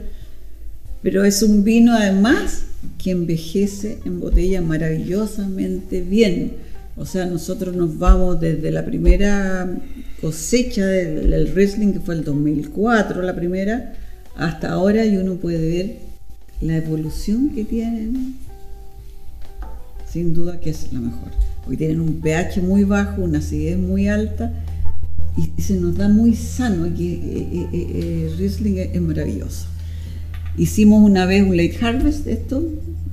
Pero 1.03 1.25
es 1.25 1.43
un 1.43 1.65
vino 1.65 1.95
además 1.95 2.65
que 3.03 3.13
envejece 3.13 3.99
en 4.05 4.21
botella 4.21 4.61
maravillosamente 4.61 6.03
bien. 6.03 6.53
O 6.97 7.07
sea, 7.07 7.25
nosotros 7.25 7.75
nos 7.75 7.99
vamos 7.99 8.39
desde 8.41 8.71
la 8.71 8.85
primera 8.85 9.71
cosecha 10.21 10.85
del, 10.87 11.31
del 11.31 11.93
que 11.95 12.01
fue 12.01 12.15
el 12.15 12.25
2004, 12.25 13.23
la 13.23 13.35
primera, 13.35 13.95
hasta 14.37 14.73
ahora 14.73 15.07
y 15.07 15.17
uno 15.17 15.37
puede 15.37 15.67
ver 15.67 15.97
la 16.61 16.77
evolución 16.77 17.49
que 17.55 17.65
tienen. 17.65 18.37
Sin 20.07 20.35
duda 20.35 20.61
que 20.61 20.71
es 20.71 20.93
la 20.93 21.01
mejor. 21.01 21.31
Porque 21.71 21.87
tienen 21.87 22.01
un 22.01 22.21
pH 22.21 22.63
muy 22.63 22.83
bajo, 22.83 23.23
una 23.23 23.39
acidez 23.39 23.79
muy 23.79 24.09
alta 24.09 24.53
y, 25.37 25.63
se 25.63 25.75
nos 25.75 25.97
da 25.97 26.09
muy 26.09 26.35
sano. 26.35 26.83
Aquí, 26.83 27.21
eh, 27.23 27.49
eh, 27.53 27.69
eh, 27.73 28.35
Riesling 28.37 28.79
es, 28.79 28.89
es 28.93 29.01
maravilloso. 29.01 29.67
Hicimos 30.59 31.01
una 31.01 31.27
vez 31.27 31.45
un 31.45 31.57
late 31.57 31.79
harvest 31.81 32.25
de 32.25 32.33
esto, 32.33 32.65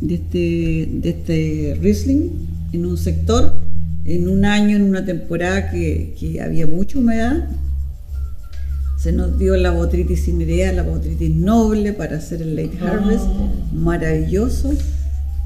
de 0.01 0.16
este, 0.16 0.89
de 0.91 1.10
este 1.10 1.78
Riesling, 1.80 2.32
en 2.74 2.88
un 2.88 2.97
sector, 2.97 3.62
en 4.05 4.28
un 4.28 4.43
año, 4.43 4.76
en 4.76 4.86
una 4.86 5.05
temporada 5.05 5.70
que, 5.70 6.16
que 6.20 6.41
había 6.41 6.66
mucha 6.66 6.97
humedad. 6.97 7.47
Se 8.97 9.12
nos 9.12 9.38
dio 9.38 9.55
la 9.55 9.70
botritis 9.70 10.26
cinerea, 10.26 10.74
la 10.74 10.82
botritis 10.82 11.30
noble 11.30 11.93
para 11.93 12.18
hacer 12.18 12.41
el 12.41 12.55
late 12.55 12.80
harvest, 12.82 13.28
maravilloso, 13.72 14.74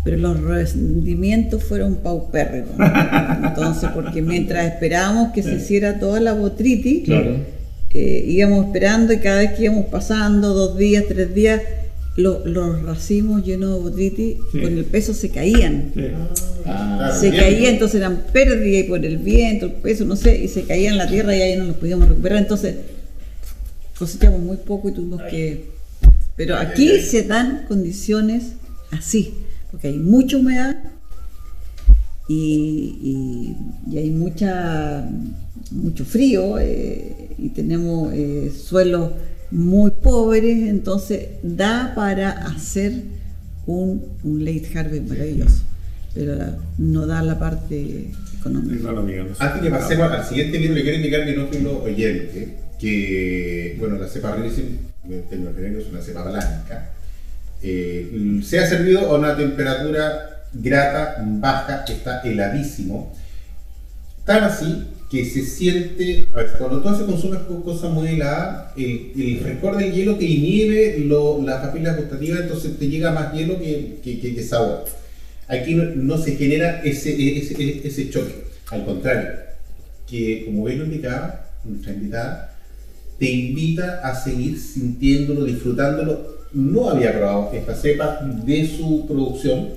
pero 0.04 0.18
los 0.18 0.40
rendimientos 0.42 1.64
fueron 1.64 1.96
paupérrimos. 1.98 2.72
Entonces, 3.44 3.90
porque 3.94 4.22
mientras 4.22 4.66
esperábamos 4.74 5.32
que 5.34 5.44
se 5.44 5.56
hiciera 5.56 6.00
toda 6.00 6.20
la 6.20 6.34
botritis, 6.34 7.04
Claro. 7.06 7.36
eh, 7.92 8.24
íbamos 8.28 8.66
esperando 8.68 9.14
y 9.14 9.18
cada 9.20 9.40
vez 9.40 9.52
que 9.54 9.66
íbamos 9.66 9.86
pasando, 9.88 10.54
dos 10.54 10.78
días, 10.78 11.04
tres 11.08 11.34
días, 11.36 11.62
lo- 12.18 12.46
los 12.46 12.82
racimos 12.84 13.46
llenos 13.46 13.74
de 13.76 13.80
botritis 13.90 14.36
Sí. 14.52 14.60
con 14.62 14.78
el 14.78 14.86
peso 14.86 15.14
se 15.14 15.30
caían. 15.30 15.92
Sí. 15.94 16.02
Ah, 16.66 16.96
Claro, 16.98 17.16
Se 17.20 17.32
bien. 17.32 17.44
caía, 17.44 17.70
entonces 17.70 17.96
eran 18.02 18.24
pérdida 18.34 18.80
y 18.80 18.84
por 18.84 19.04
el 19.06 19.18
viento, 19.18 19.66
el 19.68 19.72
peso, 19.74 20.06
no 20.06 20.16
sé, 20.16 20.38
y 20.44 20.48
se 20.48 20.64
caían 20.64 20.94
en 20.94 20.98
la 20.98 21.08
tierra 21.08 21.36
y 21.36 21.42
ahí 21.42 21.58
no 21.58 21.66
los 21.66 21.76
podíamos 21.78 22.08
recuperar. 22.10 22.40
Entonces 22.40 22.76
cosechamos 23.98 24.40
muy 24.42 24.58
poco 24.58 24.90
y 24.90 24.94
tuvimos 24.94 25.22
que... 25.30 25.66
Pero 26.36 26.56
aquí 26.58 27.00
se 27.02 27.24
dan 27.24 27.66
condiciones 27.68 28.54
así, 28.92 29.34
porque 29.72 29.88
hay 29.88 29.98
mucha 29.98 30.38
humedad 30.38 30.76
y, 32.28 33.56
y- 33.88 33.94
y 33.94 33.98
hay 33.98 34.10
mucha, 34.12 35.10
mucho 35.72 36.06
frío 36.06 36.60
eh, 36.60 37.30
y 37.38 37.50
tenemos 37.50 38.14
eh, 38.14 38.52
suelos 38.56 39.12
muy 39.52 39.92
pobres, 39.92 40.70
entonces 40.70 41.28
da 41.44 41.94
para 41.96 42.30
hacer 42.48 42.94
un, 43.66 44.02
un 44.24 44.46
late 44.46 44.70
harvest 44.78 45.08
maravilloso, 45.10 45.64
pero 46.14 46.36
la- 46.36 46.58
no 46.78 47.06
da 47.06 47.22
la 47.22 47.38
parte 47.38 48.12
económica. 48.40 48.74
Antes 49.40 49.62
que 49.62 49.70
pasemos 49.80 50.12
al 50.12 50.26
siguiente 50.26 50.58
vino, 50.58 50.74
le 50.76 50.82
quiero 50.84 50.98
indicar 50.98 51.26
que 51.26 51.36
no 51.36 51.48
lo 51.64 51.84
oyente 51.84 52.58
que, 52.80 53.76
bueno, 53.80 53.98
la 53.98 54.08
cepa 54.08 54.36
en 55.10 55.54
términos 55.56 55.84
es 55.86 55.92
una 55.92 56.02
cepa 56.02 56.24
blanca. 56.24 56.94
Eh, 57.64 58.40
se 58.44 58.60
ha 58.60 58.68
servido 58.68 59.02
a 59.12 59.18
una 59.18 59.36
temperatura 59.38 60.46
grata, 60.54 61.18
baja, 61.26 61.86
que 61.86 61.94
está 61.94 62.22
heladísimo. 62.22 63.14
Tan 64.26 64.44
así 64.44 64.84
que 65.10 65.26
se 65.26 65.46
siente, 65.46 66.28
a 66.34 66.38
ver, 66.38 66.52
cuando 66.58 66.82
tú 66.82 66.96
se 66.96 67.06
consumes 67.06 67.40
con 67.42 67.62
cosas 67.64 67.92
muy 67.92 68.08
heladas, 68.10 68.72
el, 68.78 69.12
el 69.18 69.40
rencor 69.44 69.78
del 69.78 69.92
hielo 69.92 70.16
te 70.16 70.26
inhibe 70.26 71.00
lo- 71.00 71.42
las 71.44 71.66
papilas 71.66 71.98
gustativas, 71.98 72.42
entonces 72.42 72.78
te 72.80 72.88
llega 72.88 73.12
más 73.12 73.34
hielo 73.34 73.60
que, 73.60 73.98
que, 74.04 74.20
que- 74.20 74.36
que 74.36 74.44
sabor. 74.44 74.86
Aquí 75.48 75.76
no, 75.76 75.84
no 75.96 76.18
se 76.18 76.36
genera 76.38 76.82
ese, 76.82 77.38
ese, 77.38 77.86
ese 77.86 78.10
choque, 78.10 78.36
al 78.70 78.86
contrario, 78.86 79.32
que 80.10 80.46
como 80.46 80.64
bien 80.64 80.80
lo 80.80 80.86
indicaba 80.86 81.46
nuestra 81.66 81.92
invitada, 81.94 82.56
te 83.20 83.30
invita 83.30 84.00
a 84.08 84.16
seguir 84.16 84.58
sintiéndolo, 84.60 85.44
disfrutándolo. 85.44 86.41
No 86.54 86.90
había 86.90 87.14
probado 87.14 87.52
esta 87.54 87.76
cepa 87.76 88.20
de 88.22 88.68
su 88.68 89.08
producción. 89.08 89.70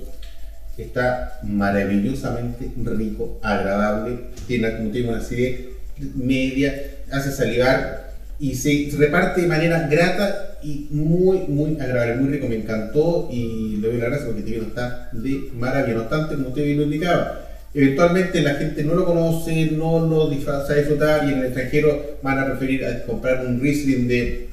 Está 0.77 1.39
maravillosamente 1.43 2.69
rico, 2.83 3.39
agradable, 3.41 4.19
tiene, 4.45 4.75
como 4.75 4.89
tiene 4.89 5.09
una 5.09 5.19
acidez 5.19 5.67
media, 6.15 6.73
hace 7.11 7.31
salivar 7.31 8.13
y 8.39 8.55
se 8.55 8.89
reparte 8.97 9.41
de 9.41 9.47
manera 9.47 9.87
grata 9.87 10.57
y 10.61 10.87
muy, 10.91 11.39
muy 11.47 11.79
agradable, 11.79 12.15
muy 12.15 12.29
rico. 12.33 12.47
Me 12.47 12.57
encantó 12.57 13.29
y 13.31 13.77
le 13.77 13.87
doy 13.87 13.97
las 13.97 14.09
gracias 14.09 14.25
porque 14.25 14.39
este 14.41 14.51
vino 14.51 14.67
está 14.67 15.09
de 15.13 15.49
maravilla. 15.53 15.95
No 15.95 16.01
obstante, 16.01 16.35
como 16.35 16.49
usted 16.49 16.65
bien 16.65 16.77
lo 16.77 16.83
indicaba, 16.83 17.41
eventualmente 17.73 18.41
la 18.41 18.55
gente 18.55 18.83
no 18.83 18.95
lo 18.95 19.05
conoce, 19.05 19.71
no 19.71 20.05
lo 20.05 20.29
disfruta, 20.29 20.67
sabe 20.67 20.79
disfrutar 20.79 21.25
y 21.25 21.31
en 21.31 21.39
el 21.39 21.45
extranjero 21.45 22.17
van 22.21 22.39
a 22.39 22.45
preferir 22.47 22.85
a 22.85 23.03
comprar 23.05 23.45
un 23.45 23.61
Riesling 23.61 24.09
de, 24.09 24.49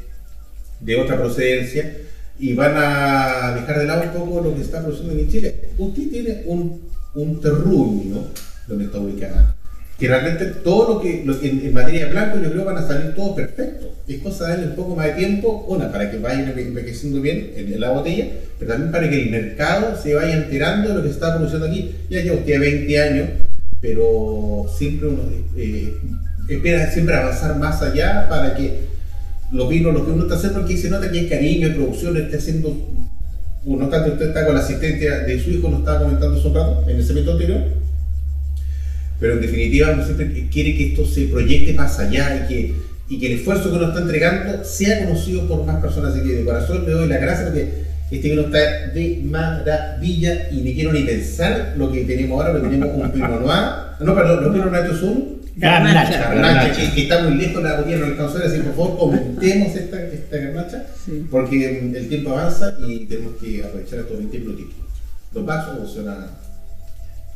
de 0.79 0.97
otra 0.97 1.17
procedencia 1.17 1.97
y 2.39 2.55
van 2.55 2.75
a 2.77 3.55
dejar 3.55 3.79
de 3.79 3.87
lado 3.87 4.03
un 4.03 4.11
poco 4.11 4.41
lo 4.41 4.55
que 4.55 4.63
está 4.63 4.81
produciendo 4.81 5.15
en 5.15 5.29
Chile. 5.29 5.55
Usted 5.79 6.11
tiene 6.11 6.43
un, 6.47 6.83
un 7.15 7.41
terruño 7.41 8.27
donde 8.67 8.85
está 8.85 8.99
ubicada, 8.99 9.55
que 9.99 10.09
realmente 10.09 10.47
todo 10.47 10.95
lo 10.95 11.01
que, 11.01 11.23
lo 11.25 11.39
que 11.39 11.49
en, 11.49 11.67
en 11.67 11.75
materia 11.75 12.07
de 12.07 12.13
blanco 12.13 12.39
yo 12.43 12.51
creo 12.51 12.65
van 12.65 12.79
a 12.79 12.87
salir 12.87 13.15
todos 13.15 13.37
perfectos. 13.37 13.89
Es 14.09 14.21
cosa 14.21 14.47
de 14.47 14.51
darle 14.51 14.67
un 14.69 14.77
poco 14.77 14.97
más 14.97 15.07
de 15.07 15.13
tiempo, 15.13 15.65
una, 15.69 15.93
para 15.93 16.11
que 16.11 16.19
vayan 16.19 16.53
envejeciendo 16.59 17.21
bien 17.21 17.53
en, 17.57 17.73
en 17.73 17.81
la 17.81 17.91
botella, 17.91 18.27
pero 18.59 18.73
también 18.73 18.93
para 18.93 19.09
que 19.09 19.23
el 19.23 19.31
mercado 19.31 19.97
se 20.01 20.15
vaya 20.15 20.35
enterando 20.35 20.89
de 20.89 20.95
lo 20.97 21.03
que 21.03 21.11
está 21.11 21.35
produciendo 21.35 21.67
aquí. 21.67 21.95
Ya 22.11 22.21
lleva 22.21 22.37
usted 22.37 22.59
20 22.59 23.01
años, 23.01 23.29
pero 23.81 24.67
siempre 24.77 25.09
uno 25.09 25.23
eh, 25.57 25.97
espera 26.49 26.91
siempre 26.91 27.15
avanzar 27.15 27.59
más 27.59 27.83
allá 27.83 28.29
para 28.29 28.55
que 28.55 28.93
los 29.53 29.69
vinos, 29.69 29.93
lo 29.93 30.05
que 30.05 30.13
uno 30.13 30.23
está 30.23 30.37
haciendo, 30.37 30.61
porque 30.61 30.77
se 30.77 30.91
nota 30.91 31.11
que 31.11 31.21
hay 31.21 31.29
cariño, 31.29 31.69
hay 31.69 31.75
producción, 31.75 32.17
está 32.17 32.39
haciendo, 32.39 32.75
uno 33.65 33.89
tanto 33.89 34.13
usted 34.13 34.29
está 34.29 34.47
con 34.47 34.55
la 34.55 34.61
asistencia 34.61 35.21
de 35.21 35.39
su 35.39 35.51
hijo, 35.51 35.69
lo 35.69 35.79
estaba 35.79 36.01
comentando 36.01 36.39
hace 36.39 36.49
un 36.49 36.55
rato, 36.55 36.85
en 36.89 36.97
el 36.97 37.05
segmento 37.05 37.33
anterior, 37.33 37.61
pero 39.21 39.35
en 39.35 39.41
definitiva 39.41 39.93
uno 39.93 40.05
siempre 40.05 40.49
quiere 40.51 40.77
que 40.77 40.89
esto 40.89 41.07
se 41.07 41.27
proyecte 41.27 41.75
más 41.75 41.99
allá 41.99 42.45
y 42.45 42.49
que, 42.49 42.75
y 43.09 43.21
que 43.21 43.27
el 43.27 43.39
esfuerzo 43.39 43.71
que 43.71 43.77
uno 43.77 43.89
está 43.89 44.01
entregando 44.01 44.65
sea 44.65 45.05
conocido 45.05 45.47
por 45.47 45.65
más 45.65 45.81
personas. 45.81 46.15
Así 46.15 46.27
que 46.27 46.35
de 46.35 46.45
corazón 46.45 46.85
le 46.85 46.91
doy 46.91 47.09
las 47.09 47.21
gracias 47.21 47.51
porque 47.51 47.83
este 48.11 48.31
vino 48.31 48.43
está 48.43 48.89
de 48.89 49.21
maravilla 49.25 50.49
y 50.51 50.57
ni 50.63 50.75
quiero 50.75 50.93
ni 50.93 51.03
pensar 51.03 51.75
lo 51.77 51.93
que 51.93 52.05
tenemos 52.05 52.41
ahora, 52.41 52.53
porque 52.53 52.69
tenemos 52.69 52.97
un 52.97 53.13
Pinot 53.13 53.41
Noir, 53.41 53.69
no, 54.01 54.15
perdón, 54.15 54.45
los 54.45 54.53
Pinot 54.53 54.71
Noir 54.73 54.85
estos 54.85 55.01
son 55.01 55.42
Garnacha. 55.57 56.19
Garnacha, 56.35 56.73
que, 56.73 56.95
que 56.95 57.03
está 57.03 57.23
muy 57.23 57.35
lejos, 57.37 57.63
la 57.63 57.77
botella 57.79 57.99
no 57.99 58.07
alcanzó 58.07 58.39
a 58.39 58.43
decir, 58.49 58.63
por 58.65 58.75
favor, 58.75 58.99
comentemos 58.99 59.75
esta, 59.77 60.03
esta 60.07 60.37
garnacha, 60.39 60.87
Sí. 61.05 61.27
porque 61.31 61.81
el 61.97 62.09
tiempo 62.09 62.31
avanza 62.31 62.75
y 62.87 63.07
tenemos 63.07 63.35
que 63.41 63.63
aprovechar 63.65 63.99
estos 64.01 64.19
20 64.19 64.39
minutitos. 64.39 64.75
¿Los 65.35 65.45
pasos 65.45 65.79
o 65.79 65.87
será? 65.95 66.39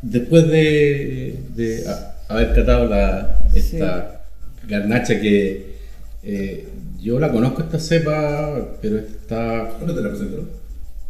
después 0.03 0.47
de, 0.49 1.39
de 1.57 1.85
haber 2.29 2.55
catado 2.55 2.87
la, 2.87 3.41
esta 3.55 4.21
garnacha 4.69 5.19
que 5.21 5.77
eh, 6.23 6.69
yo 7.01 7.19
la 7.19 7.31
conozco 7.33 7.63
esta 7.63 7.79
cepa, 7.81 8.77
pero 8.83 8.99
está 8.99 9.71
¿Dónde 9.81 9.95
te 9.95 10.01
la 10.03 10.09
presentó? 10.11 10.49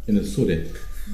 en 0.07 0.17
el 0.17 0.27
sur. 0.27 0.47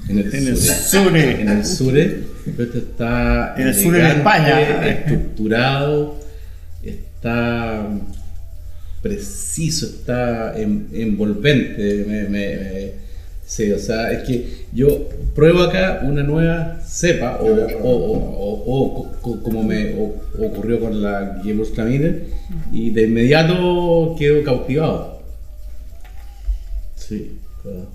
En 0.09 0.17
el, 0.19 0.33
En 0.35 0.47
el 0.47 0.57
sur. 0.57 0.75
sure. 0.75 1.41
En 1.41 1.49
el 1.49 1.65
sur, 1.65 1.93
pero 1.93 2.63
este 2.63 2.77
está 2.79 3.55
En 3.57 3.67
el 3.67 3.73
sur 3.75 3.93
de 3.93 4.07
España. 4.07 4.87
estructurado, 4.87 6.19
está 6.83 7.87
preciso, 9.01 9.85
está 9.85 10.57
en- 10.59 10.89
envolvente. 10.93 12.05
Me, 12.07 12.23
me- 12.23 12.29
me- 12.29 12.91
sí, 13.45 13.71
o 13.71 13.79
sea, 13.79 14.11
es 14.11 14.23
que 14.23 14.65
yo 14.73 15.07
pruebo 15.35 15.61
acá 15.63 16.01
una 16.03 16.23
nueva 16.23 16.79
cepa, 16.85 17.37
o, 17.41 17.45
o- 17.45 17.87
o- 17.87 18.63
o- 18.65 18.99
o 19.09 19.11
co- 19.21 19.41
como 19.41 19.63
me 19.63 19.93
ocurrió 20.37 20.79
con 20.79 21.01
la 21.01 21.39
Gewürztraminer, 21.43 22.25
y 22.71 22.89
de 22.91 23.03
inmediato 23.03 24.15
quedo 24.19 24.43
cautivado. 24.43 25.21
Sí, 26.95 27.37
claro. 27.61 27.87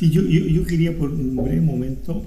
Sí, 0.00 0.08
yo, 0.08 0.22
yo, 0.22 0.46
yo 0.46 0.64
quería 0.64 0.96
por 0.96 1.10
un 1.10 1.36
breve 1.36 1.60
momento 1.60 2.24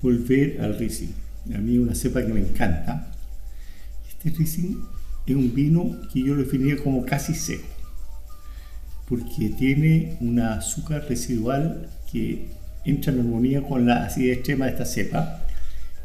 volver 0.00 0.60
al 0.60 0.78
Riesling. 0.78 1.12
A 1.56 1.58
mí 1.58 1.74
es 1.74 1.80
una 1.80 1.92
cepa 1.92 2.24
que 2.24 2.32
me 2.32 2.38
encanta. 2.38 3.12
Este 4.08 4.30
Riesling 4.30 4.78
es 5.26 5.34
un 5.34 5.52
vino 5.52 5.98
que 6.12 6.20
yo 6.20 6.36
lo 6.36 6.42
definiría 6.44 6.76
como 6.76 7.04
casi 7.04 7.34
seco, 7.34 7.66
porque 9.08 9.48
tiene 9.58 10.16
un 10.20 10.38
azúcar 10.38 11.04
residual 11.08 11.90
que 12.12 12.46
entra 12.84 13.12
en 13.12 13.18
armonía 13.18 13.62
con 13.62 13.84
la 13.84 14.04
acidez 14.04 14.36
extrema 14.36 14.66
de 14.66 14.70
esta 14.70 14.84
cepa. 14.84 15.44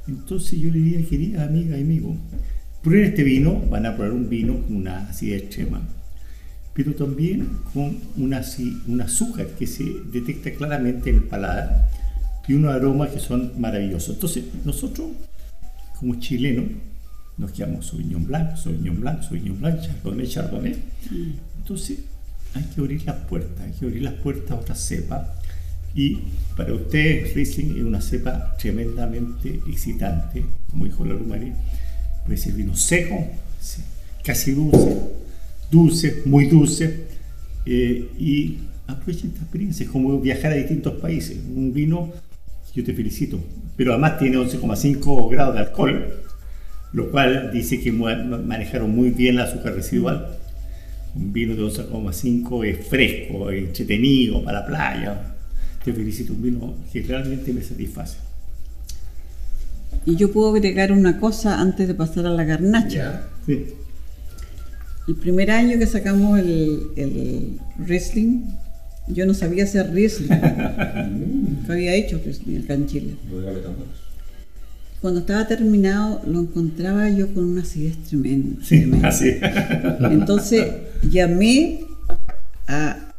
Entonces 0.07 0.59
yo 0.59 0.71
le 0.71 0.79
diría, 0.79 1.07
querida 1.07 1.43
amiga 1.43 1.77
y 1.77 1.83
amigo, 1.83 2.17
prueben 2.81 3.09
este 3.09 3.21
vino, 3.21 3.61
van 3.69 3.85
a 3.85 3.95
probar 3.95 4.11
un 4.11 4.27
vino 4.27 4.59
con 4.63 4.77
una 4.77 5.07
acidez 5.07 5.43
extrema, 5.43 5.87
pero 6.77 6.93
también 6.93 7.49
con 7.73 7.97
una, 8.17 8.45
un 8.87 9.01
azúcar 9.01 9.47
que 9.57 9.65
se 9.65 9.83
detecta 10.13 10.51
claramente 10.51 11.09
en 11.09 11.15
el 11.15 11.23
paladar 11.23 11.89
y 12.47 12.53
unos 12.53 12.71
aromas 12.71 13.09
que 13.09 13.19
son 13.19 13.59
maravillosos. 13.59 14.13
Entonces, 14.13 14.43
nosotros, 14.63 15.07
como 15.99 16.19
chilenos, 16.19 16.65
nos 17.35 17.51
quedamos 17.51 17.87
Sauvignon 17.87 18.27
Blanc, 18.27 18.55
Sauvignon 18.57 19.01
Blanc, 19.01 19.23
Sauvignon 19.23 19.59
Blanc, 19.59 19.81
Chardonnay, 19.81 20.27
Chardonnay. 20.27 20.75
Entonces, 21.57 21.97
hay 22.53 22.63
que 22.63 22.79
abrir 22.79 23.03
las 23.05 23.15
puertas, 23.25 23.65
hay 23.65 23.71
que 23.71 23.85
abrir 23.85 24.03
las 24.03 24.13
puertas 24.13 24.51
a 24.51 24.55
otra 24.55 24.75
cepa. 24.75 25.33
Y 25.95 26.19
para 26.55 26.73
ustedes, 26.73 27.33
Riesling 27.33 27.77
es 27.77 27.83
una 27.83 28.01
cepa 28.01 28.55
tremendamente 28.55 29.61
excitante, 29.67 30.45
como 30.69 30.85
dijo 30.85 31.03
la 31.03 31.15
María. 31.15 31.55
Puede 32.23 32.37
ser 32.37 32.53
vino 32.53 32.75
seco, 32.75 33.15
casi 34.23 34.51
dulce, 34.51 35.17
dulce, 35.71 36.23
muy 36.25 36.45
dulce, 36.45 37.07
eh, 37.65 38.09
y 38.17 38.57
aprovechen 38.87 39.31
esta 39.31 39.41
experiencia, 39.41 39.85
es 39.85 39.89
como 39.89 40.19
viajar 40.19 40.53
a 40.53 40.55
distintos 40.55 40.93
países. 40.95 41.37
Un 41.53 41.73
vino, 41.73 42.11
yo 42.73 42.83
te 42.83 42.93
felicito, 42.93 43.39
pero 43.75 43.91
además 43.91 44.19
tiene 44.19 44.37
11,5 44.37 45.29
grados 45.29 45.55
de 45.55 45.59
alcohol, 45.61 46.23
lo 46.93 47.11
cual 47.11 47.51
dice 47.51 47.79
que 47.79 47.91
manejaron 47.91 48.95
muy 48.95 49.09
bien 49.09 49.35
el 49.35 49.41
azúcar 49.41 49.73
residual. 49.75 50.37
Un 51.15 51.33
vino 51.33 51.55
de 51.55 51.63
11,5 51.63 52.65
es 52.65 52.87
fresco, 52.87 53.49
es 53.49 53.65
entretenido 53.65 54.43
para 54.43 54.61
la 54.61 54.65
playa. 54.65 55.35
Te 55.83 55.91
felicito, 55.91 56.33
un 56.33 56.41
vino 56.41 56.75
que 56.91 57.01
realmente 57.01 57.51
me 57.51 57.61
satisface. 57.61 58.17
Y 60.05 60.15
yo 60.15 60.31
puedo 60.31 60.55
agregar 60.55 60.91
una 60.91 61.19
cosa 61.19 61.59
antes 61.59 61.87
de 61.87 61.93
pasar 61.93 62.25
a 62.27 62.29
la 62.29 62.43
garnacha. 62.45 63.23
Sí. 63.45 63.65
El 65.07 65.15
primer 65.15 65.51
año 65.51 65.79
que 65.79 65.87
sacamos 65.87 66.37
el, 66.39 66.87
el 66.97 67.59
Riesling, 67.79 68.41
yo 69.07 69.25
no 69.25 69.33
sabía 69.33 69.63
hacer 69.63 69.93
Riesling. 69.93 70.27
Nunca 70.29 71.69
había 71.73 71.93
hecho 71.95 72.19
Riesling 72.23 72.63
acá 72.63 72.73
en 72.73 72.87
Chile. 72.87 73.15
Cuando 75.01 75.21
estaba 75.21 75.47
terminado, 75.47 76.21
lo 76.27 76.41
encontraba 76.41 77.09
yo 77.09 77.33
con 77.33 77.45
una 77.45 77.61
acidez 77.61 77.97
tremenda. 78.03 78.61
Sí, 78.65 78.79
tremenda. 78.79 79.07
así. 79.09 79.31
Entonces 80.11 80.65
llamé 81.09 81.81
a 82.67 83.13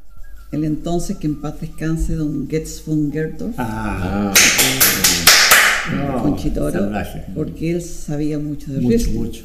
el 0.53 0.65
entonces 0.65 1.17
que 1.19 1.27
en 1.27 1.41
paz 1.41 1.61
descanse, 1.61 2.15
don 2.17 2.49
Getz 2.51 2.83
von 2.85 3.11
Gerdorf, 3.13 3.55
Ah, 3.59 4.33
no, 5.95 6.23
Conchitoro, 6.23 6.71
salvaje. 6.81 7.25
porque 7.35 7.71
él 7.73 7.83
sabía 7.83 8.39
mucho 8.39 8.73
de 8.73 8.81
Mucho, 8.81 8.89
Riesling. 8.97 9.15
mucho. 9.17 9.45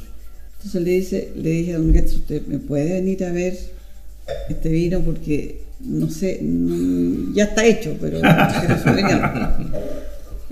Entonces 0.63 0.81
le, 0.81 0.91
dice, 0.91 1.31
le 1.35 1.49
dije 1.49 1.73
a 1.73 1.77
don 1.77 1.93
Getz, 1.93 2.13
¿usted 2.13 2.47
me 2.47 2.57
puede 2.57 2.93
venir 2.93 3.25
a 3.25 3.33
ver 3.33 3.57
este 4.47 4.69
vino? 4.69 5.01
Porque 5.01 5.61
no 5.81 6.09
sé, 6.09 6.39
no- 6.41 7.33
ya 7.33 7.43
está 7.45 7.65
hecho, 7.65 7.97
pero 7.99 8.19
opinión". 8.19 9.73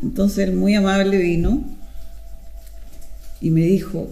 Entonces 0.03 0.49
él 0.49 0.53
muy 0.53 0.75
amable 0.75 1.17
vino 1.17 1.63
y 3.39 3.51
me 3.51 3.61
dijo, 3.61 4.09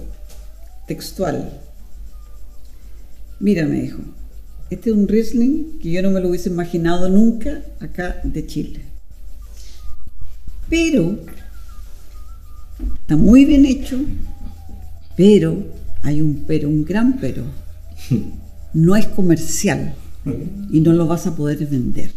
textual, 0.87 1.51
mira, 3.41 3.65
me 3.65 3.81
dijo, 3.81 3.99
este 4.69 4.91
es 4.91 4.95
un 4.95 5.05
Riesling 5.05 5.79
que 5.81 5.91
yo 5.91 6.01
no 6.01 6.11
me 6.11 6.21
lo 6.21 6.29
hubiese 6.29 6.47
imaginado 6.47 7.09
nunca 7.09 7.61
acá 7.81 8.21
de 8.23 8.47
Chile. 8.47 8.79
Pero 10.69 11.19
está 13.01 13.17
muy 13.17 13.43
bien 13.43 13.65
hecho, 13.65 13.97
pero 15.17 15.77
hay 16.01 16.21
un 16.21 16.43
pero, 16.47 16.69
un 16.69 16.85
gran 16.85 17.17
pero. 17.19 17.43
No 18.71 18.95
es 18.95 19.07
comercial 19.07 19.95
y 20.71 20.79
no 20.81 20.93
lo 20.93 21.07
vas 21.07 21.25
a 21.25 21.35
poder 21.35 21.65
vender. 21.65 22.11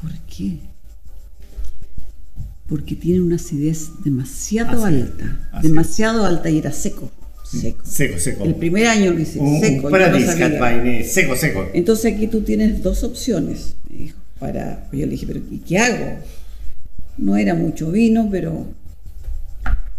¿Por 0.00 0.12
qué? 0.20 0.58
Porque 2.68 2.94
tiene 2.94 3.20
una 3.20 3.36
acidez 3.36 3.90
demasiado 4.04 4.84
Así 4.84 4.94
alta, 4.94 5.50
demasiado 5.62 6.24
alta 6.24 6.48
y 6.48 6.58
era 6.58 6.72
seco. 6.72 7.10
Seco. 7.44 7.84
Seco, 7.84 8.18
seco. 8.18 8.44
El 8.44 8.54
primer 8.54 8.86
año 8.86 9.12
lo 9.12 9.20
hice 9.20 9.38
un, 9.38 9.60
seco. 9.60 9.88
un 9.88 9.92
no 9.92 11.04
seco, 11.04 11.36
seco. 11.36 11.68
Entonces 11.74 12.14
aquí 12.14 12.28
tú 12.28 12.42
tienes 12.42 12.82
dos 12.82 13.04
opciones, 13.04 13.74
me 13.90 13.96
dijo, 13.96 14.18
para, 14.38 14.88
yo 14.90 15.04
le 15.04 15.12
dije, 15.12 15.26
pero 15.26 15.40
¿y 15.50 15.58
qué 15.58 15.78
hago? 15.78 16.18
No 17.18 17.36
era 17.36 17.54
mucho 17.54 17.90
vino, 17.90 18.28
pero 18.30 18.68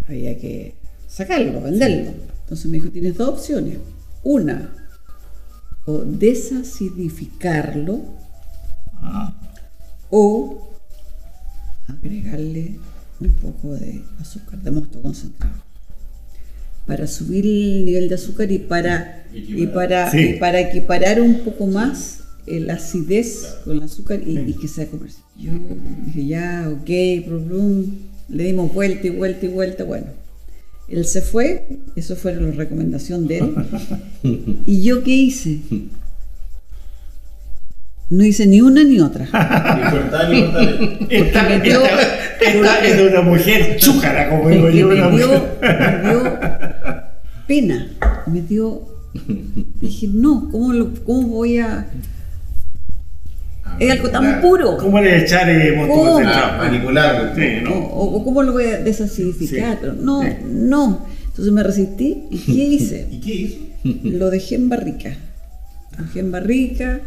había 0.07 0.38
que 0.39 0.74
sacarlo, 1.07 1.61
venderlo. 1.61 2.33
Entonces 2.54 2.70
me 2.70 2.78
dijo, 2.78 2.89
tienes 2.91 3.18
dos 3.18 3.30
opciones. 3.30 3.80
Una, 4.22 4.70
o 5.86 6.04
desacidificarlo 6.06 7.99
Ah, 9.01 9.34
o 10.12 10.72
agregarle 11.88 12.80
un 13.20 13.32
poco 13.34 13.74
de 13.74 14.04
azúcar, 14.22 14.62
de 14.62 14.70
mosto 14.70 15.01
concentrado. 15.01 15.56
Para 16.86 17.08
subir 17.08 17.43
el 17.45 17.86
nivel 17.86 18.08
de 18.08 18.16
azúcar 18.16 18.51
y 18.51 18.60
para, 18.60 19.26
y 19.34 19.66
para, 19.66 20.12
Sí. 20.12 20.36
y 20.36 20.39
para 20.39 20.60
equiparar 20.62 21.20
un 21.22 21.39
poco 21.39 21.66
más 21.66 22.20
la 22.45 22.76
acidez 22.76 23.56
con 23.66 23.78
el 23.78 23.84
azúcar 23.84 24.22
y, 24.24 24.38
y 24.38 24.54
que 24.54 24.68
sea 24.68 24.86
comercial. 24.88 25.24
Yo 25.38 25.51
dije, 26.06 26.28
ya, 26.28 26.70
ok, 26.72 26.89
blum. 27.28 27.86
le 28.30 28.43
dimos 28.43 28.72
vuelta 28.72 29.08
y 29.08 29.10
vuelta 29.10 29.45
y 29.47 29.49
vuelta, 29.49 29.84
bueno. 29.86 30.22
Él 30.90 31.06
se 31.06 31.22
fue, 31.22 31.68
eso 31.96 32.16
fue 32.16 32.36
la 32.36 32.52
recomendación 32.52 33.28
de 33.28 33.38
él. 33.40 33.56
¿Y 34.68 34.84
yo 34.84 35.04
qué 35.04 35.12
hice? 35.12 35.60
No 38.10 38.24
hice 38.24 38.46
ni 38.46 38.62
una 38.62 38.84
ni 38.84 39.00
otra. 39.00 39.26
Ni 39.26 39.90
cortar, 39.92 40.30
ni 40.30 40.42
cortar. 40.44 41.08
esta, 41.10 41.44
me 41.50 41.60
dio- 41.62 41.84
esta- 41.84 42.44
esta 42.46 42.86
es 42.88 42.98
de 42.98 43.08
una 43.08 43.22
mujer 43.22 43.78
chúcara, 43.80 44.30
como 44.30 44.50
digo 44.50 44.64
Porque 44.64 44.78
yo. 44.80 44.88
me 44.88 44.96
una 44.96 45.10
dio, 45.10 45.28
mujer. 45.28 46.02
me 46.04 46.10
dio 46.10 46.38
pena, 47.48 47.88
me 48.28 48.42
dio... 48.42 48.82
Dije, 49.80 50.08
no, 50.14 50.50
¿cómo, 50.52 50.74
lo- 50.74 50.94
cómo 51.04 51.28
voy 51.30 51.58
a...? 51.60 51.88
Es 53.80 53.91
algo 53.91 54.09
tan 54.09 54.41
puro. 54.41 54.78
¿Cómo 54.78 54.99
le 55.01 55.24
echar 55.24 55.49
eh, 55.49 55.76
¿Cómo? 55.78 56.03
concentrado? 56.03 56.57
Manipularlo. 56.57 57.36
Sí, 57.36 57.41
¿no? 57.63 57.71
o- 57.74 58.17
o 58.17 58.24
cómo 58.24 58.43
lo 58.43 58.53
voy 58.53 58.65
a 58.65 58.78
desacidificar. 58.80 59.74
Sí, 59.74 59.78
Pero 59.82 59.93
no, 59.93 60.21
sí. 60.21 60.28
no. 60.45 61.05
Entonces 61.28 61.53
me 61.53 61.63
resistí 61.63 62.24
y 62.30 62.38
¿qué 62.39 62.51
hice? 62.76 63.07
¿Y 63.11 63.19
qué 63.19 63.34
hizo? 63.34 63.57
Lo 64.03 64.30
dejé 64.30 64.55
en 64.55 64.69
barrica. 64.69 65.15
Lo 65.97 66.03
dejé 66.05 66.19
en 66.19 66.32
barrica 66.32 67.01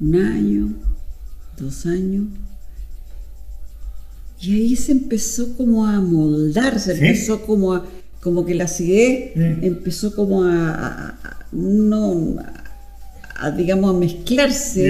un 0.00 0.14
año, 0.16 0.68
dos 1.58 1.86
años. 1.86 2.24
Y 4.40 4.54
ahí 4.54 4.76
se 4.76 4.92
empezó 4.92 5.56
como 5.56 5.86
a 5.86 6.00
moldar, 6.00 6.80
se 6.80 6.96
¿Sí? 6.96 7.04
empezó 7.06 7.42
como 7.42 7.74
a, 7.74 7.84
como 8.20 8.44
que 8.44 8.54
la 8.54 8.64
acidez 8.64 9.32
Sí. 9.34 9.40
empezó 9.62 10.14
como 10.16 10.42
a, 10.44 10.70
a- 10.74 11.08
a- 11.10 11.46
no, 11.52 12.36
a, 12.40 12.61
a, 13.36 13.50
digamos, 13.50 13.94
a 13.94 13.98
mezclarse 13.98 14.86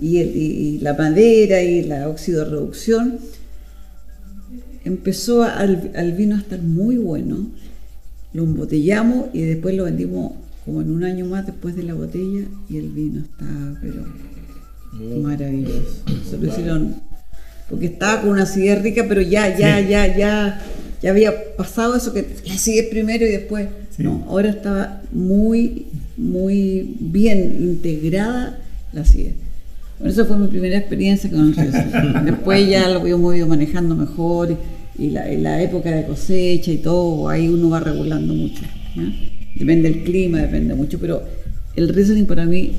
y, 0.00 0.18
el- 0.18 0.36
y- 0.36 0.52
y 0.76 0.78
la 0.80 0.94
madera 0.94 1.62
y 1.62 1.82
la 1.82 2.08
óxido 2.08 2.44
reducción 2.44 3.18
empezó 4.84 5.42
al, 5.42 5.90
al 5.96 6.12
vino 6.12 6.36
a 6.36 6.38
estar 6.38 6.60
muy 6.62 6.96
bueno, 6.96 7.48
lo 8.32 8.44
embotellamos 8.44 9.26
y 9.32 9.42
después 9.42 9.74
lo 9.74 9.84
vendimos 9.84 10.32
como 10.64 10.80
en 10.82 10.90
un 10.90 11.04
año 11.04 11.26
más 11.26 11.46
después 11.46 11.76
de 11.76 11.82
la 11.84 11.94
botella 11.94 12.44
y 12.68 12.76
el 12.76 12.88
vino 12.90 13.20
estaba, 13.22 13.78
pero 13.80 14.04
maravilloso. 15.20 16.02
Se 16.28 16.38
lo 16.38 16.48
hicieron, 16.48 16.96
porque 17.68 17.86
estaba 17.86 18.20
con 18.22 18.30
una 18.30 18.42
acidez 18.44 18.80
rica, 18.82 19.04
pero 19.08 19.20
ya, 19.22 19.56
ya, 19.56 19.80
ya, 19.80 20.16
ya, 20.16 20.62
ya 21.02 21.10
había 21.10 21.32
pasado 21.56 21.96
eso 21.96 22.12
que 22.12 22.26
la 22.46 22.54
acidez 22.54 22.86
primero 22.88 23.24
y 23.26 23.30
después. 23.30 23.68
Sí. 23.96 24.02
No, 24.02 24.24
ahora 24.28 24.50
estaba 24.50 25.02
muy, 25.12 25.86
muy 26.16 26.96
bien 26.98 27.58
integrada 27.60 28.58
la 28.92 29.02
acidez. 29.02 29.34
Bueno, 29.98 30.12
esa 30.12 30.24
fue 30.24 30.38
mi 30.38 30.48
primera 30.48 30.78
experiencia 30.78 31.30
con 31.30 31.40
el 31.40 31.56
Riesling. 31.56 32.24
Después 32.24 32.68
ya 32.68 32.88
lo 32.88 33.06
hemos 33.06 33.34
ido 33.34 33.46
manejando 33.46 33.96
mejor 33.96 34.56
y, 34.98 35.04
y 35.04 35.10
la, 35.10 35.32
y 35.32 35.40
la 35.40 35.62
época 35.62 35.90
de 35.90 36.04
cosecha 36.04 36.70
y 36.70 36.78
todo, 36.78 37.28
ahí 37.28 37.48
uno 37.48 37.70
va 37.70 37.80
regulando 37.80 38.34
mucho. 38.34 38.62
Depende 39.54 39.90
del 39.90 40.04
clima, 40.04 40.38
depende 40.38 40.74
mucho, 40.74 40.98
pero 40.98 41.22
el 41.76 41.88
Riesling 41.88 42.26
para 42.26 42.44
mí 42.44 42.72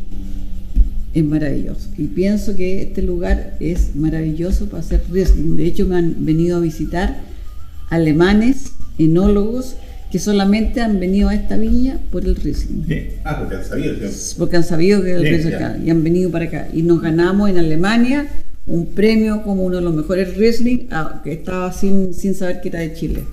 es 1.13 1.23
maravilloso. 1.23 1.89
Y 1.97 2.05
pienso 2.07 2.55
que 2.55 2.83
este 2.83 3.01
lugar 3.01 3.57
es 3.59 3.95
maravilloso 3.95 4.67
para 4.67 4.81
hacer 4.81 5.01
Riesling. 5.11 5.57
De 5.57 5.65
hecho, 5.65 5.87
me 5.87 5.95
han 5.95 6.25
venido 6.25 6.57
a 6.57 6.59
visitar 6.59 7.21
alemanes, 7.89 8.73
enólogos, 8.99 9.75
que 10.11 10.19
solamente 10.19 10.81
han 10.81 10.99
venido 10.99 11.29
a 11.29 11.35
esta 11.35 11.57
viña 11.57 11.99
por 12.11 12.23
el 12.23 12.35
Riesling 12.35 12.85
Sí. 12.87 13.07
Ah, 13.23 13.39
porque 13.39 13.55
han 13.55 13.65
sabido 13.65 13.99
que 13.99 14.09
porque 14.37 14.55
han 14.55 14.63
sabido 14.63 15.03
que 15.03 15.13
el 15.13 15.21
Sí, 15.21 15.27
Riesling 15.29 15.55
acá 15.55 15.77
y 15.83 15.89
han 15.89 16.03
venido 16.03 16.31
para 16.31 16.45
acá. 16.45 16.67
Y 16.73 16.81
nos 16.83 17.01
ganamos 17.01 17.49
en 17.49 17.57
Alemania 17.57 18.27
un 18.65 18.87
premio 18.87 19.43
como 19.43 19.63
uno 19.63 19.77
de 19.77 19.81
los 19.81 19.93
mejores 19.93 20.35
Riesling, 20.37 20.87
ah, 20.91 21.21
que 21.23 21.33
estaba 21.33 21.71
sin, 21.71 22.13
sin 22.13 22.35
saber 22.35 22.61
que 22.61 22.69
era 22.69 22.79
de 22.79 22.93
Chile, 22.93 23.23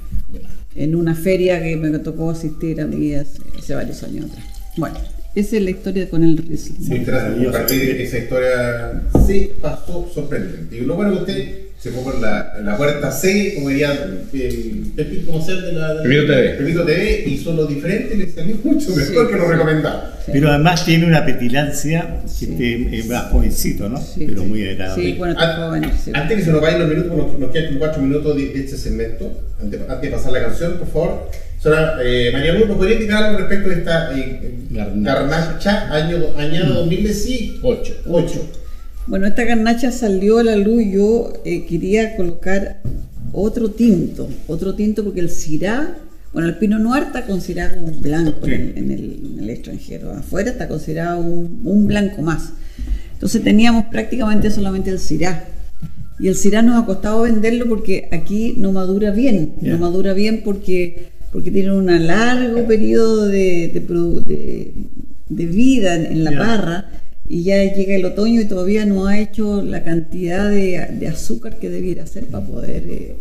en 0.76 0.94
una 0.94 1.14
feria 1.14 1.62
que 1.62 1.76
me 1.76 1.96
tocó 1.98 2.30
asistir 2.30 2.80
a 2.80 2.86
mí 2.86 3.14
hace, 3.14 3.40
hace 3.58 3.74
varios 3.74 4.02
años 4.02 4.26
atrás. 4.30 4.44
Bueno, 4.76 4.96
esa 5.34 5.56
es 5.56 5.62
la 5.62 5.70
historia 5.70 6.08
con 6.08 6.22
el 6.22 6.36
Riesling. 6.38 6.86
Muy 6.88 6.98
interesante 6.98 7.44
compartir 7.44 7.82
esa 8.00 8.18
historia. 8.18 9.02
Sí, 9.26 9.50
pasó 9.60 10.08
sorprendente. 10.12 10.76
Y 10.76 10.80
lo 10.80 10.94
bueno 10.94 11.12
que 11.12 11.18
usted 11.18 11.63
se 11.84 11.90
fue 11.90 12.02
por 12.02 12.18
la, 12.18 12.54
la 12.62 12.78
puerta 12.78 13.10
C, 13.12 13.52
como 13.56 13.68
diría 13.68 13.92
el 13.92 14.90
Pepito, 14.96 15.26
¿cómo 15.30 15.44
se 15.44 15.52
llama? 15.52 15.66
de 15.66 15.72
la- 15.74 15.94
de- 15.96 16.02
Pepito 16.02 16.26
TV. 16.26 16.48
Pepito 16.54 16.84
TV, 16.86 17.24
hizo 17.26 17.52
lo 17.52 17.66
diferente 17.66 18.14
y 18.14 18.16
le 18.20 18.32
salió 18.32 18.56
mucho 18.64 18.88
mejor 18.96 19.26
Sí. 19.26 19.32
que 19.32 19.38
lo 19.38 19.48
recomendaba. 19.50 20.10
Pero 20.32 20.48
además 20.50 20.82
tiene 20.86 21.04
una 21.04 21.26
petilancia 21.26 22.20
que 22.22 22.28
Sí. 22.46 22.46
te- 22.56 22.98
es 23.00 23.06
más 23.06 23.24
jovencito, 23.30 23.90
¿no? 23.90 23.98
Sí, 24.00 24.24
Pero 24.26 24.40
sí. 24.40 24.48
muy 24.48 24.66
agradable. 24.66 25.04
Sí, 25.04 25.12
bueno, 25.18 25.34
está 25.34 25.56
joven. 25.56 25.90
sí. 26.02 26.10
Antes 26.14 26.38
que 26.38 26.44
se 26.44 26.52
nos 26.52 26.62
vayan 26.62 26.80
los 26.80 26.88
minutos, 26.88 27.16
nos, 27.18 27.38
nos 27.38 27.50
quedan 27.50 27.66
como 27.66 27.78
cuatro 27.80 28.00
minutos 28.02 28.34
de, 28.34 28.46
de 28.48 28.60
este 28.60 28.78
segmento. 28.78 29.30
Antes, 29.60 29.80
antes 29.86 30.00
de 30.02 30.08
pasar 30.16 30.32
la 30.32 30.40
canción, 30.42 30.78
por 30.78 30.88
favor. 30.88 31.30
Señora 31.62 31.98
eh, 32.02 32.30
María 32.32 32.54
Luz, 32.54 32.66
¿nos 32.66 32.78
podría 32.78 32.94
indicar 32.96 33.24
algo 33.24 33.38
respecto 33.40 33.68
de 33.68 33.74
esta 33.74 34.18
eh, 34.18 34.54
Garnacha. 34.70 35.20
garnacha 35.20 35.92
año, 35.94 36.16
año 36.38 36.64
2018? 36.64 37.94
8. 38.06 38.50
Bueno, 39.06 39.26
esta 39.26 39.44
garnacha 39.44 39.90
salió 39.92 40.38
a 40.38 40.44
la 40.44 40.56
luz. 40.56 40.82
Yo 40.90 41.32
eh, 41.44 41.66
quería 41.66 42.16
colocar 42.16 42.80
otro 43.32 43.70
tinto, 43.70 44.28
otro 44.46 44.74
tinto 44.74 45.04
porque 45.04 45.20
el 45.20 45.28
Syrah, 45.30 45.96
bueno, 46.32 46.48
el 46.48 46.56
Pinot 46.56 46.80
Noir 46.80 47.04
está 47.04 47.26
considerado 47.26 47.84
un 47.84 48.00
blanco 48.00 48.46
en, 48.46 48.52
el, 48.52 48.78
en 48.78 48.90
el- 48.90 49.20
en 49.34 49.38
el 49.44 49.50
extranjero. 49.50 50.12
Afuera 50.12 50.50
está 50.50 50.68
considerado 50.68 51.20
un, 51.20 51.60
un 51.64 51.86
blanco 51.86 52.22
más. 52.22 52.52
Entonces 53.12 53.42
teníamos 53.42 53.86
prácticamente 53.86 54.50
solamente 54.50 54.90
el 54.90 54.98
Syrah. 54.98 55.44
Y 56.18 56.28
el 56.28 56.36
Syrah 56.36 56.62
nos 56.62 56.82
ha 56.82 56.86
costado 56.86 57.22
venderlo 57.22 57.66
porque 57.68 58.08
aquí 58.12 58.54
no 58.56 58.72
madura 58.72 59.10
bien. 59.10 59.54
No 59.60 59.78
madura 59.78 60.12
bien 60.14 60.42
porque, 60.44 61.08
porque 61.32 61.50
tiene 61.50 61.72
un 61.72 61.86
largo 62.06 62.66
periodo 62.66 63.26
de, 63.26 63.70
de 63.72 63.86
produ- 63.86 64.24
de- 64.24 64.72
de 65.28 65.46
vida 65.46 65.94
en, 65.96 66.06
en 66.06 66.24
la 66.24 66.30
Ya. 66.32 66.38
barra 66.38 66.90
y 67.28 67.42
ya 67.44 67.62
llega 67.74 67.94
el 67.96 68.04
otoño 68.04 68.40
y 68.40 68.44
todavía 68.44 68.84
no 68.86 69.06
ha 69.06 69.18
hecho 69.18 69.62
la 69.62 69.82
cantidad 69.82 70.50
de, 70.50 70.86
de 70.98 71.08
azúcar 71.08 71.58
que 71.58 71.70
debiera 71.70 72.02
hacer 72.04 72.26
para 72.26 72.44
poder... 72.44 72.84
eh, 72.86 73.16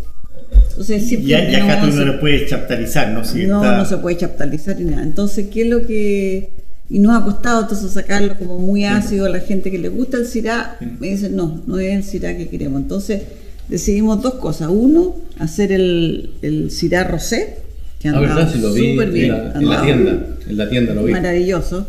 entonces 0.70 1.08
siempre 1.08 1.30
Y, 1.30 1.34
y 1.34 1.56
acá 1.56 1.82
tú 1.82 1.88
no 1.96 2.06
lo 2.06 2.20
puedes 2.20 2.50
chaptalizar, 2.50 3.10
¿no? 3.10 3.24
Si 3.24 3.46
no, 3.48 3.64
está- 3.64 3.78
no 3.78 3.86
se 3.86 3.98
puede 3.98 4.18
chaptalizar 4.18 4.80
ni 4.80 4.92
nada. 4.92 5.04
Entonces, 5.04 5.48
¿qué 5.52 5.62
es 5.64 5.68
lo 5.70 5.86
que.? 5.86 6.50
Y 6.90 7.00
nos 7.00 7.20
ha 7.20 7.24
costado 7.26 7.62
entonces 7.62 7.92
sacarlo 7.92 8.38
como 8.38 8.60
muy 8.60 8.84
ácido 8.86 9.26
a 9.26 9.30
la 9.30 9.40
gente 9.40 9.72
que 9.72 9.80
le 9.80 9.90
gusta 9.90 10.18
el 10.18 10.28
Syrah. 10.28 10.78
Me 11.00 11.10
dicen, 11.10 11.36
no, 11.36 11.64
no 11.66 11.80
es 11.80 11.94
el 11.96 12.04
Syrah 12.04 12.38
que 12.38 12.50
queremos. 12.50 12.82
Entonces, 12.82 13.22
decidimos 13.70 14.22
dos 14.22 14.36
cosas. 14.36 14.70
Uno, 14.72 15.16
hacer 15.40 15.72
el, 15.72 16.32
el 16.42 16.70
Syrah 16.72 17.06
Rosé, 17.06 17.56
que 18.00 18.10
Ah, 18.10 18.12
andaba 18.18 18.36
verdad, 18.36 18.54
si 18.54 18.60
lo 18.60 18.74
vi 18.74 18.92
súper 18.92 19.08
en 19.08 19.14
bien. 19.14 19.30
la, 19.32 19.54
en 19.60 19.70
la 19.70 19.82
tienda. 19.84 20.28
En 20.50 20.58
la 20.58 20.70
tienda 20.70 20.94
lo 20.94 21.04
vi. 21.06 21.12
Maravilloso. 21.14 21.88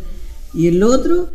Y 0.53 0.67
el 0.69 0.81
otro 0.81 1.29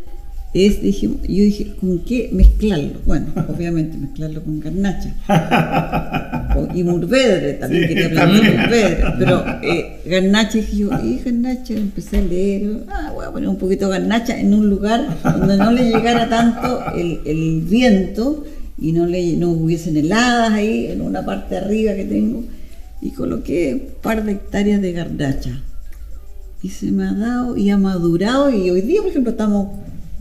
es, 0.52 0.82
dijimos, 0.82 1.18
yo 1.22 1.44
dije, 1.44 1.74
¿con 1.80 2.00
qué 2.00 2.28
mezclarlo? 2.32 3.00
Bueno, 3.06 3.26
obviamente 3.48 3.96
mezclarlo 3.98 4.42
con 4.42 4.60
garnacha. 4.60 5.14
O- 6.56 6.66
y 6.76 6.82
Murvedre, 6.82 7.52
también 7.54 7.82
Sí, 7.84 7.88
quería 7.94 8.06
hablar 8.06 8.28
de 8.32 8.38
también. 8.40 8.60
Murvedre. 8.60 9.04
Pero 9.20 9.44
eh, 9.62 10.00
garnacha, 10.06 10.58
dije 10.58 10.76
yo, 10.78 10.90
y 11.04 11.20
garnacha, 11.24 11.74
empecé 11.74 12.18
a 12.18 12.22
leer, 12.22 12.80
ah, 12.88 13.12
voy 13.14 13.24
a 13.24 13.30
poner 13.30 13.48
un 13.48 13.56
poquito 13.56 13.86
de 13.88 13.98
garnacha 14.00 14.38
en 14.40 14.52
un 14.54 14.68
lugar 14.68 15.06
donde 15.22 15.56
no 15.56 15.70
le 15.70 15.84
llegara 15.84 16.28
tanto 16.28 16.80
el, 16.96 17.20
el 17.24 17.60
viento 17.62 18.44
y 18.80 18.90
no, 18.90 19.06
le, 19.06 19.36
no 19.36 19.50
hubiesen 19.50 19.96
heladas 19.96 20.50
ahí, 20.52 20.86
en 20.86 21.02
una 21.02 21.24
parte 21.24 21.56
arriba 21.56 21.94
que 21.94 22.04
tengo. 22.04 22.42
Y 23.00 23.10
coloqué 23.12 23.74
un 23.74 24.02
par 24.02 24.24
de 24.24 24.32
hectáreas 24.32 24.82
de 24.82 24.92
garnacha 24.92 25.62
y 26.62 26.68
se 26.70 26.90
me 26.90 27.04
ha 27.04 27.12
dado 27.12 27.56
y 27.56 27.70
ha 27.70 27.78
madurado 27.78 28.50
y 28.50 28.68
hoy 28.70 28.80
día 28.82 29.00
por 29.00 29.10
ejemplo 29.10 29.30
estamos 29.30 29.68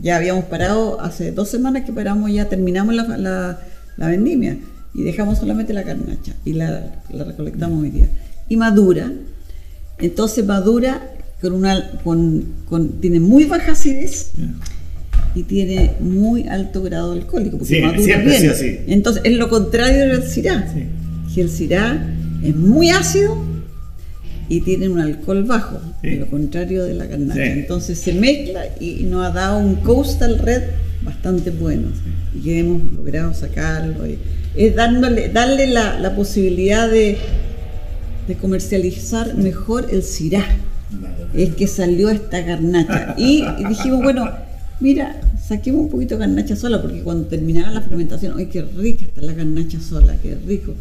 ya 0.01 0.15
habíamos 0.17 0.45
parado 0.45 0.99
hace 1.01 1.31
dos 1.31 1.49
semanas 1.49 1.83
que 1.85 1.91
paramos 1.91 2.31
ya 2.31 2.47
terminamos 2.49 2.93
la, 2.95 3.03
la, 3.17 3.59
la 3.97 4.07
vendimia 4.07 4.57
y 4.93 5.03
dejamos 5.03 5.37
solamente 5.39 5.73
la 5.73 5.83
carnacha 5.83 6.33
y 6.45 6.53
la, 6.53 7.01
la 7.11 7.23
recolectamos 7.25 7.81
hoy 7.83 7.89
día. 7.91 8.07
Y 8.47 8.57
madura. 8.57 9.11
Entonces 9.99 10.45
madura 10.45 11.11
con 11.41 11.53
una 11.53 11.91
con, 12.03 12.45
con- 12.67 12.99
tiene 13.01 13.19
muy 13.19 13.45
baja 13.45 13.73
acidez 13.73 14.31
y 15.35 15.43
tiene 15.43 15.93
muy 15.99 16.47
alto 16.47 16.81
grado 16.81 17.11
alcohólico 17.13 17.57
porque 17.57 17.75
Sí, 17.75 17.81
madura 17.81 18.17
bien. 18.19 18.83
entonces 18.87 19.21
es 19.25 19.33
lo 19.37 19.47
contrario 19.49 20.07
del 20.07 20.23
Syrah 20.23 20.65
Sí. 21.31 21.39
el 21.41 21.49
Syrah 21.49 22.13
es 22.43 22.55
muy 22.55 22.89
ácido 22.89 23.37
y 24.49 24.61
tiene 24.61 24.89
un 24.89 24.99
alcohol 24.99 25.43
bajo, 25.43 25.79
Sí. 26.01 26.15
lo 26.15 26.27
contrario 26.27 26.83
de 26.83 26.93
la 26.95 27.05
garnacha. 27.05 27.35
Sí. 27.43 27.49
Entonces 27.59 27.99
se 27.99 28.13
mezcla 28.13 28.65
y 28.79 29.03
nos 29.03 29.25
ha 29.25 29.31
dado 29.31 29.59
un 29.59 29.75
coastal 29.75 30.39
red 30.39 30.63
bastante 31.03 31.51
bueno 31.51 31.89
y 32.35 32.41
que 32.43 32.59
hemos 32.59 32.81
logrado 32.93 33.33
sacarlo. 33.33 34.05
y 34.07 34.17
es 34.55 34.75
dándole, 34.75 35.29
darle 35.29 35.67
la, 35.67 35.99
la 35.99 36.15
posibilidad 36.15 36.89
de, 36.89 37.17
de 38.27 38.35
comercializar 38.35 39.35
mejor 39.35 39.87
el 39.91 40.03
Syrah. 40.03 40.45
Es 41.35 41.53
que 41.53 41.67
salió 41.67 42.09
esta 42.09 42.41
garnacha. 42.41 43.13
Y, 43.17 43.43
y 43.59 43.65
dijimos, 43.69 44.01
bueno, 44.01 44.27
mira, 44.79 45.21
saquemos 45.47 45.81
un 45.81 45.89
poquito 45.89 46.15
de 46.15 46.21
garnacha 46.21 46.55
sola, 46.55 46.81
porque 46.81 47.01
cuando 47.01 47.27
terminaba 47.27 47.69
la 47.71 47.81
fermentación, 47.81 48.33
¡ay, 48.37 48.47
qué 48.47 48.63
rica 48.63 49.05
está 49.05 49.21
la 49.21 49.33
garnacha 49.33 49.79
sola, 49.79 50.15
qué 50.23 50.35
rico! 50.47 50.73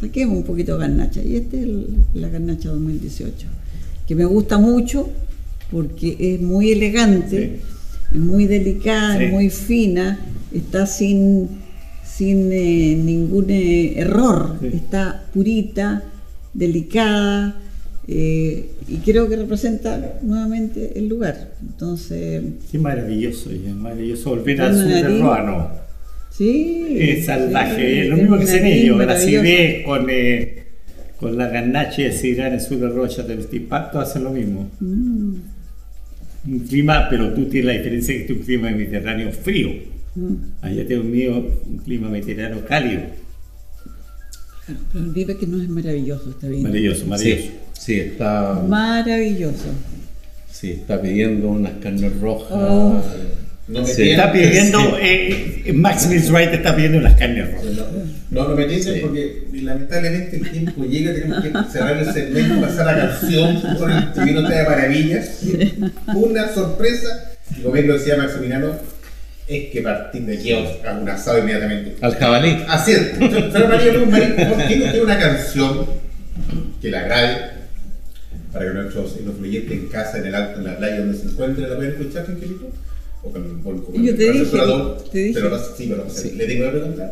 Saquemos 0.00 0.36
un 0.38 0.44
poquito 0.44 0.74
de 0.74 0.80
garnacha. 0.86 1.22
Y 1.22 1.36
esta 1.36 1.56
es 1.56 1.62
el- 1.64 1.86
la 2.14 2.28
garnacha 2.28 2.70
2018, 2.70 3.46
que 4.06 4.14
me 4.14 4.24
gusta 4.24 4.58
mucho 4.58 5.08
porque 5.70 6.16
es 6.18 6.40
muy 6.40 6.72
elegante, 6.72 7.60
es 8.12 8.18
muy 8.18 8.46
delicada, 8.46 9.18
Sí. 9.18 9.24
es 9.24 9.32
muy 9.32 9.50
fina, 9.50 10.18
está 10.52 10.86
sin, 10.86 11.48
sin 12.04 12.50
eh, 12.50 12.96
ningún 12.96 13.50
eh, 13.50 13.98
error, 14.00 14.56
Sí. 14.60 14.68
está 14.72 15.24
purita, 15.32 16.02
delicada, 16.54 17.56
eh, 18.08 18.70
y 18.88 18.96
creo 18.96 19.28
que 19.28 19.36
representa 19.36 20.18
nuevamente 20.22 20.98
el 20.98 21.08
lugar. 21.08 21.52
Entonces, 21.62 22.42
Qué 22.72 22.78
maravilloso, 22.78 23.52
y 23.52 23.66
es 23.66 23.74
maravilloso 23.74 24.30
volver 24.30 24.60
al 24.62 24.74
sur 24.74 24.84
una 24.86 24.94
del 24.94 25.02
nariz. 25.04 25.20
Ruano. 25.20 25.68
Sí. 26.30 26.96
Es 26.98 27.26
salvaje, 27.26 27.76
sí, 27.94 27.98
es 28.00 28.08
lo 28.08 28.16
mismo 28.16 28.38
que 28.38 28.44
hacen 28.44 28.64
ellos, 28.66 29.00
acidez 29.08 29.84
con, 29.84 30.06
eh, 30.10 30.64
con 31.18 31.36
la 31.36 31.48
ganache 31.48 32.04
de 32.04 32.12
Syrah 32.12 32.48
en 32.52 32.60
sur 32.60 32.78
del 32.78 32.94
Rocha 32.94 33.22
del 33.22 33.46
impacto 33.52 34.00
hacen 34.00 34.24
lo 34.24 34.30
mismo. 34.30 34.70
Mm, 34.80 35.34
Un 36.48 36.58
clima, 36.60 37.06
pero 37.10 37.34
tú 37.34 37.44
tienes 37.46 37.66
la 37.66 37.72
diferencia 37.72 38.14
que 38.16 38.24
tu 38.34 38.40
clima 38.40 38.70
es 38.70 38.76
mediterráneo 38.76 39.30
frío. 39.32 39.70
mm. 40.14 40.34
Allá 40.62 40.86
tengo 40.86 41.04
mío 41.04 41.36
un 41.66 41.78
clima 41.78 42.08
mediterráneo 42.08 42.64
cálido. 42.64 43.02
Claro, 44.66 44.80
pero 44.92 45.04
vive 45.12 45.36
que 45.36 45.46
no 45.46 45.60
es 45.60 45.68
maravilloso 45.68 46.30
este 46.30 46.48
vino. 46.48 46.62
Maravilloso, 46.62 47.06
maravilloso. 47.06 47.42
Sí, 47.42 47.50
sí, 47.78 47.94
está, 48.00 48.62
Maravilloso. 48.68 49.66
sí, 50.50 50.70
está 50.70 51.00
pidiendo 51.02 51.48
unas 51.48 51.72
carnes 51.82 52.18
rojas. 52.20 52.52
Oh. 52.52 53.02
No 53.70 53.82
me 53.82 53.86
Sí. 53.86 54.10
Está 54.10 54.32
pidiendo, 54.32 54.78
sí. 54.80 54.86
eh, 55.00 55.62
eh, 55.66 55.72
Maximus 55.72 56.30
Wright 56.30 56.52
está 56.52 56.74
pidiendo 56.74 57.00
las 57.00 57.14
carnes 57.14 57.52
rojas. 57.52 57.66
No, 58.30 58.48
no 58.48 58.56
me 58.56 58.64
tienten 58.64 59.00
porque 59.00 59.44
lamentablemente 59.52 60.36
el 60.36 60.50
tiempo 60.50 60.84
llega, 60.84 61.14
tenemos 61.14 61.42
que 61.42 61.52
cerrar 61.70 61.96
el 61.96 62.12
segmento, 62.12 62.60
pasar 62.60 62.88
a 62.88 62.96
canción 62.96 63.62
por 63.78 63.90
el 63.90 64.12
de 64.48 64.64
Maravillas. 64.64 65.40
Una 66.14 66.48
sorpresa, 66.48 67.30
y 67.56 67.62
como 67.62 67.74
bien 67.74 67.86
lo 67.86 67.94
decía 67.94 68.16
Maximiliano, 68.16 68.72
es 69.46 69.70
que 69.70 69.82
partir 69.82 70.22
de 70.22 70.34
aquí 70.36 70.52
a 70.52 70.92
un 70.92 71.08
asado 71.08 71.38
inmediatamente. 71.38 71.96
Al 72.00 72.14
jabalí. 72.16 72.64
Así 72.68 72.92
es. 72.92 73.12
Señora 73.18 73.68
María 73.68 73.92
Luz 73.92 74.08
Marín, 74.08 74.34
¿por 74.36 74.66
qué 74.66 74.76
no 74.76 74.84
tiene 74.84 75.02
una 75.02 75.18
canción 75.18 75.86
que 76.80 76.90
le 76.90 76.96
agrade 76.96 77.36
para 78.52 78.66
que 78.66 78.74
nuestros 78.74 79.20
los 79.24 79.36
fluyentes 79.36 79.72
en 79.72 79.86
casa, 79.88 80.18
en 80.18 80.26
el 80.26 80.34
alto, 80.34 80.58
en 80.58 80.66
la 80.66 80.76
playa, 80.76 80.98
donde 81.00 81.18
se 81.18 81.26
encuentren, 81.26 81.68
la 81.70 81.76
puedan 81.76 81.92
escuchar, 81.92 82.26
Angelito? 82.28 82.70
O 83.22 83.30
con, 83.30 83.62
con, 83.62 83.82
con 83.82 84.02
Yo 84.04 84.14
te 84.16 84.32
dije, 84.32 84.44
te 85.12 85.18
dije. 85.18 85.34
Pero 85.34 85.50
no- 85.50 85.58
sí, 85.76 85.86
pero 85.88 86.04
no 86.04 86.10
sé. 86.10 86.34
Le 86.34 86.46
tengo 86.46 86.64
que 86.64 86.70
preguntar. 86.70 87.10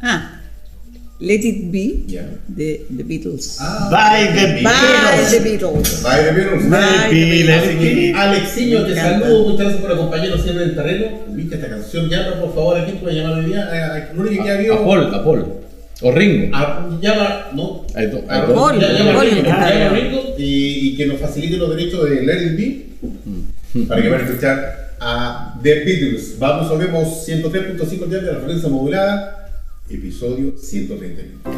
Ah, 0.00 0.34
Let 1.20 1.40
It 1.42 1.72
Be 1.72 2.04
Ya. 2.06 2.30
de 2.46 2.86
The 2.96 3.02
Beatles. 3.02 3.56
Ah, 3.60 3.88
By 3.90 4.34
the 4.34 4.46
By 4.54 4.62
By 4.62 5.24
The 5.30 5.40
Beatles. 5.40 5.42
Beatles. 5.42 6.02
By 6.02 6.22
the 6.24 6.30
Beatles. 6.32 6.64
Let 6.70 7.06
it 7.08 7.30
be, 7.30 7.44
let 7.44 7.72
it 7.72 7.80
be. 7.80 8.12
Alexiño, 8.14 8.86
te 8.86 8.94
saludo, 8.94 9.42
muchas 9.48 9.58
gracias 9.66 9.82
por 9.82 9.92
acompañarnos 9.92 10.42
siempre 10.42 10.62
en 10.64 10.70
el 10.70 10.76
terreno. 10.76 11.06
Viste 11.30 11.56
esta 11.56 11.68
canción, 11.68 12.08
llama 12.08 12.40
por 12.40 12.54
favor 12.54 12.78
a 12.78 12.84
quién 12.84 12.98
puede 12.98 13.16
llamar 13.16 13.38
hoy 13.40 13.46
día. 13.46 13.64
A, 13.66 13.94
a, 13.96 14.12
lo 14.14 14.22
único 14.22 14.44
que 14.44 14.50
había. 14.50 14.74
A 14.74 14.84
Paul, 14.84 15.14
a 15.14 15.24
Paul. 15.24 15.46
O 16.00 16.12
Ringo. 16.12 16.56
A- 16.56 16.88
llama, 17.02 17.46
no. 17.54 17.84
A 17.94 17.98
hay 17.98 18.06
dos. 18.06 18.20
Paul, 18.20 18.78
llama 18.80 19.10
a 19.10 19.14
Paul, 19.14 19.30
Ringo, 19.30 19.42
llama 19.42 19.96
a 19.96 20.38
y, 20.38 20.88
y 20.88 20.96
que 20.96 21.06
nos 21.06 21.20
facilite 21.20 21.56
los 21.56 21.74
derechos 21.74 22.08
de 22.08 22.22
Let 22.22 22.42
It 22.46 22.56
Be 22.56 22.86
para 23.88 24.02
que 24.02 24.08
van 24.08 24.20
a 24.20 24.24
escuchar 24.24 24.96
a 25.00 25.58
The 25.62 25.84
Beatles. 25.84 26.38
Vamos, 26.38 26.68
volvemos 26.68 27.26
103.5 27.28 28.06
de 28.06 28.22
la 28.22 28.38
frecuencia 28.38 28.68
modulada, 28.68 29.50
episodio 29.88 30.54
131. 30.58 31.57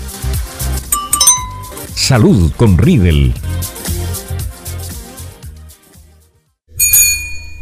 Salud 2.01 2.51
con 2.57 2.79
Riedel. 2.79 3.31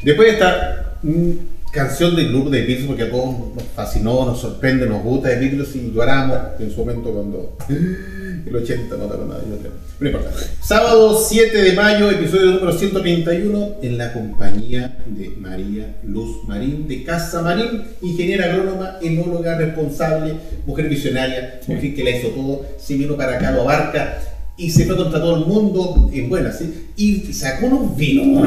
Después 0.02 0.28
de 0.28 0.34
esta 0.34 0.98
mm, 1.04 1.32
canción 1.72 2.16
del 2.16 2.30
grupo 2.30 2.50
de 2.50 2.62
Beatles, 2.62 2.88
porque 2.88 3.04
a 3.04 3.12
todos 3.12 3.54
nos 3.56 3.64
fascinó, 3.76 4.26
nos 4.26 4.40
sorprende, 4.40 4.88
nos 4.88 5.04
gusta 5.04 5.30
de 5.30 5.40
Beatles 5.40 5.76
y 5.76 5.92
lloramos 5.94 6.38
en 6.60 6.72
su 6.72 6.80
momento 6.80 7.12
cuando 7.12 7.58
el 7.70 8.56
80 8.56 8.98
no 8.98 9.06
te 9.06 9.18
nada, 9.18 9.42
yo 9.50 9.58
creo. 9.58 9.72
No 10.00 10.08
importa. 10.08 10.32
Sábado 10.62 11.20
7 11.20 11.62
de 11.62 11.74
mayo, 11.74 12.10
episodio 12.10 12.52
número 12.52 12.72
131, 12.72 13.76
en 13.82 13.98
la 13.98 14.14
compañía 14.14 14.98
de 15.06 15.30
María 15.30 15.98
Luz 16.04 16.48
Marín, 16.48 16.88
de 16.88 17.04
Casa 17.04 17.42
Marín, 17.42 17.84
ingeniera 18.02 18.46
agrónoma, 18.46 18.98
enóloga 19.02 19.58
responsable, 19.58 20.36
mujer 20.66 20.88
visionaria, 20.88 21.60
mujer 21.68 21.94
que 21.94 22.04
la 22.04 22.12
hizo 22.12 22.30
todo, 22.30 22.66
se 22.78 22.96
vino 22.96 23.16
para 23.18 23.36
acá, 23.36 23.52
lo 23.52 23.62
abarca 23.62 24.20
y 24.60 24.70
se 24.70 24.86
fue 24.86 24.98
contra 24.98 25.22
todo 25.22 25.38
el 25.38 25.46
mundo 25.46 26.10
en 26.14 26.28
buenas, 26.28 26.60
¿sí? 26.60 26.90
Y 26.98 27.34
sacó 27.34 27.68
unos 27.68 27.96
vinos. 27.96 28.46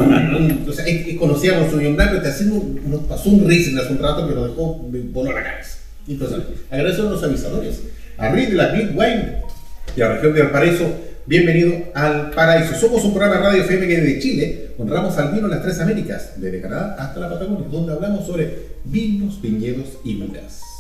o 0.69 0.73
sea, 0.73 0.85
por 1.19 1.71
su 1.71 1.79
vino 1.79 1.95
blanco, 1.95 2.17
está 2.17 2.29
haciendo, 2.29 2.63
nos 2.87 3.01
pasó 3.05 3.31
un 3.31 3.49
Riesling 3.49 3.79
hace 3.79 3.93
un 3.93 3.99
rato 3.99 4.29
que 4.29 4.35
nos 4.35 4.51
dejó, 4.51 4.75
voló 5.11 5.33
la 5.33 5.43
cabeza. 5.43 5.79
Impresionante. 6.07 6.53
Agradezco 6.71 7.07
a 7.07 7.11
los 7.13 7.23
avisadores, 7.23 7.81
a 8.19 8.31
Riz 8.31 8.51
de 8.51 8.55
la 8.57 8.69
Big 8.73 8.91
Wine 8.91 9.37
y 9.97 10.03
a 10.03 10.09
la 10.09 10.15
región 10.17 10.35
de 10.35 10.43
Valparaíso. 10.43 10.85
Bienvenido 11.25 11.73
al 11.95 12.31
Paraíso. 12.31 12.75
Somos 12.75 13.03
un 13.05 13.15
programa 13.15 13.41
de 13.41 13.43
radio 13.43 13.63
FM 13.63 13.89
que 13.89 13.97
desde 14.01 14.21
Chile 14.21 14.71
honramos 14.77 15.17
al 15.17 15.33
vino 15.33 15.47
en 15.47 15.53
las 15.53 15.63
tres 15.63 15.81
Américas, 15.81 16.33
desde 16.37 16.61
Canadá 16.61 16.97
hasta 16.99 17.21
la 17.21 17.31
Patagonia, 17.31 17.67
donde 17.71 17.93
hablamos 17.93 18.27
sobre 18.27 18.73
vinos, 18.85 19.41
viñedos 19.41 19.87
y 20.05 20.15
mulas. 20.17 20.72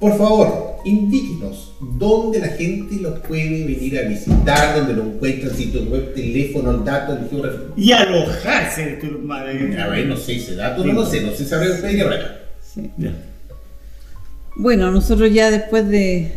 Por 0.00 0.16
favor, 0.16 0.78
indíquenos 0.86 1.74
dónde 1.98 2.38
la 2.38 2.48
gente 2.48 2.96
los 2.96 3.18
puede 3.20 3.64
venir 3.66 3.98
a 3.98 4.08
visitar, 4.08 4.76
dónde 4.76 4.94
lo 4.94 5.04
encuentran, 5.04 5.54
sitio 5.54 5.82
web, 5.84 6.14
teléfono, 6.14 6.70
el 6.70 6.84
dato, 6.84 7.12
el 7.12 7.28
geografía. 7.28 7.66
Y 7.76 7.92
alojarse 7.92 8.86
de 8.86 8.92
tu 8.96 9.18
madre. 9.18 9.78
A 9.78 9.88
ver, 9.88 10.06
no 10.06 10.16
sé 10.16 10.36
ese 10.36 10.56
dato, 10.56 10.84
no 10.84 10.94
lo 10.94 11.06
sé, 11.06 11.20
no 11.20 11.32
sé 11.32 11.44
si 11.44 11.54
habrá 11.54 11.70
usted 11.70 11.90
que 11.90 12.00
hablar. 12.00 12.46
Sí. 12.62 12.90
Ya. 12.96 13.12
Bueno, 14.56 14.90
nosotros 14.90 15.32
ya 15.32 15.50
después 15.50 15.86
de 15.88 16.32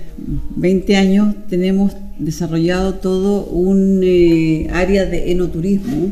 20 0.56 0.96
años 0.98 1.36
tenemos 1.50 1.94
desarrollado 2.20 2.96
todo 2.96 3.46
un 3.46 4.02
eh, 4.04 4.68
área 4.72 5.06
de 5.06 5.32
enoturismo, 5.32 6.12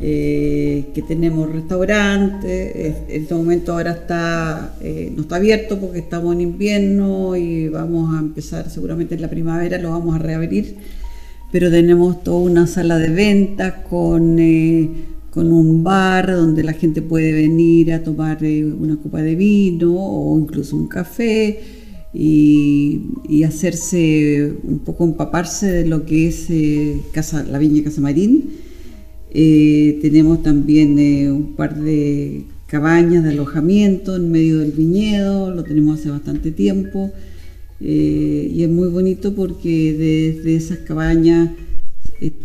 eh, 0.00 0.86
que 0.94 1.02
tenemos 1.02 1.50
restaurantes, 1.50 2.76
en 3.08 3.22
este 3.22 3.34
momento 3.34 3.72
ahora 3.72 3.92
está, 3.92 4.74
eh, 4.80 5.12
no 5.14 5.22
está 5.22 5.36
abierto 5.36 5.78
porque 5.78 5.98
estamos 6.00 6.34
en 6.34 6.40
invierno 6.40 7.36
y 7.36 7.68
vamos 7.68 8.14
a 8.14 8.18
empezar 8.18 8.68
seguramente 8.70 9.14
en 9.14 9.22
la 9.22 9.30
primavera, 9.30 9.78
lo 9.78 9.90
vamos 9.90 10.14
a 10.16 10.18
reabrir, 10.18 10.76
pero 11.52 11.70
tenemos 11.70 12.22
toda 12.24 12.38
una 12.38 12.66
sala 12.66 12.98
de 12.98 13.08
ventas 13.10 13.74
con, 13.88 14.38
eh, 14.38 14.90
con 15.30 15.52
un 15.52 15.84
bar 15.84 16.34
donde 16.34 16.62
la 16.64 16.72
gente 16.72 17.00
puede 17.00 17.32
venir 17.32 17.92
a 17.92 18.02
tomar 18.02 18.38
una 18.42 18.96
copa 18.96 19.22
de 19.22 19.34
vino 19.34 19.94
o 19.96 20.38
incluso 20.38 20.76
un 20.76 20.88
café. 20.88 21.60
y, 22.16 23.02
y 23.28 23.42
hacerse 23.42 24.52
un 24.62 24.78
poco 24.80 25.04
empaparse 25.04 25.66
de 25.66 25.86
lo 25.86 26.06
que 26.06 26.28
es 26.28 26.46
eh, 26.48 27.00
casa, 27.12 27.42
la 27.42 27.58
viña 27.58 27.82
Casamarín. 27.82 28.63
Eh, 29.36 29.98
tenemos 30.00 30.44
también 30.44 30.96
eh, 31.00 31.28
un 31.28 31.56
par 31.56 31.74
de 31.74 32.44
cabañas 32.68 33.24
de 33.24 33.30
alojamiento 33.30 34.14
en 34.14 34.30
medio 34.30 34.60
del 34.60 34.70
viñedo, 34.70 35.50
lo 35.50 35.64
tenemos 35.64 35.98
hace 35.98 36.08
bastante 36.08 36.52
tiempo 36.52 37.10
eh, 37.80 38.48
y 38.54 38.62
es 38.62 38.70
muy 38.70 38.86
bonito 38.88 39.34
porque 39.34 39.92
desde 39.92 40.54
esas 40.54 40.78
cabañas 40.78 41.50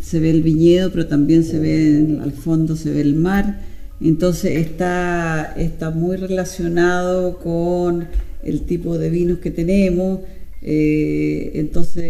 se 0.01 0.19
ve 0.19 0.31
el 0.31 0.41
viñedo, 0.41 0.91
pero 0.91 1.05
también 1.05 1.43
se 1.43 1.59
ve 1.59 2.17
al 2.23 2.31
fondo 2.31 2.75
se 2.75 2.89
ve 2.89 3.01
el 3.01 3.13
mar. 3.13 3.61
Entonces 4.01 4.57
está, 4.57 5.53
está 5.57 5.91
muy 5.91 6.17
relacionado 6.17 7.37
con 7.37 8.07
el 8.43 8.61
tipo 8.61 8.97
de 8.97 9.11
vinos 9.11 9.37
que 9.39 9.51
tenemos. 9.51 10.21
Entonces 10.61 12.01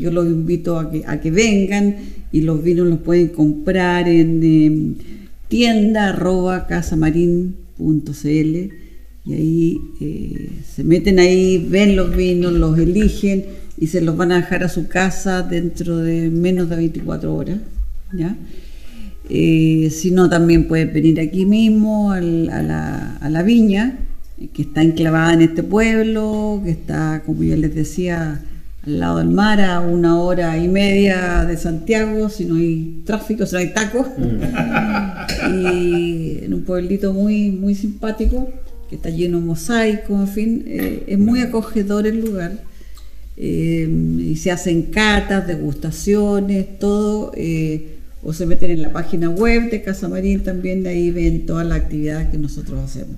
yo 0.00 0.10
los 0.10 0.26
invito 0.26 0.78
a 0.78 0.90
que, 0.90 1.04
a 1.06 1.20
que 1.20 1.30
vengan 1.30 1.96
y 2.32 2.42
los 2.42 2.62
vinos 2.62 2.86
los 2.86 2.98
pueden 3.00 3.28
comprar 3.28 4.08
en 4.08 4.40
eh, 4.42 4.92
tienda 5.48 6.10
arroba 6.10 6.66
y 9.24 9.34
ahí 9.34 9.80
eh, 10.00 10.48
se 10.74 10.84
meten 10.84 11.18
ahí, 11.18 11.66
ven 11.68 11.96
los 11.96 12.16
vinos, 12.16 12.52
los 12.52 12.78
eligen 12.78 13.44
y 13.76 13.88
se 13.88 14.00
los 14.00 14.16
van 14.16 14.32
a 14.32 14.36
dejar 14.36 14.64
a 14.64 14.68
su 14.68 14.88
casa 14.88 15.42
dentro 15.42 15.98
de 15.98 16.30
menos 16.30 16.70
de 16.70 16.76
24 16.76 17.34
horas. 17.34 17.58
¿ya? 18.12 18.36
Eh, 19.28 19.90
si 19.90 20.10
no, 20.10 20.30
también 20.30 20.66
pueden 20.66 20.92
venir 20.92 21.20
aquí 21.20 21.44
mismo 21.44 22.12
a, 22.12 22.20
la, 22.20 23.42
viña, 23.44 23.98
eh, 24.40 24.48
que 24.52 24.62
está 24.62 24.82
enclavada 24.82 25.34
en 25.34 25.42
este 25.42 25.62
pueblo, 25.62 26.62
que 26.64 26.70
está, 26.70 27.22
como 27.26 27.42
yo 27.42 27.56
les 27.56 27.74
decía, 27.74 28.40
al 28.88 29.00
lado 29.00 29.18
del 29.18 29.28
mar, 29.28 29.60
a 29.60 29.80
una 29.80 30.18
hora 30.18 30.56
y 30.56 30.66
media 30.66 31.44
de 31.44 31.58
Santiago, 31.58 32.30
si 32.30 32.46
no 32.46 32.54
hay 32.56 33.02
tráfico, 33.04 33.44
si 33.44 33.52
no 33.52 33.58
hay 33.58 33.74
tacos. 33.74 34.06
y 35.52 36.38
en 36.42 36.54
un 36.54 36.62
pueblito 36.62 37.12
muy, 37.12 37.50
muy 37.50 37.74
simpático, 37.74 38.48
que 38.88 38.96
está 38.96 39.10
lleno 39.10 39.40
de 39.40 39.44
mosaicos, 39.44 40.18
en 40.20 40.28
fin, 40.28 40.64
eh, 40.66 41.04
es 41.06 41.18
muy 41.18 41.40
acogedor 41.40 42.06
el 42.06 42.20
lugar. 42.20 42.52
Eh, 43.36 43.88
y 44.20 44.36
se 44.36 44.50
hacen 44.50 44.84
catas, 44.84 45.46
degustaciones, 45.46 46.78
todo, 46.78 47.32
eh, 47.36 47.98
o 48.22 48.32
se 48.32 48.46
meten 48.46 48.70
en 48.70 48.82
la 48.82 48.90
página 48.90 49.28
web 49.28 49.70
de 49.70 49.82
Casa 49.82 50.08
Marín 50.08 50.42
también, 50.42 50.82
de 50.82 50.88
ahí 50.88 51.10
ven 51.10 51.44
todas 51.44 51.66
las 51.66 51.82
actividades 51.82 52.28
que 52.28 52.38
nosotros 52.38 52.82
hacemos. 52.82 53.16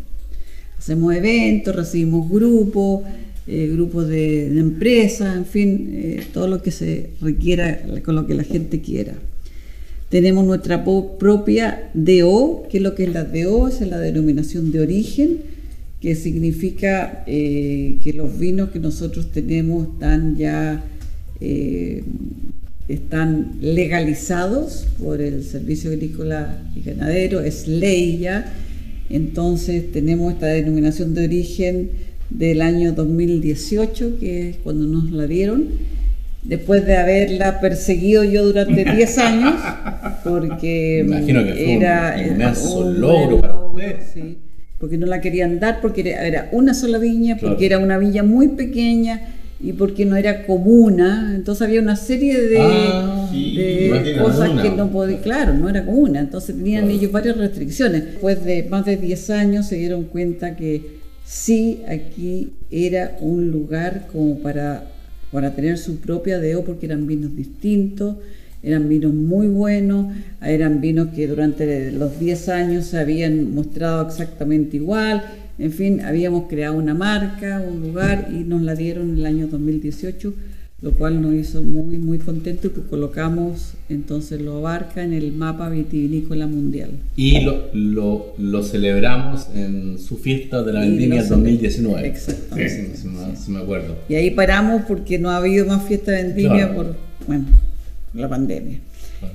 Hacemos 0.77 1.15
eventos, 1.15 1.77
recibimos 1.77 2.29
grupos, 2.29 3.03
eh, 3.47 3.69
grupos 3.73 4.07
de, 4.09 4.51
de 4.51 4.61
empresas, 4.61 5.37
en 5.37 5.47
fin, 5.47 5.91
eh, 5.93 6.25
todo 6.33 6.47
lo 6.47 6.63
que 6.63 6.71
se 6.71 7.11
requiera, 7.21 7.81
con 8.05 8.15
lo 8.15 8.27
que 8.27 8.35
la 8.35 8.45
gente 8.45 8.81
quiera. 8.81 9.15
Tenemos 10.09 10.45
nuestra 10.45 10.85
propia 10.85 11.91
DO, 11.95 12.67
que 12.71 12.79
es 12.79 12.83
lo 12.83 12.95
que 12.95 13.05
es 13.05 13.13
la 13.13 13.25
DO, 13.25 13.69
es 13.69 13.81
la 13.81 13.99
denominación 13.99 14.73
de 14.73 14.81
origen, 14.81 15.39
que 16.01 16.15
significa 16.15 17.25
eh, 17.27 17.99
que 18.03 18.13
los 18.13 18.39
vinos 18.39 18.71
que 18.71 18.79
nosotros 18.79 19.31
tenemos 19.31 19.89
están 19.89 20.37
ya 20.37 20.85
están 22.89 23.53
legalizados 23.61 24.87
por 24.99 25.21
el 25.21 25.45
Servicio 25.45 25.91
Agrícola 25.91 26.59
y 26.77 26.83
Ganadero, 26.83 27.41
es 27.41 27.69
ley 27.69 28.19
ya. 28.19 28.53
Entonces 29.09 29.91
tenemos 29.93 30.35
esta 30.35 30.47
denominación 30.47 31.15
de 31.15 31.25
origen 31.25 31.91
del 32.31 32.63
año 32.63 32.93
2018, 32.93 34.19
que 34.21 34.51
es 34.51 34.57
cuando 34.63 34.87
nos 34.87 35.11
la 35.11 35.27
dieron, 35.27 35.67
después 36.43 36.87
de 36.87 36.97
haberla 36.97 37.61
perseguido 37.61 38.25
yo 38.25 38.45
durante 38.47 38.85
10 38.85 39.19
años, 39.19 39.55
porque 40.25 41.01
imagino 41.07 41.45
que 41.45 41.53
fue 41.53 41.63
un 41.65 41.71
era 41.83 42.27
inmenso 42.27 42.79
un 42.81 43.01
logro 43.01 43.41
para 43.41 43.55
ustedes. 43.67 44.11
sí, 44.15 44.39
porque 44.79 44.97
no 44.97 45.07
la 45.07 45.21
querían 45.21 45.61
dar, 45.61 45.81
porque 45.83 46.01
era, 46.03 46.27
era 46.27 46.49
una 46.53 46.73
sola 46.73 46.99
viña, 46.99 47.37
porque 47.39 47.67
Claro. 47.69 47.75
era 47.77 47.79
una 47.85 47.99
viña 47.99 48.23
muy 48.23 48.49
pequeña 48.49 49.21
y 49.63 49.75
porque 49.75 50.07
no 50.07 50.17
era 50.17 50.47
comuna, 50.47 51.33
entonces 51.37 51.61
había 51.67 51.83
una 51.83 51.97
serie 51.97 52.41
de, 52.41 52.57
Ah, 52.59 53.29
sí, 53.31 53.57
de 53.57 54.17
cosas 54.23 54.49
que 54.63 54.71
no 54.71 54.89
podían, 54.91 55.21
claro, 55.21 55.53
no 55.53 55.69
era 55.69 55.85
comuna, 55.85 56.21
entonces 56.21 56.57
tenían 56.57 56.85
Claro. 56.85 56.99
ellos 56.99 57.13
varias 57.13 57.37
restricciones. 57.37 58.05
Después 58.07 58.43
de 58.45 58.63
más 58.71 58.87
de 58.87 58.97
10 58.97 59.29
años 59.31 59.67
se 59.67 59.77
dieron 59.77 60.05
cuenta 60.05 60.57
que 60.57 61.00
sí, 61.31 61.83
aquí 61.89 62.55
era 62.73 63.17
un 63.21 63.53
lugar 63.53 64.09
como 64.11 64.41
para, 64.41 64.91
para 65.31 65.55
tener 65.55 65.79
su 65.79 65.99
propia 65.99 66.41
DO 66.41 66.65
porque 66.65 66.87
eran 66.87 67.07
vinos 67.07 67.37
distintos, 67.37 68.17
eran 68.65 68.89
vinos 68.89 69.15
muy 69.15 69.47
buenos, 69.47 70.13
eran 70.43 70.81
vinos 70.81 71.11
que 71.15 71.29
durante 71.29 71.93
los 71.93 72.19
10 72.19 72.49
años 72.49 72.87
se 72.87 72.99
habían 72.99 73.55
mostrado 73.55 74.09
exactamente 74.09 74.77
igual, 74.77 75.23
en 75.59 75.73
fin, 75.73 76.01
habíamos 76.01 76.49
creado 76.49 76.77
una 76.77 76.95
marca, 76.95 77.63
un 77.67 77.81
lugar 77.81 78.29
y 78.33 78.39
nos 78.39 78.63
la 78.63 78.75
dieron 78.75 79.11
en 79.11 79.19
el 79.19 79.27
año 79.27 79.47
2018, 79.47 80.35
lo 80.83 80.93
cual 80.93 81.21
nos 81.21 81.35
hizo 81.35 81.61
muy, 81.63 81.99
muy 81.99 82.19
contentos 82.19 82.67
y 82.67 82.69
pues 82.71 82.87
colocamos, 82.89 83.75
entonces 83.91 84.41
lo 84.41 84.57
abarca 84.57 85.03
en 85.05 85.13
el 85.13 85.33
mapa 85.33 85.69
vitivinícola 85.69 86.47
mundial. 86.47 86.91
Y 87.17 87.41
lo, 87.41 87.69
lo, 87.75 88.35
lo 88.39 88.63
celebramos 88.63 89.49
en 89.55 89.99
su 89.99 90.17
fiesta 90.17 90.63
de 90.63 90.73
la 90.73 90.81
vendimia 90.81 91.23
lo 91.23 91.29
2019. 91.29 92.09
Exactamente. 92.09 92.97
Sí, 92.97 93.03
sí, 93.03 93.09
me, 93.09 93.37
sí 93.37 93.51
me 93.51 93.59
acuerdo. 93.61 93.95
Y 94.09 94.15
ahí 94.15 94.31
paramos 94.31 94.83
porque 94.89 95.19
no 95.19 95.31
ha 95.31 95.37
habido 95.37 95.67
más 95.67 95.87
fiesta 95.87 96.13
de 96.13 96.23
vendimia 96.25 96.69
Claro. 96.69 96.75
por, 96.75 96.97
bueno, 97.27 97.45
la 98.15 98.29
pandemia. 98.29 98.79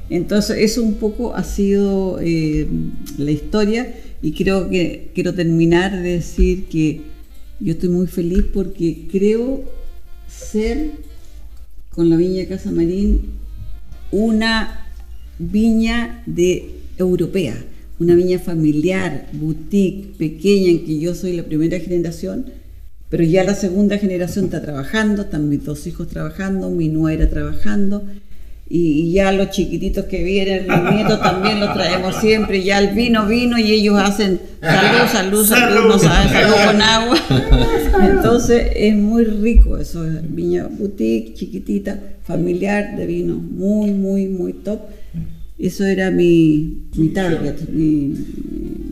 Entonces, 0.09 0.57
eso 0.57 0.81
un 0.81 0.95
poco 0.95 1.35
ha 1.35 1.43
sido 1.43 2.19
eh, 2.21 2.65
la 3.19 3.29
historia 3.29 3.93
y 4.23 4.31
creo 4.31 4.67
que 4.67 5.11
quiero 5.13 5.35
terminar 5.35 5.91
de 6.01 6.13
decir 6.13 6.65
que 6.65 7.01
yo 7.59 7.73
estoy 7.73 7.89
muy 7.89 8.07
feliz 8.07 8.45
porque 8.51 9.07
creo 9.11 9.63
ser 10.27 10.91
con 11.95 12.09
la 12.09 12.17
viña 12.17 12.45
Casa 12.45 12.71
Marín 12.71 13.21
una 14.11 14.85
viña 15.39 16.23
de 16.25 16.69
europea, 16.97 17.55
una 17.99 18.15
viña 18.15 18.39
familiar, 18.39 19.27
boutique, 19.33 20.17
pequeña, 20.17 20.69
en 20.69 20.85
que 20.85 20.99
yo 20.99 21.15
soy 21.15 21.35
la 21.35 21.43
primera 21.43 21.79
generación, 21.79 22.45
pero 23.09 23.23
ya 23.23 23.43
la 23.43 23.55
segunda 23.55 23.97
generación 23.97 24.45
está 24.45 24.61
trabajando, 24.61 25.23
están 25.23 25.49
mis 25.49 25.63
dos 25.63 25.87
hijos 25.87 26.07
trabajando, 26.07 26.69
mi 26.69 26.89
nuera 26.89 27.29
trabajando, 27.29 28.05
y, 28.67 28.79
y 29.09 29.11
ya 29.13 29.31
los 29.31 29.51
chiquititos 29.51 30.05
que 30.05 30.23
vienen, 30.23 30.67
los 30.67 30.91
nietos 30.93 31.21
también 31.21 31.59
los 31.59 31.73
traemos 31.73 32.15
siempre, 32.19 32.63
ya 32.63 32.79
el 32.79 32.95
vino, 32.95 33.27
vino, 33.27 33.57
y 33.59 33.71
ellos 33.71 33.95
hacen 33.99 34.39
salud, 34.61 35.07
salud, 35.11 35.45
salud, 35.45 35.87
no 35.87 35.99
saben, 35.99 36.29
salud 36.33 36.55
con 36.65 36.81
agua. 36.81 37.17
Entonces 38.09 38.67
es 38.75 38.95
muy 38.95 39.23
rico 39.23 39.77
eso, 39.77 40.03
viña 40.29 40.67
boutique, 40.67 41.33
chiquitita, 41.35 41.99
familiar, 42.23 42.97
de 42.97 43.05
vino, 43.05 43.35
muy, 43.35 43.91
muy, 43.91 44.27
muy 44.27 44.53
top. 44.53 44.79
Eso 45.57 45.85
era 45.85 46.11
mi, 46.11 46.87
mi 46.95 47.09
target, 47.09 47.69
mi, 47.71 48.13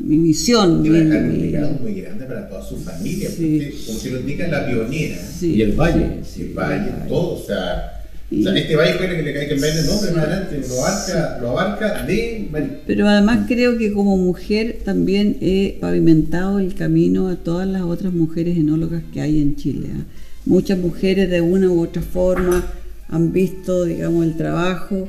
mi 0.06 0.18
visión. 0.20 0.86
Y 0.86 0.90
mi- 0.90 1.00
un 1.00 1.40
legado 1.42 1.74
muy 1.82 1.94
grande 1.96 2.26
para 2.26 2.48
toda 2.48 2.64
su 2.64 2.78
familia, 2.78 3.30
Sí. 3.30 3.60
porque, 3.60 3.86
como 3.88 4.00
se 4.00 4.12
lo 4.12 4.20
indica, 4.22 4.48
la 4.48 4.66
pionera. 4.68 5.18
sí, 5.18 5.56
Y 5.56 5.62
el 5.62 5.74
valle. 5.74 6.20
sí, 6.24 6.42
el 6.44 6.48
sí, 6.50 6.54
valle, 6.54 6.90
el 7.02 7.08
todo, 7.10 7.34
o 7.36 7.46
sea, 7.46 8.03
O 8.40 8.44
sea, 8.44 8.56
este 8.56 8.74
puede 8.76 8.98
que 8.98 9.24
le 9.24 9.34
caiga 9.34 9.54
el 9.54 9.86
nombre 9.86 10.12
más 10.12 10.26
adelante, 10.26 10.62
lo 10.68 10.84
abarca, 10.84 11.38
lo 11.42 11.50
abarca 11.52 12.04
de 12.06 12.48
Marín. 12.52 12.72
Pero 12.88 13.08
además 13.08 13.46
creo 13.48 13.78
que 13.78 13.92
como 13.92 14.18
mujer 14.18 14.80
también 14.84 15.38
he 15.42 15.78
pavimentado 15.80 16.60
el 16.60 16.74
camino 16.74 17.28
a 17.28 17.36
todas 17.36 17.68
las 17.68 17.84
otras 17.84 18.14
mujeres 18.14 18.58
enólogas 18.58 19.04
que 19.14 19.22
hay 19.22 19.42
en 19.42 19.56
Chile. 19.56 19.90
¿ah? 19.96 20.04
Muchas 20.46 20.78
mujeres 20.78 21.30
de 21.30 21.42
una 21.42 21.70
u 21.70 21.82
otra 21.82 22.02
forma 22.02 22.66
han 23.10 23.32
visto, 23.32 23.86
digamos, 23.86 24.26
el 24.26 24.36
trabajo 24.36 25.08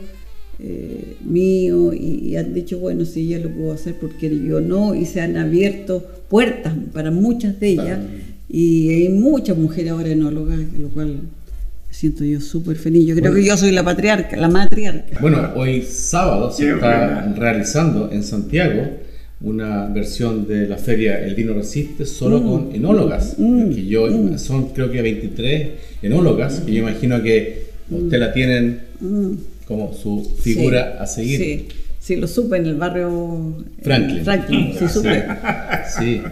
eh, 0.59 1.17
mío 1.25 1.93
y, 1.93 2.29
y 2.29 2.37
han 2.37 2.55
dicho, 2.55 2.79
bueno, 2.79 3.05
si 3.05 3.21
ella 3.21 3.39
lo 3.39 3.51
pudo 3.51 3.73
hacer, 3.73 3.95
porque 4.01 4.29
yo 4.29 4.61
no? 4.61 4.95
Y 4.95 5.07
se 5.07 5.21
han 5.21 5.37
abierto 5.37 6.05
puertas 6.29 6.75
para 6.93 7.11
muchas 7.11 7.59
de 7.61 7.69
ellas. 7.69 7.99
Y 8.49 8.91
hay 8.91 9.09
muchas 9.09 9.57
mujeres 9.57 9.93
ahora 9.93 10.11
enólogas, 10.11 10.61
lo 10.79 10.89
cual 10.89 11.21
siento 11.95 12.25
yo 12.25 12.41
súper 12.41 12.77
feliz. 12.77 13.07
Yo 13.07 13.15
creo 13.15 13.33
que 13.33 13.45
yo 13.45 13.57
soy 13.57 13.71
la 13.73 13.85
patriarca, 13.85 14.37
la 14.37 14.49
matriarca. 14.49 15.19
Bueno, 15.21 15.51
hoy 15.55 15.83
sábado 15.83 16.51
se 16.51 16.65
Qué 16.65 16.71
está 16.73 16.89
buena. 16.89 17.35
realizando 17.39 18.11
en 18.13 18.23
Santiago 18.23 18.83
una 19.41 19.87
versión 19.87 20.47
de 20.49 20.67
la 20.67 20.77
feria 20.77 21.25
El 21.25 21.35
Vino 21.35 21.53
Resiste 21.55 22.05
solo 22.07 22.41
Mm. 22.41 22.49
con 22.51 22.75
enólogas. 22.75 23.37
que 23.37 23.87
yo, 23.87 24.09
Son 24.39 24.69
creo 24.71 24.91
que 24.91 25.03
23 25.03 25.69
enólogas 26.03 26.61
que 26.61 26.73
yo 26.73 26.81
imagino 26.81 27.23
que 27.23 27.67
usted 27.91 28.19
la 28.19 28.33
tienen 28.33 28.81
Mm. 29.01 29.33
como 29.67 29.93
su 29.95 30.37
figura 30.41 30.95
Sí, 30.97 31.03
a 31.03 31.07
seguir. 31.07 31.39
Sí, 31.41 31.69
sí, 32.01 32.17
lo 32.17 32.27
supe 32.27 32.57
en 32.57 32.67
el 32.67 32.75
barrio 32.77 33.55
eh, 33.79 33.83
Franklin. 33.83 34.25
Franklin, 34.25 34.73
sí, 34.79 34.89
supe. 34.89 35.25
Sí. 35.99 36.23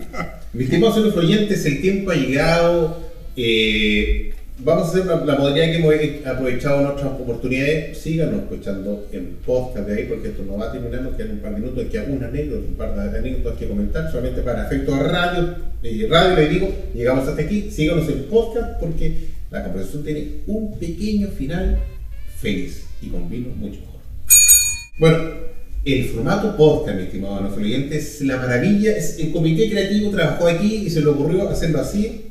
Mis 0.54 0.64
estimados 0.66 0.98
los 0.98 1.16
oyentes, 1.16 1.64
el 1.66 1.80
tiempo 1.80 2.10
ha 2.10 2.14
llegado 2.14 3.12
eh, 3.36 4.32
vamos 4.64 4.88
a 4.88 4.90
hacer 4.90 5.06
la, 5.06 5.16
la 5.24 5.54
que 5.54 5.76
hemos 5.76 5.94
aprovechado 6.26 6.80
en 6.80 6.86
otras 6.86 7.06
oportunidades. 7.06 7.98
Síganos 7.98 8.42
escuchando 8.42 9.06
en 9.12 9.36
podcast 9.44 9.86
de 9.88 9.94
ahí, 9.94 10.06
porque 10.08 10.28
esto 10.28 10.44
no 10.44 10.58
va 10.58 10.68
a 10.68 10.72
terminar, 10.72 11.02
nos 11.02 11.14
quedan 11.16 11.32
un 11.32 11.38
par 11.38 11.54
de 11.54 11.60
minutos, 11.60 11.84
queda 11.90 12.04
una 12.08 12.28
anécdota, 12.28 12.66
un 12.68 12.74
par 12.74 13.10
de 13.10 13.18
anécdotas 13.18 13.58
que 13.58 13.68
comentar, 13.68 14.10
solamente 14.10 14.42
para 14.42 14.66
efectos 14.66 14.98
radio. 14.98 15.54
Radio, 16.08 16.36
le 16.36 16.48
digo, 16.48 16.72
llegamos 16.94 17.28
hasta 17.28 17.42
aquí. 17.42 17.70
Síganos 17.70 18.08
en 18.08 18.24
podcast, 18.24 18.80
porque 18.80 19.28
la 19.50 19.64
conversación 19.64 20.04
tiene 20.04 20.28
un 20.46 20.78
pequeño 20.78 21.28
final 21.28 21.78
feliz 22.38 22.84
y 23.00 23.08
con 23.08 23.28
vino 23.28 23.48
mucho 23.56 23.80
mejor. 23.80 24.00
Bueno, 24.98 25.18
el 25.84 26.04
formato 26.04 26.56
podcast, 26.56 26.96
mi 26.96 27.04
estimado 27.04 27.40
no 27.40 27.54
oyente, 27.54 27.96
es 27.96 28.20
la 28.20 28.36
maravilla. 28.36 28.94
El 29.18 29.32
comité 29.32 29.68
creativo 29.68 30.10
trabajó 30.10 30.46
aquí 30.46 30.84
y 30.86 30.90
se 30.90 31.00
le 31.00 31.08
ocurrió 31.08 31.48
hacerlo 31.48 31.80
así 31.80 32.21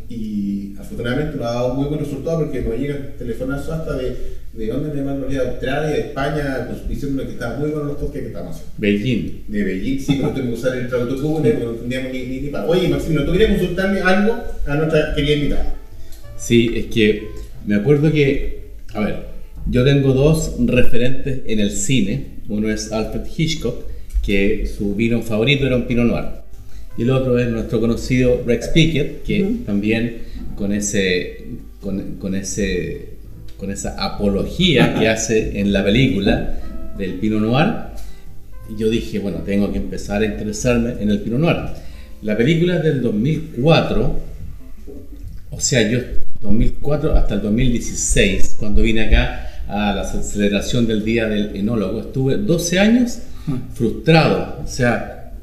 afortunadamente 1.01 1.37
nos 1.37 1.45
ha 1.47 1.53
dado 1.53 1.73
muy 1.73 1.85
buen 1.85 1.99
resultado 1.99 2.39
porque 2.39 2.61
nos 2.61 2.77
llegan 2.77 3.13
telefonazos 3.17 3.69
hasta 3.69 3.97
de, 3.97 4.15
de 4.53 4.67
dónde 4.67 4.93
me 4.93 5.01
mandan 5.01 5.29
de 5.29 5.39
Australia, 5.39 5.89
de 5.89 5.99
España, 5.99 6.67
pues, 6.69 6.87
diciéndome 6.87 7.27
que 7.27 7.33
estaban 7.33 7.59
muy 7.59 7.69
buenos 7.69 7.87
los 7.89 7.97
podcasts 7.97 8.21
que 8.21 8.27
estamos 8.27 8.55
haciendo. 8.55 8.73
Beijing. 8.77 9.43
De 9.47 9.63
Beijing, 9.63 9.99
sí, 9.99 10.17
pero 10.17 10.29
tengo 10.33 10.47
que 10.47 10.53
usar 10.53 10.77
el 10.77 10.87
traductor 10.87 11.21
Google, 11.21 11.53
no 11.53 11.71
entendíamos 11.71 12.11
ni, 12.11 12.23
ni, 12.25 12.41
ni 12.41 12.47
para. 12.49 12.65
Oye, 12.67 12.87
Maximo, 12.87 13.21
¿tú 13.21 13.31
querías 13.31 13.57
consultarme 13.57 14.01
algo 14.01 14.35
a 14.67 14.75
nuestra 14.75 15.15
querida 15.15 15.33
invitada? 15.33 15.75
Sí, 16.37 16.71
es 16.75 16.85
que 16.87 17.27
me 17.65 17.75
acuerdo 17.75 18.11
que, 18.11 18.71
a 18.93 18.99
ver, 19.01 19.25
yo 19.69 19.83
tengo 19.83 20.13
dos 20.13 20.55
referentes 20.59 21.41
en 21.45 21.59
el 21.59 21.71
cine. 21.71 22.41
Uno 22.49 22.69
es 22.69 22.91
Alfred 22.91 23.25
Hitchcock, 23.37 23.85
que 24.25 24.67
su 24.67 24.95
vino 24.95 25.21
favorito 25.21 25.65
era 25.65 25.75
un 25.75 25.85
Pinot 25.85 26.05
Noir. 26.05 26.25
Y 26.97 27.03
el 27.03 27.11
otro 27.11 27.39
es 27.39 27.47
nuestro 27.47 27.79
conocido 27.79 28.43
Rex 28.45 28.67
Pickett, 28.69 29.23
que 29.23 29.49
también 29.65 30.30
con 30.61 30.73
ese, 30.73 31.43
con, 31.81 32.17
con 32.17 32.35
ese, 32.35 33.15
con 33.57 33.71
esa 33.71 33.95
apología 33.97 34.93
que 34.93 35.07
hace 35.09 35.59
en 35.59 35.73
la 35.73 35.83
película 35.83 36.59
del 36.99 37.15
Pinot 37.15 37.41
Noir, 37.41 37.67
yo 38.77 38.87
dije, 38.91 39.17
bueno, 39.17 39.39
tengo 39.39 39.71
que 39.71 39.79
empezar 39.79 40.21
a 40.21 40.25
interesarme 40.25 41.01
en 41.01 41.09
el 41.09 41.21
Pinot 41.21 41.39
Noir. 41.39 41.57
La 42.21 42.37
película 42.37 42.77
es 42.77 42.83
del 42.83 43.01
2004, 43.01 44.19
o 45.49 45.59
sea, 45.59 45.89
yo 45.89 45.97
2004 46.41 47.15
hasta 47.15 47.33
el 47.33 47.41
2016, 47.41 48.57
cuando 48.59 48.83
vine 48.83 49.05
acá 49.05 49.63
a 49.67 49.95
la 49.95 50.03
celebración 50.03 50.85
del 50.85 51.03
Día 51.03 51.27
del 51.27 51.55
Enólogo, 51.55 52.01
estuve 52.01 52.37
12 52.37 52.77
años 52.77 53.17
frustrado, 53.73 54.61
o 54.63 54.67
sea, 54.67 55.33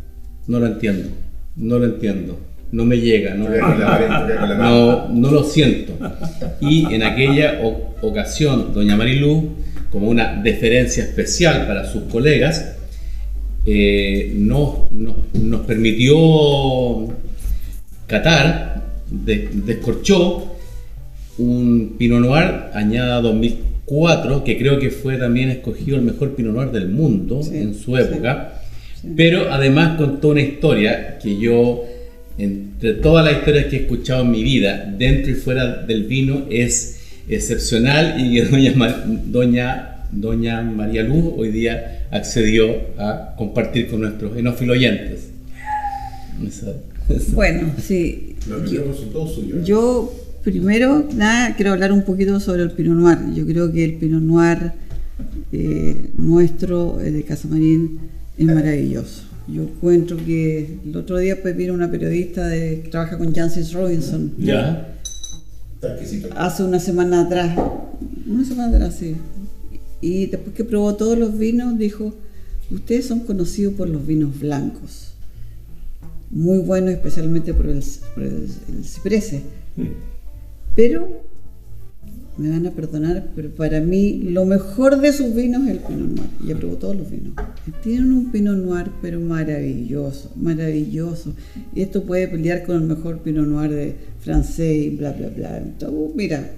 no 0.46 0.60
lo 0.60 0.66
entiendo, 0.68 1.08
no 1.56 1.80
lo 1.80 1.86
entiendo, 1.86 2.38
no 2.72 2.84
me 2.84 2.96
llega, 3.00 3.34
no, 3.34 3.48
no, 4.56 5.08
no 5.08 5.30
lo 5.30 5.42
siento. 5.44 5.92
Y 6.60 6.92
en 6.92 7.02
aquella 7.02 7.60
ocasión, 8.02 8.72
doña 8.74 8.96
Marilú, 8.96 9.50
como 9.90 10.08
una 10.08 10.40
deferencia 10.42 11.02
especial 11.04 11.66
para 11.66 11.86
sus 11.90 12.02
colegas, 12.04 12.74
eh, 13.66 14.32
nos, 14.36 14.90
nos- 14.92 15.16
nos 15.34 15.60
permitió 15.62 16.14
catar, 18.06 18.82
de- 19.10 19.48
descorchó 19.52 20.56
un 21.38 21.94
Pinot 21.98 22.20
Noir 22.20 22.54
añada 22.74 23.20
2004, 23.22 24.44
que 24.44 24.58
creo 24.58 24.78
que 24.78 24.90
fue 24.90 25.16
también 25.16 25.50
escogido 25.50 25.96
el 25.96 26.02
mejor 26.02 26.34
Pinot 26.34 26.54
Noir 26.54 26.70
del 26.70 26.88
mundo 26.88 27.42
Sí, 27.42 27.56
en 27.56 27.74
su 27.74 27.96
sí, 27.96 28.02
época. 28.02 28.60
sí. 29.00 29.08
Pero 29.16 29.50
además 29.52 29.96
contó 29.96 30.28
una 30.30 30.40
historia 30.42 31.18
que 31.22 31.38
yo, 31.38 31.84
entre 32.38 32.94
todas 32.94 33.24
las 33.24 33.38
historias 33.38 33.66
que 33.66 33.76
he 33.76 33.80
escuchado 33.80 34.22
en 34.22 34.30
mi 34.30 34.42
vida, 34.42 34.94
dentro 34.96 35.32
y 35.32 35.34
fuera 35.34 35.82
del 35.82 36.04
vino, 36.04 36.46
es 36.50 37.00
excepcional 37.28 38.14
y 38.18 38.34
que 38.34 38.44
doña, 38.50 38.74
doña, 39.26 40.04
doña 40.12 40.62
María 40.62 41.02
Luz 41.02 41.34
hoy 41.36 41.50
día 41.50 42.06
accedió 42.10 42.76
a 42.96 43.34
compartir 43.36 43.88
con 43.88 44.00
nuestros 44.00 44.36
enófilo 44.36 44.72
oyentes. 44.72 45.28
Bueno, 47.32 47.72
sí. 47.82 48.36
Los 48.48 48.70
Yo, 49.64 50.12
primero, 50.44 51.06
nada, 51.14 51.56
quiero 51.56 51.72
hablar 51.72 51.92
un 51.92 52.04
poquito 52.04 52.38
sobre 52.40 52.62
el 52.62 52.70
Pinot 52.70 52.96
Noir. 52.96 53.18
Yo 53.34 53.46
creo 53.46 53.72
que 53.72 53.84
el 53.84 53.94
Pinot 53.94 54.22
Noir 54.22 54.72
eh, 55.52 56.10
nuestro 56.16 57.00
eh, 57.00 57.10
de 57.10 57.22
Casa 57.24 57.48
Marín 57.48 57.98
es 58.36 58.46
maravilloso. 58.46 59.27
Yo 59.50 59.62
encuentro 59.62 60.16
que 60.16 60.78
el 60.84 60.96
otro 60.96 61.16
día 61.18 61.40
pues 61.40 61.56
vino 61.56 61.72
una 61.72 61.90
periodista 61.90 62.46
de, 62.46 62.82
que 62.82 62.90
trabaja 62.90 63.16
con 63.16 63.34
Jancis 63.34 63.72
Robinson. 63.72 64.34
¿Ya? 64.38 64.94
Hace 66.36 66.64
una 66.64 66.80
semana 66.80 67.22
atrás, 67.22 67.56
una 68.26 68.44
semana 68.44 68.76
atrás, 68.76 68.96
sí. 68.98 69.16
Y 70.00 70.26
después 70.26 70.54
que 70.54 70.64
probó 70.64 70.94
todos 70.96 71.16
los 71.16 71.38
vinos, 71.38 71.78
dijo, 71.78 72.14
ustedes 72.70 73.06
son 73.06 73.20
conocidos 73.20 73.74
por 73.74 73.88
los 73.88 74.06
vinos 74.06 74.38
blancos. 74.38 75.12
Muy 76.30 76.58
buenos, 76.58 76.90
especialmente 76.90 77.54
por 77.54 77.66
el, 77.68 77.82
por 78.14 78.22
el, 78.24 78.48
el 78.68 78.84
ciprese. 78.84 79.42
Pero, 80.74 81.22
me 82.38 82.50
van 82.50 82.66
a 82.66 82.70
perdonar, 82.70 83.32
pero 83.34 83.50
para 83.50 83.80
mí 83.80 84.20
lo 84.30 84.44
mejor 84.44 85.00
de 85.00 85.12
sus 85.12 85.34
vinos 85.34 85.64
es 85.64 85.70
el 85.72 85.78
Pinot 85.78 86.08
Noir. 86.08 86.30
Ya 86.46 86.54
probó 86.54 86.76
todos 86.76 86.96
los 86.96 87.10
vinos. 87.10 87.32
Tienen 87.82 88.12
un 88.12 88.30
Pinot 88.30 88.58
Noir, 88.58 88.90
pero 89.02 89.20
maravilloso, 89.20 90.30
maravilloso. 90.36 91.34
Esto 91.74 92.04
puede 92.04 92.28
pelear 92.28 92.64
con 92.64 92.76
el 92.76 92.82
mejor 92.82 93.18
Pinot 93.22 93.46
Noir 93.46 93.70
de 93.72 93.96
francés 94.20 94.84
y 94.84 94.90
bla, 94.90 95.12
bla, 95.12 95.28
bla. 95.30 95.58
Entonces, 95.58 96.14
mira, 96.14 96.48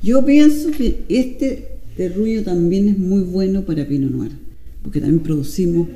yo 0.00 0.24
pienso 0.24 0.70
que 0.70 1.02
este 1.08 1.80
terruño 1.96 2.44
también 2.44 2.88
es 2.88 2.98
muy 2.98 3.22
bueno 3.22 3.62
para 3.62 3.84
Pinot 3.84 4.12
Noir, 4.12 4.32
porque 4.82 5.00
también 5.00 5.24
producimos 5.24 5.88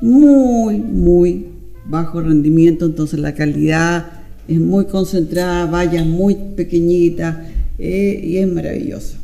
muy, 0.00 0.78
muy 0.78 1.46
bajo 1.84 2.22
rendimiento, 2.22 2.86
entonces 2.86 3.20
la 3.20 3.34
calidad 3.34 4.06
es 4.48 4.58
muy 4.58 4.86
concentrada, 4.86 5.66
vallas 5.66 6.06
muy 6.06 6.34
pequeñitas 6.56 7.36
eh, 7.84 8.20
y 8.22 8.38
es 8.38 8.46
maravilloso. 8.46 9.16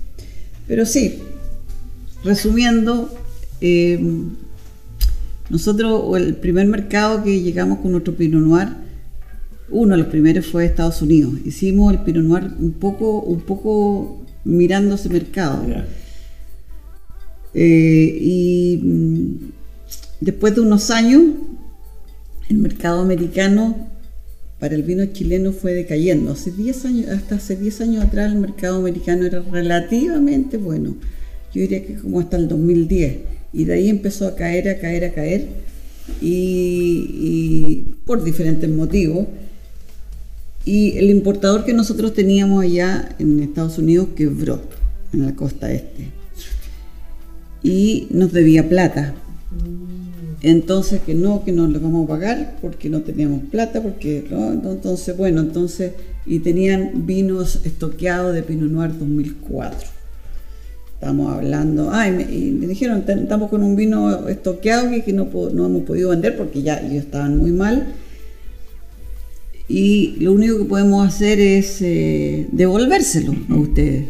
Pero 0.66 0.84
sí, 0.84 1.20
resumiendo, 2.24 3.08
eh, 3.60 4.00
nosotros 5.48 6.18
el 6.18 6.34
primer 6.34 6.66
mercado 6.66 7.22
que 7.22 7.40
llegamos 7.40 7.78
con 7.78 7.92
nuestro 7.92 8.16
Pinot 8.16 8.42
Noir, 8.42 8.68
uno 9.70 9.92
de 9.92 9.98
los 9.98 10.08
primeros 10.08 10.46
fue 10.46 10.64
Estados 10.64 11.00
Unidos. 11.02 11.34
Hicimos 11.44 11.92
el 11.92 12.00
Pinot 12.00 12.24
Noir 12.24 12.50
un 12.58 12.72
poco, 12.72 13.20
un 13.20 13.42
poco 13.42 14.26
mirando 14.42 14.96
ese 14.96 15.08
mercado. 15.08 15.64
Eh, 17.54 18.18
y 18.20 18.80
mm, 18.82 19.52
después 20.20 20.56
de 20.56 20.62
unos 20.62 20.90
años, 20.90 21.22
el 22.48 22.58
mercado 22.58 23.02
americano 23.02 23.88
para 24.58 24.74
el 24.74 24.82
vino 24.82 25.06
chileno 25.06 25.52
fue 25.52 25.72
decayendo. 25.72 26.32
Hace 26.32 26.50
10 26.50 26.84
años, 26.84 27.08
hasta 27.10 27.36
hace 27.36 27.56
10 27.56 27.80
años 27.82 28.04
atrás 28.04 28.32
el 28.32 28.38
mercado 28.38 28.78
americano 28.78 29.24
era 29.24 29.40
relativamente 29.40 30.56
bueno. 30.56 30.96
Yo 31.54 31.62
diría 31.62 31.84
que 31.84 31.94
como 31.94 32.20
hasta 32.20 32.36
el 32.36 32.48
2010. 32.48 33.16
Y 33.52 33.64
de 33.64 33.72
ahí 33.72 33.88
empezó 33.88 34.26
a 34.26 34.34
caer, 34.34 34.68
a 34.68 34.78
caer, 34.78 35.04
a 35.04 35.12
caer. 35.12 35.46
Y, 36.20 37.10
y 37.20 37.96
por 38.04 38.24
diferentes 38.24 38.68
motivos. 38.68 39.26
Y 40.64 40.98
el 40.98 41.08
importador 41.08 41.64
que 41.64 41.72
nosotros 41.72 42.12
teníamos 42.12 42.64
allá 42.64 43.14
en 43.18 43.40
Estados 43.40 43.78
Unidos 43.78 44.08
quebró 44.16 44.60
en 45.12 45.24
la 45.24 45.34
costa 45.34 45.72
este. 45.72 46.08
Y 47.62 48.08
nos 48.10 48.32
debía 48.32 48.68
plata. 48.68 49.14
Entonces 50.42 51.00
que 51.02 51.14
no, 51.14 51.44
que 51.44 51.52
no 51.52 51.66
le 51.66 51.78
vamos 51.78 52.04
a 52.04 52.08
pagar 52.08 52.56
porque 52.62 52.88
no 52.88 53.00
teníamos 53.02 53.42
plata, 53.50 53.82
porque 53.82 54.24
no, 54.30 54.52
entonces 54.52 55.16
bueno, 55.16 55.40
entonces 55.40 55.92
y 56.26 56.38
tenían 56.40 57.06
vinos 57.06 57.60
estoqueados 57.64 58.34
de 58.34 58.42
Pinot 58.42 58.70
Noir 58.70 58.92
2004. 58.98 59.88
Estamos 60.94 61.32
hablando, 61.32 61.90
ay, 61.92 62.10
me, 62.12 62.22
y 62.22 62.50
me 62.50 62.66
dijeron, 62.66 63.02
"Ten- 63.06 63.20
estamos 63.20 63.50
con 63.50 63.62
un 63.62 63.76
vino 63.76 64.28
estoqueado 64.28 64.90
que, 64.90 65.02
que 65.04 65.12
no 65.12 65.22
hemos 65.32 65.82
podido 65.84 66.10
vender 66.10 66.36
porque 66.36 66.62
ya 66.62 66.78
ellos 66.78 67.04
estaban 67.04 67.38
muy 67.38 67.50
mal. 67.52 67.94
Y 69.68 70.16
lo 70.20 70.32
único 70.32 70.58
que 70.58 70.64
podemos 70.64 71.06
hacer 71.06 71.38
es 71.40 71.82
eh, 71.82 72.48
devolvérselo 72.52 73.34
a 73.50 73.54
ustedes. 73.56 74.06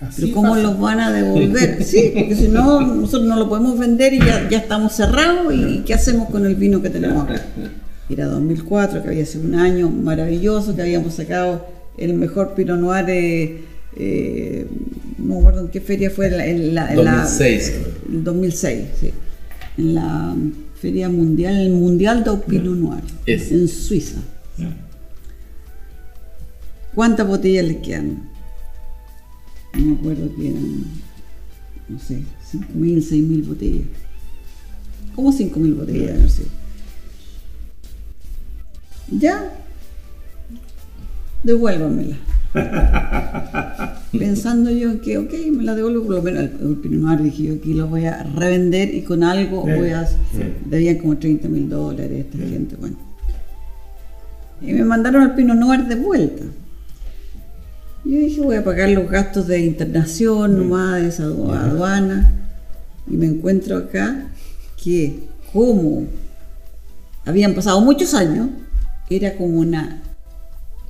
Así 0.00 0.22
Pero 0.22 0.34
¿cómo 0.34 0.50
pasa. 0.50 0.62
los 0.62 0.78
van 0.78 1.00
a 1.00 1.10
devolver? 1.12 1.82
Sí, 1.84 2.12
porque 2.14 2.34
si 2.36 2.48
no, 2.48 2.80
nosotros 2.82 3.26
no 3.28 3.36
lo 3.36 3.48
podemos 3.48 3.78
vender 3.78 4.12
y 4.12 4.18
ya, 4.18 4.48
ya 4.50 4.58
estamos 4.58 4.92
cerrados. 4.92 5.52
¿Y 5.54 5.78
qué 5.86 5.94
hacemos 5.94 6.28
con 6.28 6.44
el 6.46 6.54
vino 6.54 6.82
que 6.82 6.90
tenemos 6.90 7.24
acá? 7.24 7.42
Era 8.08 8.26
2004, 8.26 9.02
que 9.02 9.08
había 9.08 9.24
sido 9.26 9.44
un 9.44 9.54
año 9.54 9.88
maravilloso, 9.88 10.76
que 10.76 10.82
habíamos 10.82 11.14
sacado 11.14 11.66
el 11.96 12.12
mejor 12.14 12.54
Pinot 12.54 12.78
Noir, 12.78 13.06
eh, 13.08 13.64
eh, 13.96 14.66
no 15.18 15.34
me 15.34 15.38
acuerdo 15.40 15.60
en 15.62 15.68
qué 15.68 15.80
feria 15.80 16.10
fue, 16.10 16.26
en 16.26 16.36
la, 16.36 16.46
en 16.46 16.74
la- 16.74 16.92
en 16.92 17.04
la- 17.04 17.12
2006. 17.22 17.72
el 18.12 18.22
2006, 18.24 18.80
sí. 19.00 19.10
En 19.78 19.94
la 19.94 20.34
feria 20.80 21.08
mundial, 21.08 21.56
el 21.56 21.72
Mundial 21.72 22.22
de 22.22 22.32
Pinot 22.46 22.76
Noir, 22.76 23.02
Es. 23.24 23.50
en 23.50 23.66
Suiza. 23.66 24.18
¿Cuántas 26.94 27.26
botellas 27.26 27.64
les 27.66 27.78
quedan? 27.78 28.28
No 29.76 29.86
me 29.86 29.94
acuerdo 29.96 30.34
que 30.34 30.50
eran, 30.50 30.84
no 31.88 31.98
sé, 31.98 32.22
5.000, 32.52 32.96
6.000 32.98 33.46
botellas. 33.46 33.86
¿Cómo 35.14 35.32
5.000 35.32 35.76
botellas? 35.76 36.18
No 36.18 36.28
sé. 36.28 36.42
Ya, 39.10 39.52
devuélvamela. 41.42 42.16
Pensando 44.18 44.70
yo 44.70 45.00
que, 45.00 45.18
ok, 45.18 45.32
me 45.52 45.62
la 45.62 45.74
devuelvo 45.74 46.04
por 46.06 46.14
lo 46.16 46.22
menos 46.22 46.50
Pinot 46.82 47.00
Noir, 47.00 47.22
dije 47.22 47.42
yo, 47.44 47.54
aquí 47.54 47.74
lo 47.74 47.86
voy 47.86 48.06
a 48.06 48.22
revender 48.22 48.94
y 48.94 49.02
con 49.02 49.22
algo 49.22 49.62
voy 49.62 49.90
a... 49.90 50.08
Debían 50.64 50.98
como 50.98 51.18
30 51.18 51.48
mil 51.48 51.68
dólares 51.68 52.26
esta 52.26 52.38
gente, 52.38 52.76
bueno. 52.76 52.96
Y 54.62 54.72
me 54.72 54.84
mandaron 54.84 55.22
el 55.22 55.34
Pinot 55.34 55.56
Noir 55.56 55.86
de 55.86 55.96
vuelta. 55.96 56.44
Yo 58.08 58.18
dije, 58.18 58.40
voy 58.40 58.56
a 58.56 58.64
pagar 58.64 58.88
los 58.90 59.10
gastos 59.10 59.46
de 59.48 59.60
internación, 59.60 60.56
nomás, 60.58 61.02
de 61.02 61.08
esa 61.08 61.24
adu- 61.24 61.52
aduana. 61.52 62.32
Y 63.10 63.16
me 63.16 63.26
encuentro 63.26 63.76
acá 63.76 64.28
que, 64.82 65.20
como 65.52 66.04
habían 67.24 67.54
pasado 67.54 67.80
muchos 67.80 68.14
años, 68.14 68.48
era 69.10 69.34
como 69.36 69.58
una 69.58 70.02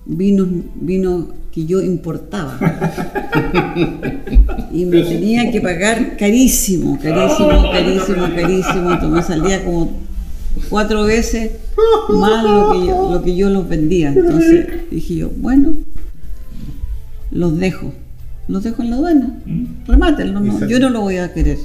vino, 0.04 0.46
vino 0.74 1.28
que 1.52 1.64
yo 1.64 1.80
importaba. 1.80 2.58
y 4.72 4.84
me 4.84 5.02
tenía 5.02 5.50
que 5.50 5.60
pagar 5.60 6.16
carísimo, 6.18 6.98
carísimo, 7.00 7.70
carísimo, 7.72 8.26
carísimo. 8.34 8.92
Entonces 8.92 9.10
me 9.10 9.22
salía 9.22 9.64
como 9.64 9.90
cuatro 10.68 11.04
veces 11.04 11.52
más 12.10 12.44
lo 12.44 12.72
que 12.72 12.86
yo, 12.86 13.10
lo 13.12 13.22
que 13.22 13.36
yo 13.36 13.48
los 13.50 13.66
vendía. 13.68 14.08
Entonces 14.12 14.66
dije 14.90 15.14
yo, 15.16 15.30
bueno, 15.36 15.72
los 17.30 17.58
dejo. 17.58 17.92
Los 18.48 18.62
dejo 18.62 18.82
en 18.82 18.90
la 18.90 18.96
aduana. 18.96 19.38
Remátenlo, 19.86 20.40
no, 20.40 20.66
yo 20.66 20.78
no 20.78 20.90
lo 20.90 21.00
voy 21.00 21.16
a 21.16 21.32
querer. 21.32 21.58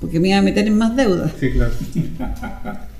Porque 0.00 0.18
me 0.18 0.28
iba 0.28 0.38
a 0.38 0.42
meter 0.42 0.66
en 0.66 0.78
más 0.78 0.96
deuda. 0.96 1.30
Sí, 1.38 1.50
claro. 1.50 1.72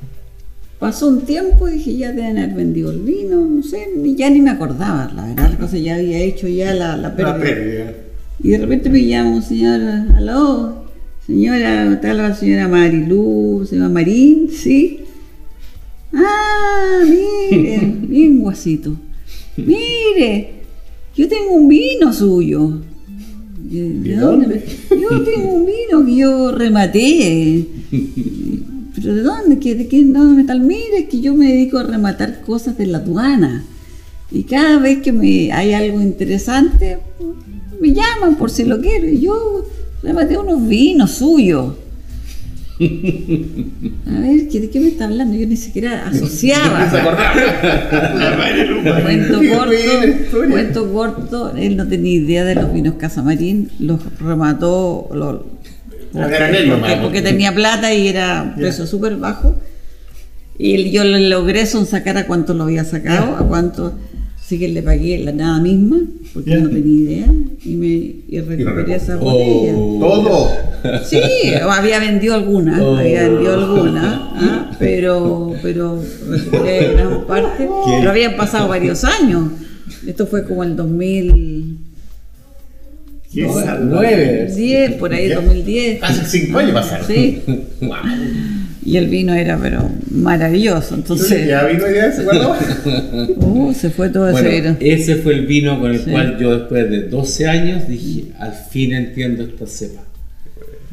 Pasó 0.78 1.08
un 1.08 1.22
tiempo 1.22 1.68
y 1.68 1.72
dije, 1.74 1.96
ya 1.96 2.12
deben 2.12 2.38
haber 2.38 2.54
vendido 2.54 2.90
el 2.90 3.00
vino, 3.00 3.44
no 3.44 3.62
sé, 3.62 3.88
ni, 3.98 4.14
ya 4.14 4.30
ni 4.30 4.40
me 4.40 4.48
acordaba, 4.48 5.12
la 5.14 5.26
verdad, 5.26 5.50
la 5.50 5.58
cosa 5.58 5.76
ya 5.76 5.96
había 5.96 6.18
hecho 6.20 6.48
ya 6.48 6.72
la, 6.72 6.96
la 6.96 7.14
pérdida. 7.14 7.36
La 7.36 7.42
pérdida. 7.42 7.94
Y 8.42 8.48
de 8.48 8.58
repente 8.58 8.88
me 8.88 9.04
llama 9.04 9.28
un 9.28 9.42
señor, 9.42 9.78
aló, 10.16 10.86
señora, 11.26 12.00
tal 12.00 12.16
la 12.16 12.34
señora 12.34 12.66
Marilú, 12.66 13.66
se 13.68 13.76
llama 13.76 13.90
Marín, 13.90 14.48
sí. 14.50 15.00
Ah, 16.14 17.02
mire, 17.04 17.80
bien 18.08 18.40
guasito. 18.40 18.96
Mire, 19.58 20.59
yo 21.16 21.28
tengo 21.28 21.52
un 21.52 21.68
vino 21.68 22.12
suyo. 22.12 22.80
¿De, 23.58 23.90
de 24.00 24.16
dónde? 24.16 24.64
Yo 24.90 25.22
tengo 25.22 25.52
un 25.52 25.66
vino 25.66 26.04
que 26.04 26.16
yo 26.16 26.52
rematé. 26.52 27.66
¿Pero 28.94 29.14
de 29.14 29.22
dónde? 29.22 29.58
¿Qué, 29.58 29.74
¿De 29.74 29.86
qué? 29.86 30.04
¿Dónde 30.04 30.42
me 30.42 30.44
tal? 30.44 30.60
Mire, 30.60 30.98
es 30.98 31.08
que 31.08 31.20
yo 31.20 31.34
me 31.34 31.48
dedico 31.48 31.78
a 31.78 31.84
rematar 31.84 32.40
cosas 32.42 32.76
de 32.78 32.86
la 32.86 32.98
aduana. 32.98 33.64
Y 34.30 34.44
cada 34.44 34.78
vez 34.78 35.02
que 35.02 35.12
me 35.12 35.52
hay 35.52 35.72
algo 35.72 36.00
interesante, 36.00 36.98
me 37.80 37.92
llaman 37.92 38.36
por 38.36 38.50
si 38.50 38.64
lo 38.64 38.80
quiero. 38.80 39.08
Y 39.08 39.20
yo 39.20 39.66
rematé 40.02 40.36
unos 40.38 40.66
vinos 40.66 41.12
suyos. 41.12 41.74
A 42.80 44.20
ver, 44.20 44.48
¿qué- 44.48 44.60
¿de 44.60 44.70
qué 44.70 44.80
me 44.80 44.88
está 44.88 45.04
hablando? 45.04 45.36
Yo 45.36 45.46
ni 45.46 45.56
siquiera 45.56 46.06
asociaba. 46.08 46.90
cuento 49.02 49.40
corto, 49.56 50.50
cuento 50.50 50.92
corto, 50.92 51.52
él 51.56 51.76
no 51.76 51.86
tenía 51.88 52.14
idea 52.14 52.44
de 52.44 52.54
los 52.54 52.72
vinos 52.72 52.94
Casamarín, 52.94 53.70
los 53.78 54.00
remató 54.18 55.08
los- 55.12 55.40
porque, 57.02 57.22
tenía 57.22 57.54
plata 57.54 57.92
y 57.94 58.08
era 58.08 58.54
precio 58.56 58.86
súper 58.86 59.16
bajo. 59.16 59.54
Y 60.58 60.90
yo 60.90 61.04
le 61.04 61.28
logré 61.28 61.66
son 61.66 61.86
sacar 61.86 62.16
a 62.18 62.26
cuánto 62.26 62.52
lo 62.54 62.64
había 62.64 62.84
sacado, 62.84 63.36
a 63.36 63.46
cuánto. 63.46 63.94
Así 64.50 64.58
que 64.58 64.66
le 64.66 64.82
pagué 64.82 65.16
la 65.20 65.30
nada 65.30 65.60
misma, 65.60 66.00
porque 66.34 66.56
no 66.56 66.68
tenía 66.70 67.02
idea, 67.02 67.32
y, 67.64 67.76
me, 67.76 67.86
y 67.86 68.40
recuperé 68.40 68.96
esa 68.96 69.14
botella. 69.14 69.74
Todo. 69.74 70.48
Sí, 71.08 71.20
había 71.54 72.00
vendido 72.00 72.34
algunas, 72.34 72.80
Oh. 72.80 72.96
había 72.96 73.28
vendido 73.28 73.54
algunas, 73.54 74.04
¿ah? 74.04 74.72
pero, 74.80 75.54
pero 75.62 76.02
recuperé 76.28 76.94
gran 76.94 77.26
parte. 77.28 77.68
Pero 77.86 78.10
habían 78.10 78.36
pasado 78.36 78.66
varios 78.66 79.04
años. 79.04 79.52
Esto 80.04 80.26
fue 80.26 80.42
como 80.44 80.64
el 80.64 80.74
2010, 80.74 81.78
¿Qué 83.32 83.48
salva? 83.52 83.78
Nueve. 83.84 84.96
por 84.98 85.14
ahí 85.14 85.28
2010. 85.28 86.02
Hace 86.02 86.24
cinco 86.40 86.58
años 86.58 86.72
pasaron. 86.72 87.06
Sí. 87.06 87.40
Y 88.84 88.96
el 88.96 89.08
vino 89.08 89.34
era 89.34 89.58
pero 89.58 89.90
maravilloso. 90.10 90.94
Entonces, 90.94 91.46
¿Ya 91.46 91.64
vino 91.66 91.86
idea? 91.88 92.10
¿Se 92.12 92.24
guardó? 92.24 92.54
uh, 93.36 93.74
se 93.74 93.90
fue 93.90 94.08
todo 94.08 94.30
Bueno, 94.32 94.48
ese 94.48 94.60
vino. 94.60 94.76
ese 94.80 95.16
fue 95.16 95.34
el 95.34 95.46
vino 95.46 95.78
con 95.78 95.90
el 95.92 95.98
Sí. 96.00 96.10
cual 96.10 96.38
yo 96.38 96.58
después 96.58 96.90
de 96.90 97.02
12 97.02 97.46
años 97.46 97.86
dije, 97.88 98.24
al 98.38 98.52
fin 98.54 98.92
entiendo 98.94 99.42
esta 99.44 99.66
cepa. 99.66 100.02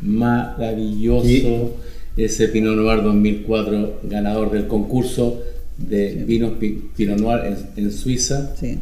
Maravilloso 0.02 1.76
ese 2.18 2.48
Pinot 2.48 2.76
Noir 2.76 3.04
2004, 3.04 4.02
ganador 4.04 4.52
del 4.52 4.68
concurso 4.68 5.42
de 5.78 6.24
vinos 6.28 6.54
Pi- 6.60 6.90
Pinot 6.96 7.20
Noir 7.20 7.42
en, 7.76 7.86
en 7.86 7.92
Suiza. 7.92 8.54
Sí. 8.60 8.80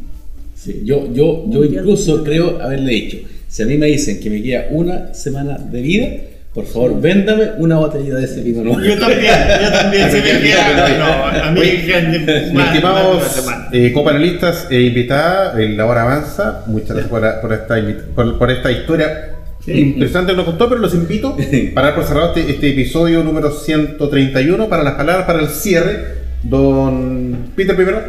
Sí, 0.55 0.81
yo, 0.85 1.13
yo, 1.13 1.45
yo 1.49 1.63
incluso 1.65 2.23
creo 2.23 2.61
haberle 2.61 2.93
dicho, 2.93 3.17
si 3.49 3.61
a 3.61 3.65
mí 3.65 3.77
me 3.77 3.87
dicen 3.87 4.19
que 4.21 4.29
me 4.29 4.41
queda 4.41 4.67
una 4.71 5.13
semana 5.13 5.57
de 5.57 5.81
vida, 5.81 6.07
por 6.55 6.65
favor, 6.65 7.01
véndame 7.01 7.51
una 7.57 7.75
botellita 7.75 8.15
de 8.15 8.23
ese 8.23 8.41
Noir. 8.41 8.87
Yo 8.95 8.97
también, 8.97 9.33
yo 9.61 9.71
también. 9.71 10.09
Se 10.11 10.21
me 10.21 10.39
queda, 10.41 10.97
no, 10.97 11.43
a 11.43 11.51
mí 11.51 11.59
Oye, 11.59 12.01
más- 12.25 12.53
más 12.53 12.67
estimados 12.75 13.45
eh, 13.73 13.91
copanelistas 13.91 14.67
e 14.71 14.81
invitadas, 14.83 15.59
eh, 15.59 15.67
la 15.69 15.85
hora 15.85 16.03
avanza. 16.03 16.63
Muchas 16.67 16.91
gracias 16.95 17.09
por, 17.09 17.41
por 17.41 17.53
esta, 17.53 17.77
invita- 17.77 18.03
por, 18.15 18.37
por 18.39 18.51
esta 18.51 18.71
historia 18.71 19.31
impresionante 19.67 20.31
que 20.31 20.37
nos 20.37 20.45
contó, 20.45 20.69
pero 20.69 20.79
los 20.79 20.93
invito 20.93 21.35
para 21.75 21.87
dar 21.87 21.95
por 21.95 22.05
cerrado 22.05 22.33
este, 22.33 22.49
este 22.51 22.69
episodio 22.69 23.21
número 23.21 23.51
131 23.51 24.69
para 24.69 24.81
las 24.83 24.93
palabras 24.93 25.25
para 25.27 25.41
el 25.41 25.49
cierre. 25.49 26.23
Don 26.43 27.49
Peter 27.55 27.75
primero. 27.75 28.01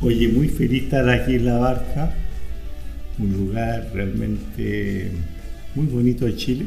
Oye, 0.00 0.28
muy 0.28 0.48
feliz 0.48 0.84
estar 0.84 1.06
aquí 1.10 1.34
en 1.34 1.44
La 1.44 1.58
Barca, 1.58 2.10
un 3.18 3.32
lugar 3.32 3.86
realmente 3.92 5.10
muy 5.74 5.86
bonito 5.86 6.24
de 6.26 6.36
Chile, 6.36 6.66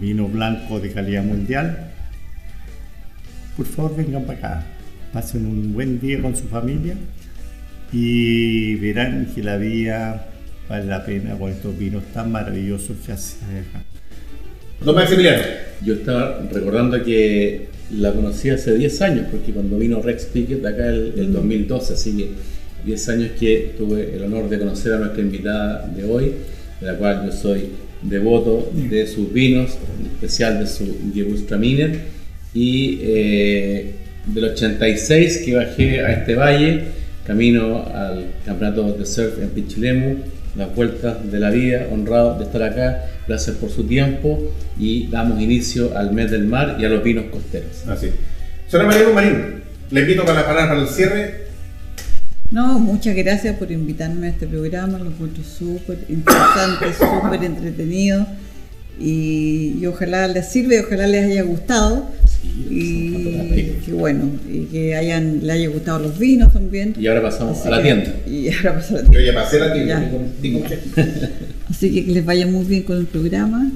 vino 0.00 0.28
blanco 0.28 0.80
de 0.80 0.92
calidad 0.92 1.24
mundial. 1.24 1.92
Por 3.56 3.66
favor, 3.66 3.96
vengan 3.96 4.24
para 4.24 4.38
acá, 4.38 4.66
pasen 5.12 5.46
un 5.46 5.72
buen 5.72 6.00
día 6.00 6.20
con 6.20 6.36
su 6.36 6.44
familia 6.44 6.94
y 7.92 8.74
verán 8.76 9.28
que 9.34 9.42
la 9.42 9.56
vida 9.56 10.26
vale 10.68 10.86
la 10.86 11.04
pena 11.04 11.38
con 11.38 11.50
estos 11.50 11.78
vinos 11.78 12.02
tan 12.12 12.30
maravillosos 12.32 12.96
que 13.04 13.12
hace 13.12 13.36
acá. 13.36 13.82
Don 14.84 14.94
Maximiliano. 14.94 15.42
Yo 15.82 15.94
estaba 15.94 16.40
recordando 16.52 17.02
que 17.02 17.68
la 17.92 18.12
conocí 18.12 18.50
hace 18.50 18.74
10 18.76 19.02
años, 19.02 19.26
porque 19.30 19.52
cuando 19.52 19.78
vino 19.78 20.02
Rex 20.02 20.26
Pickett 20.26 20.64
acá 20.64 20.88
el, 20.88 21.14
el 21.16 21.32
2012, 21.32 21.94
así 21.94 22.16
que 22.16 22.30
10 22.84 23.08
años 23.08 23.30
que 23.38 23.74
tuve 23.76 24.14
el 24.14 24.22
honor 24.24 24.48
de 24.48 24.58
conocer 24.58 24.94
a 24.94 24.98
nuestra 24.98 25.22
invitada 25.22 25.86
de 25.88 26.04
hoy, 26.04 26.32
de 26.80 26.86
la 26.86 26.94
cual 26.94 27.26
yo 27.26 27.32
soy 27.32 27.70
devoto 28.02 28.70
de 28.72 29.06
sus 29.06 29.32
vinos, 29.32 29.78
en 30.00 30.06
especial 30.06 30.60
de 30.60 30.66
su 30.66 30.96
Gewürztraminer, 31.14 32.00
y 32.54 32.98
eh, 33.02 33.94
del 34.26 34.44
86 34.44 35.42
que 35.44 35.54
bajé 35.54 36.00
a 36.00 36.12
este 36.12 36.34
valle, 36.34 36.84
camino 37.26 37.84
al 37.92 38.26
campeonato 38.44 38.92
de 38.92 39.06
surf 39.06 39.38
en 39.40 39.50
Pichilemu, 39.50 40.16
las 40.56 40.74
vueltas 40.74 41.30
de 41.30 41.38
la 41.38 41.50
vida, 41.50 41.86
honrado 41.92 42.38
de 42.38 42.44
estar 42.44 42.62
acá, 42.62 43.04
gracias 43.28 43.56
por 43.56 43.70
su 43.70 43.84
tiempo 43.84 44.52
y 44.78 45.08
damos 45.08 45.40
inicio 45.40 45.96
al 45.96 46.12
mes 46.12 46.30
del 46.30 46.44
mar 46.44 46.76
y 46.80 46.84
a 46.84 46.88
los 46.88 47.02
vinos 47.02 47.26
costeros. 47.30 47.86
Así. 47.88 48.10
Señora 48.68 48.88
María 48.88 49.08
Marín, 49.10 49.62
le 49.90 50.00
invito 50.00 50.24
para 50.24 50.46
palabras 50.46 50.68
para 50.68 50.80
el 50.80 50.88
cierre. 50.88 51.45
No, 52.50 52.78
muchas 52.78 53.16
gracias 53.16 53.56
por 53.56 53.70
invitarme 53.72 54.28
a 54.28 54.30
este 54.30 54.46
programa, 54.46 54.98
lo 54.98 55.06
encuentro 55.06 55.42
súper 55.42 55.98
interesante, 56.08 56.86
súper 56.98 57.42
entretenido 57.44 58.26
y, 59.00 59.76
y 59.80 59.86
ojalá 59.86 60.28
les 60.28 60.48
sirva 60.48 60.74
y 60.74 60.78
ojalá 60.78 61.06
les 61.06 61.24
haya 61.26 61.42
gustado 61.42 62.06
y 62.70 63.80
que 63.84 63.92
bueno, 63.92 64.30
y 64.50 64.60
que 64.66 64.94
hayan, 64.96 65.40
le 65.46 65.52
haya 65.52 65.68
gustado 65.68 65.98
los 65.98 66.18
vinos 66.18 66.52
también. 66.52 66.94
Y 66.98 67.06
ahora 67.08 67.22
pasamos 67.22 67.58
Así 67.58 67.68
a 67.68 67.70
la 67.72 67.76
que- 67.78 67.82
tienda. 67.82 68.12
Y 68.26 68.48
ahora 68.54 68.74
pasamos 68.76 69.00
a 69.00 69.02
la 69.02 69.02
Yo 69.02 69.10
tienda. 69.10 69.32
ya 69.32 69.34
pasé 69.42 69.58
la 69.60 69.72
tienda. 69.72 70.10
Ya. 70.42 71.30
Así 71.70 71.92
que 71.92 72.04
que 72.06 72.12
les 72.12 72.24
vaya 72.24 72.46
muy 72.46 72.64
bien 72.64 72.84
con 72.84 72.96
el 72.98 73.06
programa 73.06 73.70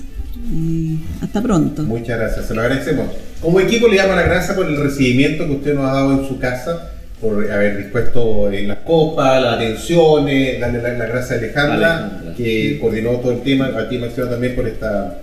y 0.54 0.98
hasta 1.20 1.42
pronto. 1.42 1.82
Muchas 1.82 2.18
gracias, 2.18 2.46
se 2.46 2.54
lo 2.54 2.60
agradecemos. 2.62 3.08
Como 3.42 3.58
equipo 3.60 3.88
le 3.88 3.96
damos 3.96 4.16
las 4.16 4.26
gracias 4.26 4.56
por 4.56 4.66
el 4.66 4.76
recibimiento 4.76 5.44
que 5.46 5.52
usted 5.52 5.74
nos 5.74 5.84
ha 5.90 5.94
dado 5.94 6.22
en 6.22 6.28
su 6.28 6.38
casa, 6.38 6.92
por 7.20 7.50
haber 7.50 7.76
dispuesto 7.78 8.50
en 8.50 8.68
las 8.68 8.78
copas, 8.78 9.42
las 9.42 9.54
atenciones, 9.54 10.58
darle 10.60 10.82
la, 10.82 10.92
la 10.92 11.06
gracias 11.06 11.32
a 11.32 11.34
Alejandra, 11.34 11.96
Alejandra. 11.96 12.34
que 12.34 12.78
coordinó 12.80 13.10
todo 13.16 13.32
el 13.32 13.42
tema, 13.42 13.66
a 13.66 13.88
ti 13.88 13.98
Marcelo 13.98 14.28
también 14.28 14.54
por 14.54 14.66
esta, 14.66 15.18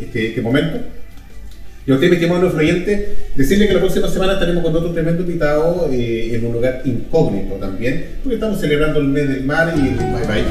este, 0.00 0.28
este 0.28 0.42
momento. 0.42 0.78
Y 1.86 1.90
a 1.90 1.94
usted, 1.94 2.08
mi 2.10 2.16
estimado 2.16 2.54
oyente, 2.54 3.16
decirle 3.34 3.66
que 3.66 3.74
la 3.74 3.80
próxima 3.80 4.08
semana 4.08 4.34
estaremos 4.34 4.62
con 4.62 4.76
otro 4.76 4.92
tremendo 4.92 5.22
invitado 5.22 5.88
eh, 5.90 6.34
en 6.34 6.44
un 6.44 6.52
lugar 6.52 6.82
incógnito 6.84 7.54
también, 7.54 8.18
porque 8.22 8.34
estamos 8.34 8.60
celebrando 8.60 9.00
el 9.00 9.08
mes 9.08 9.28
del 9.28 9.44
mar 9.44 9.72
y 9.74 9.80
bye 9.80 10.26
bye. 10.26 10.44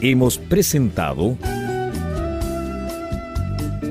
Hemos 0.00 0.38
presentado 0.38 1.36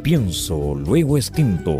Pienso, 0.05 0.75
luego 0.75 1.17
extinto. 1.17 1.79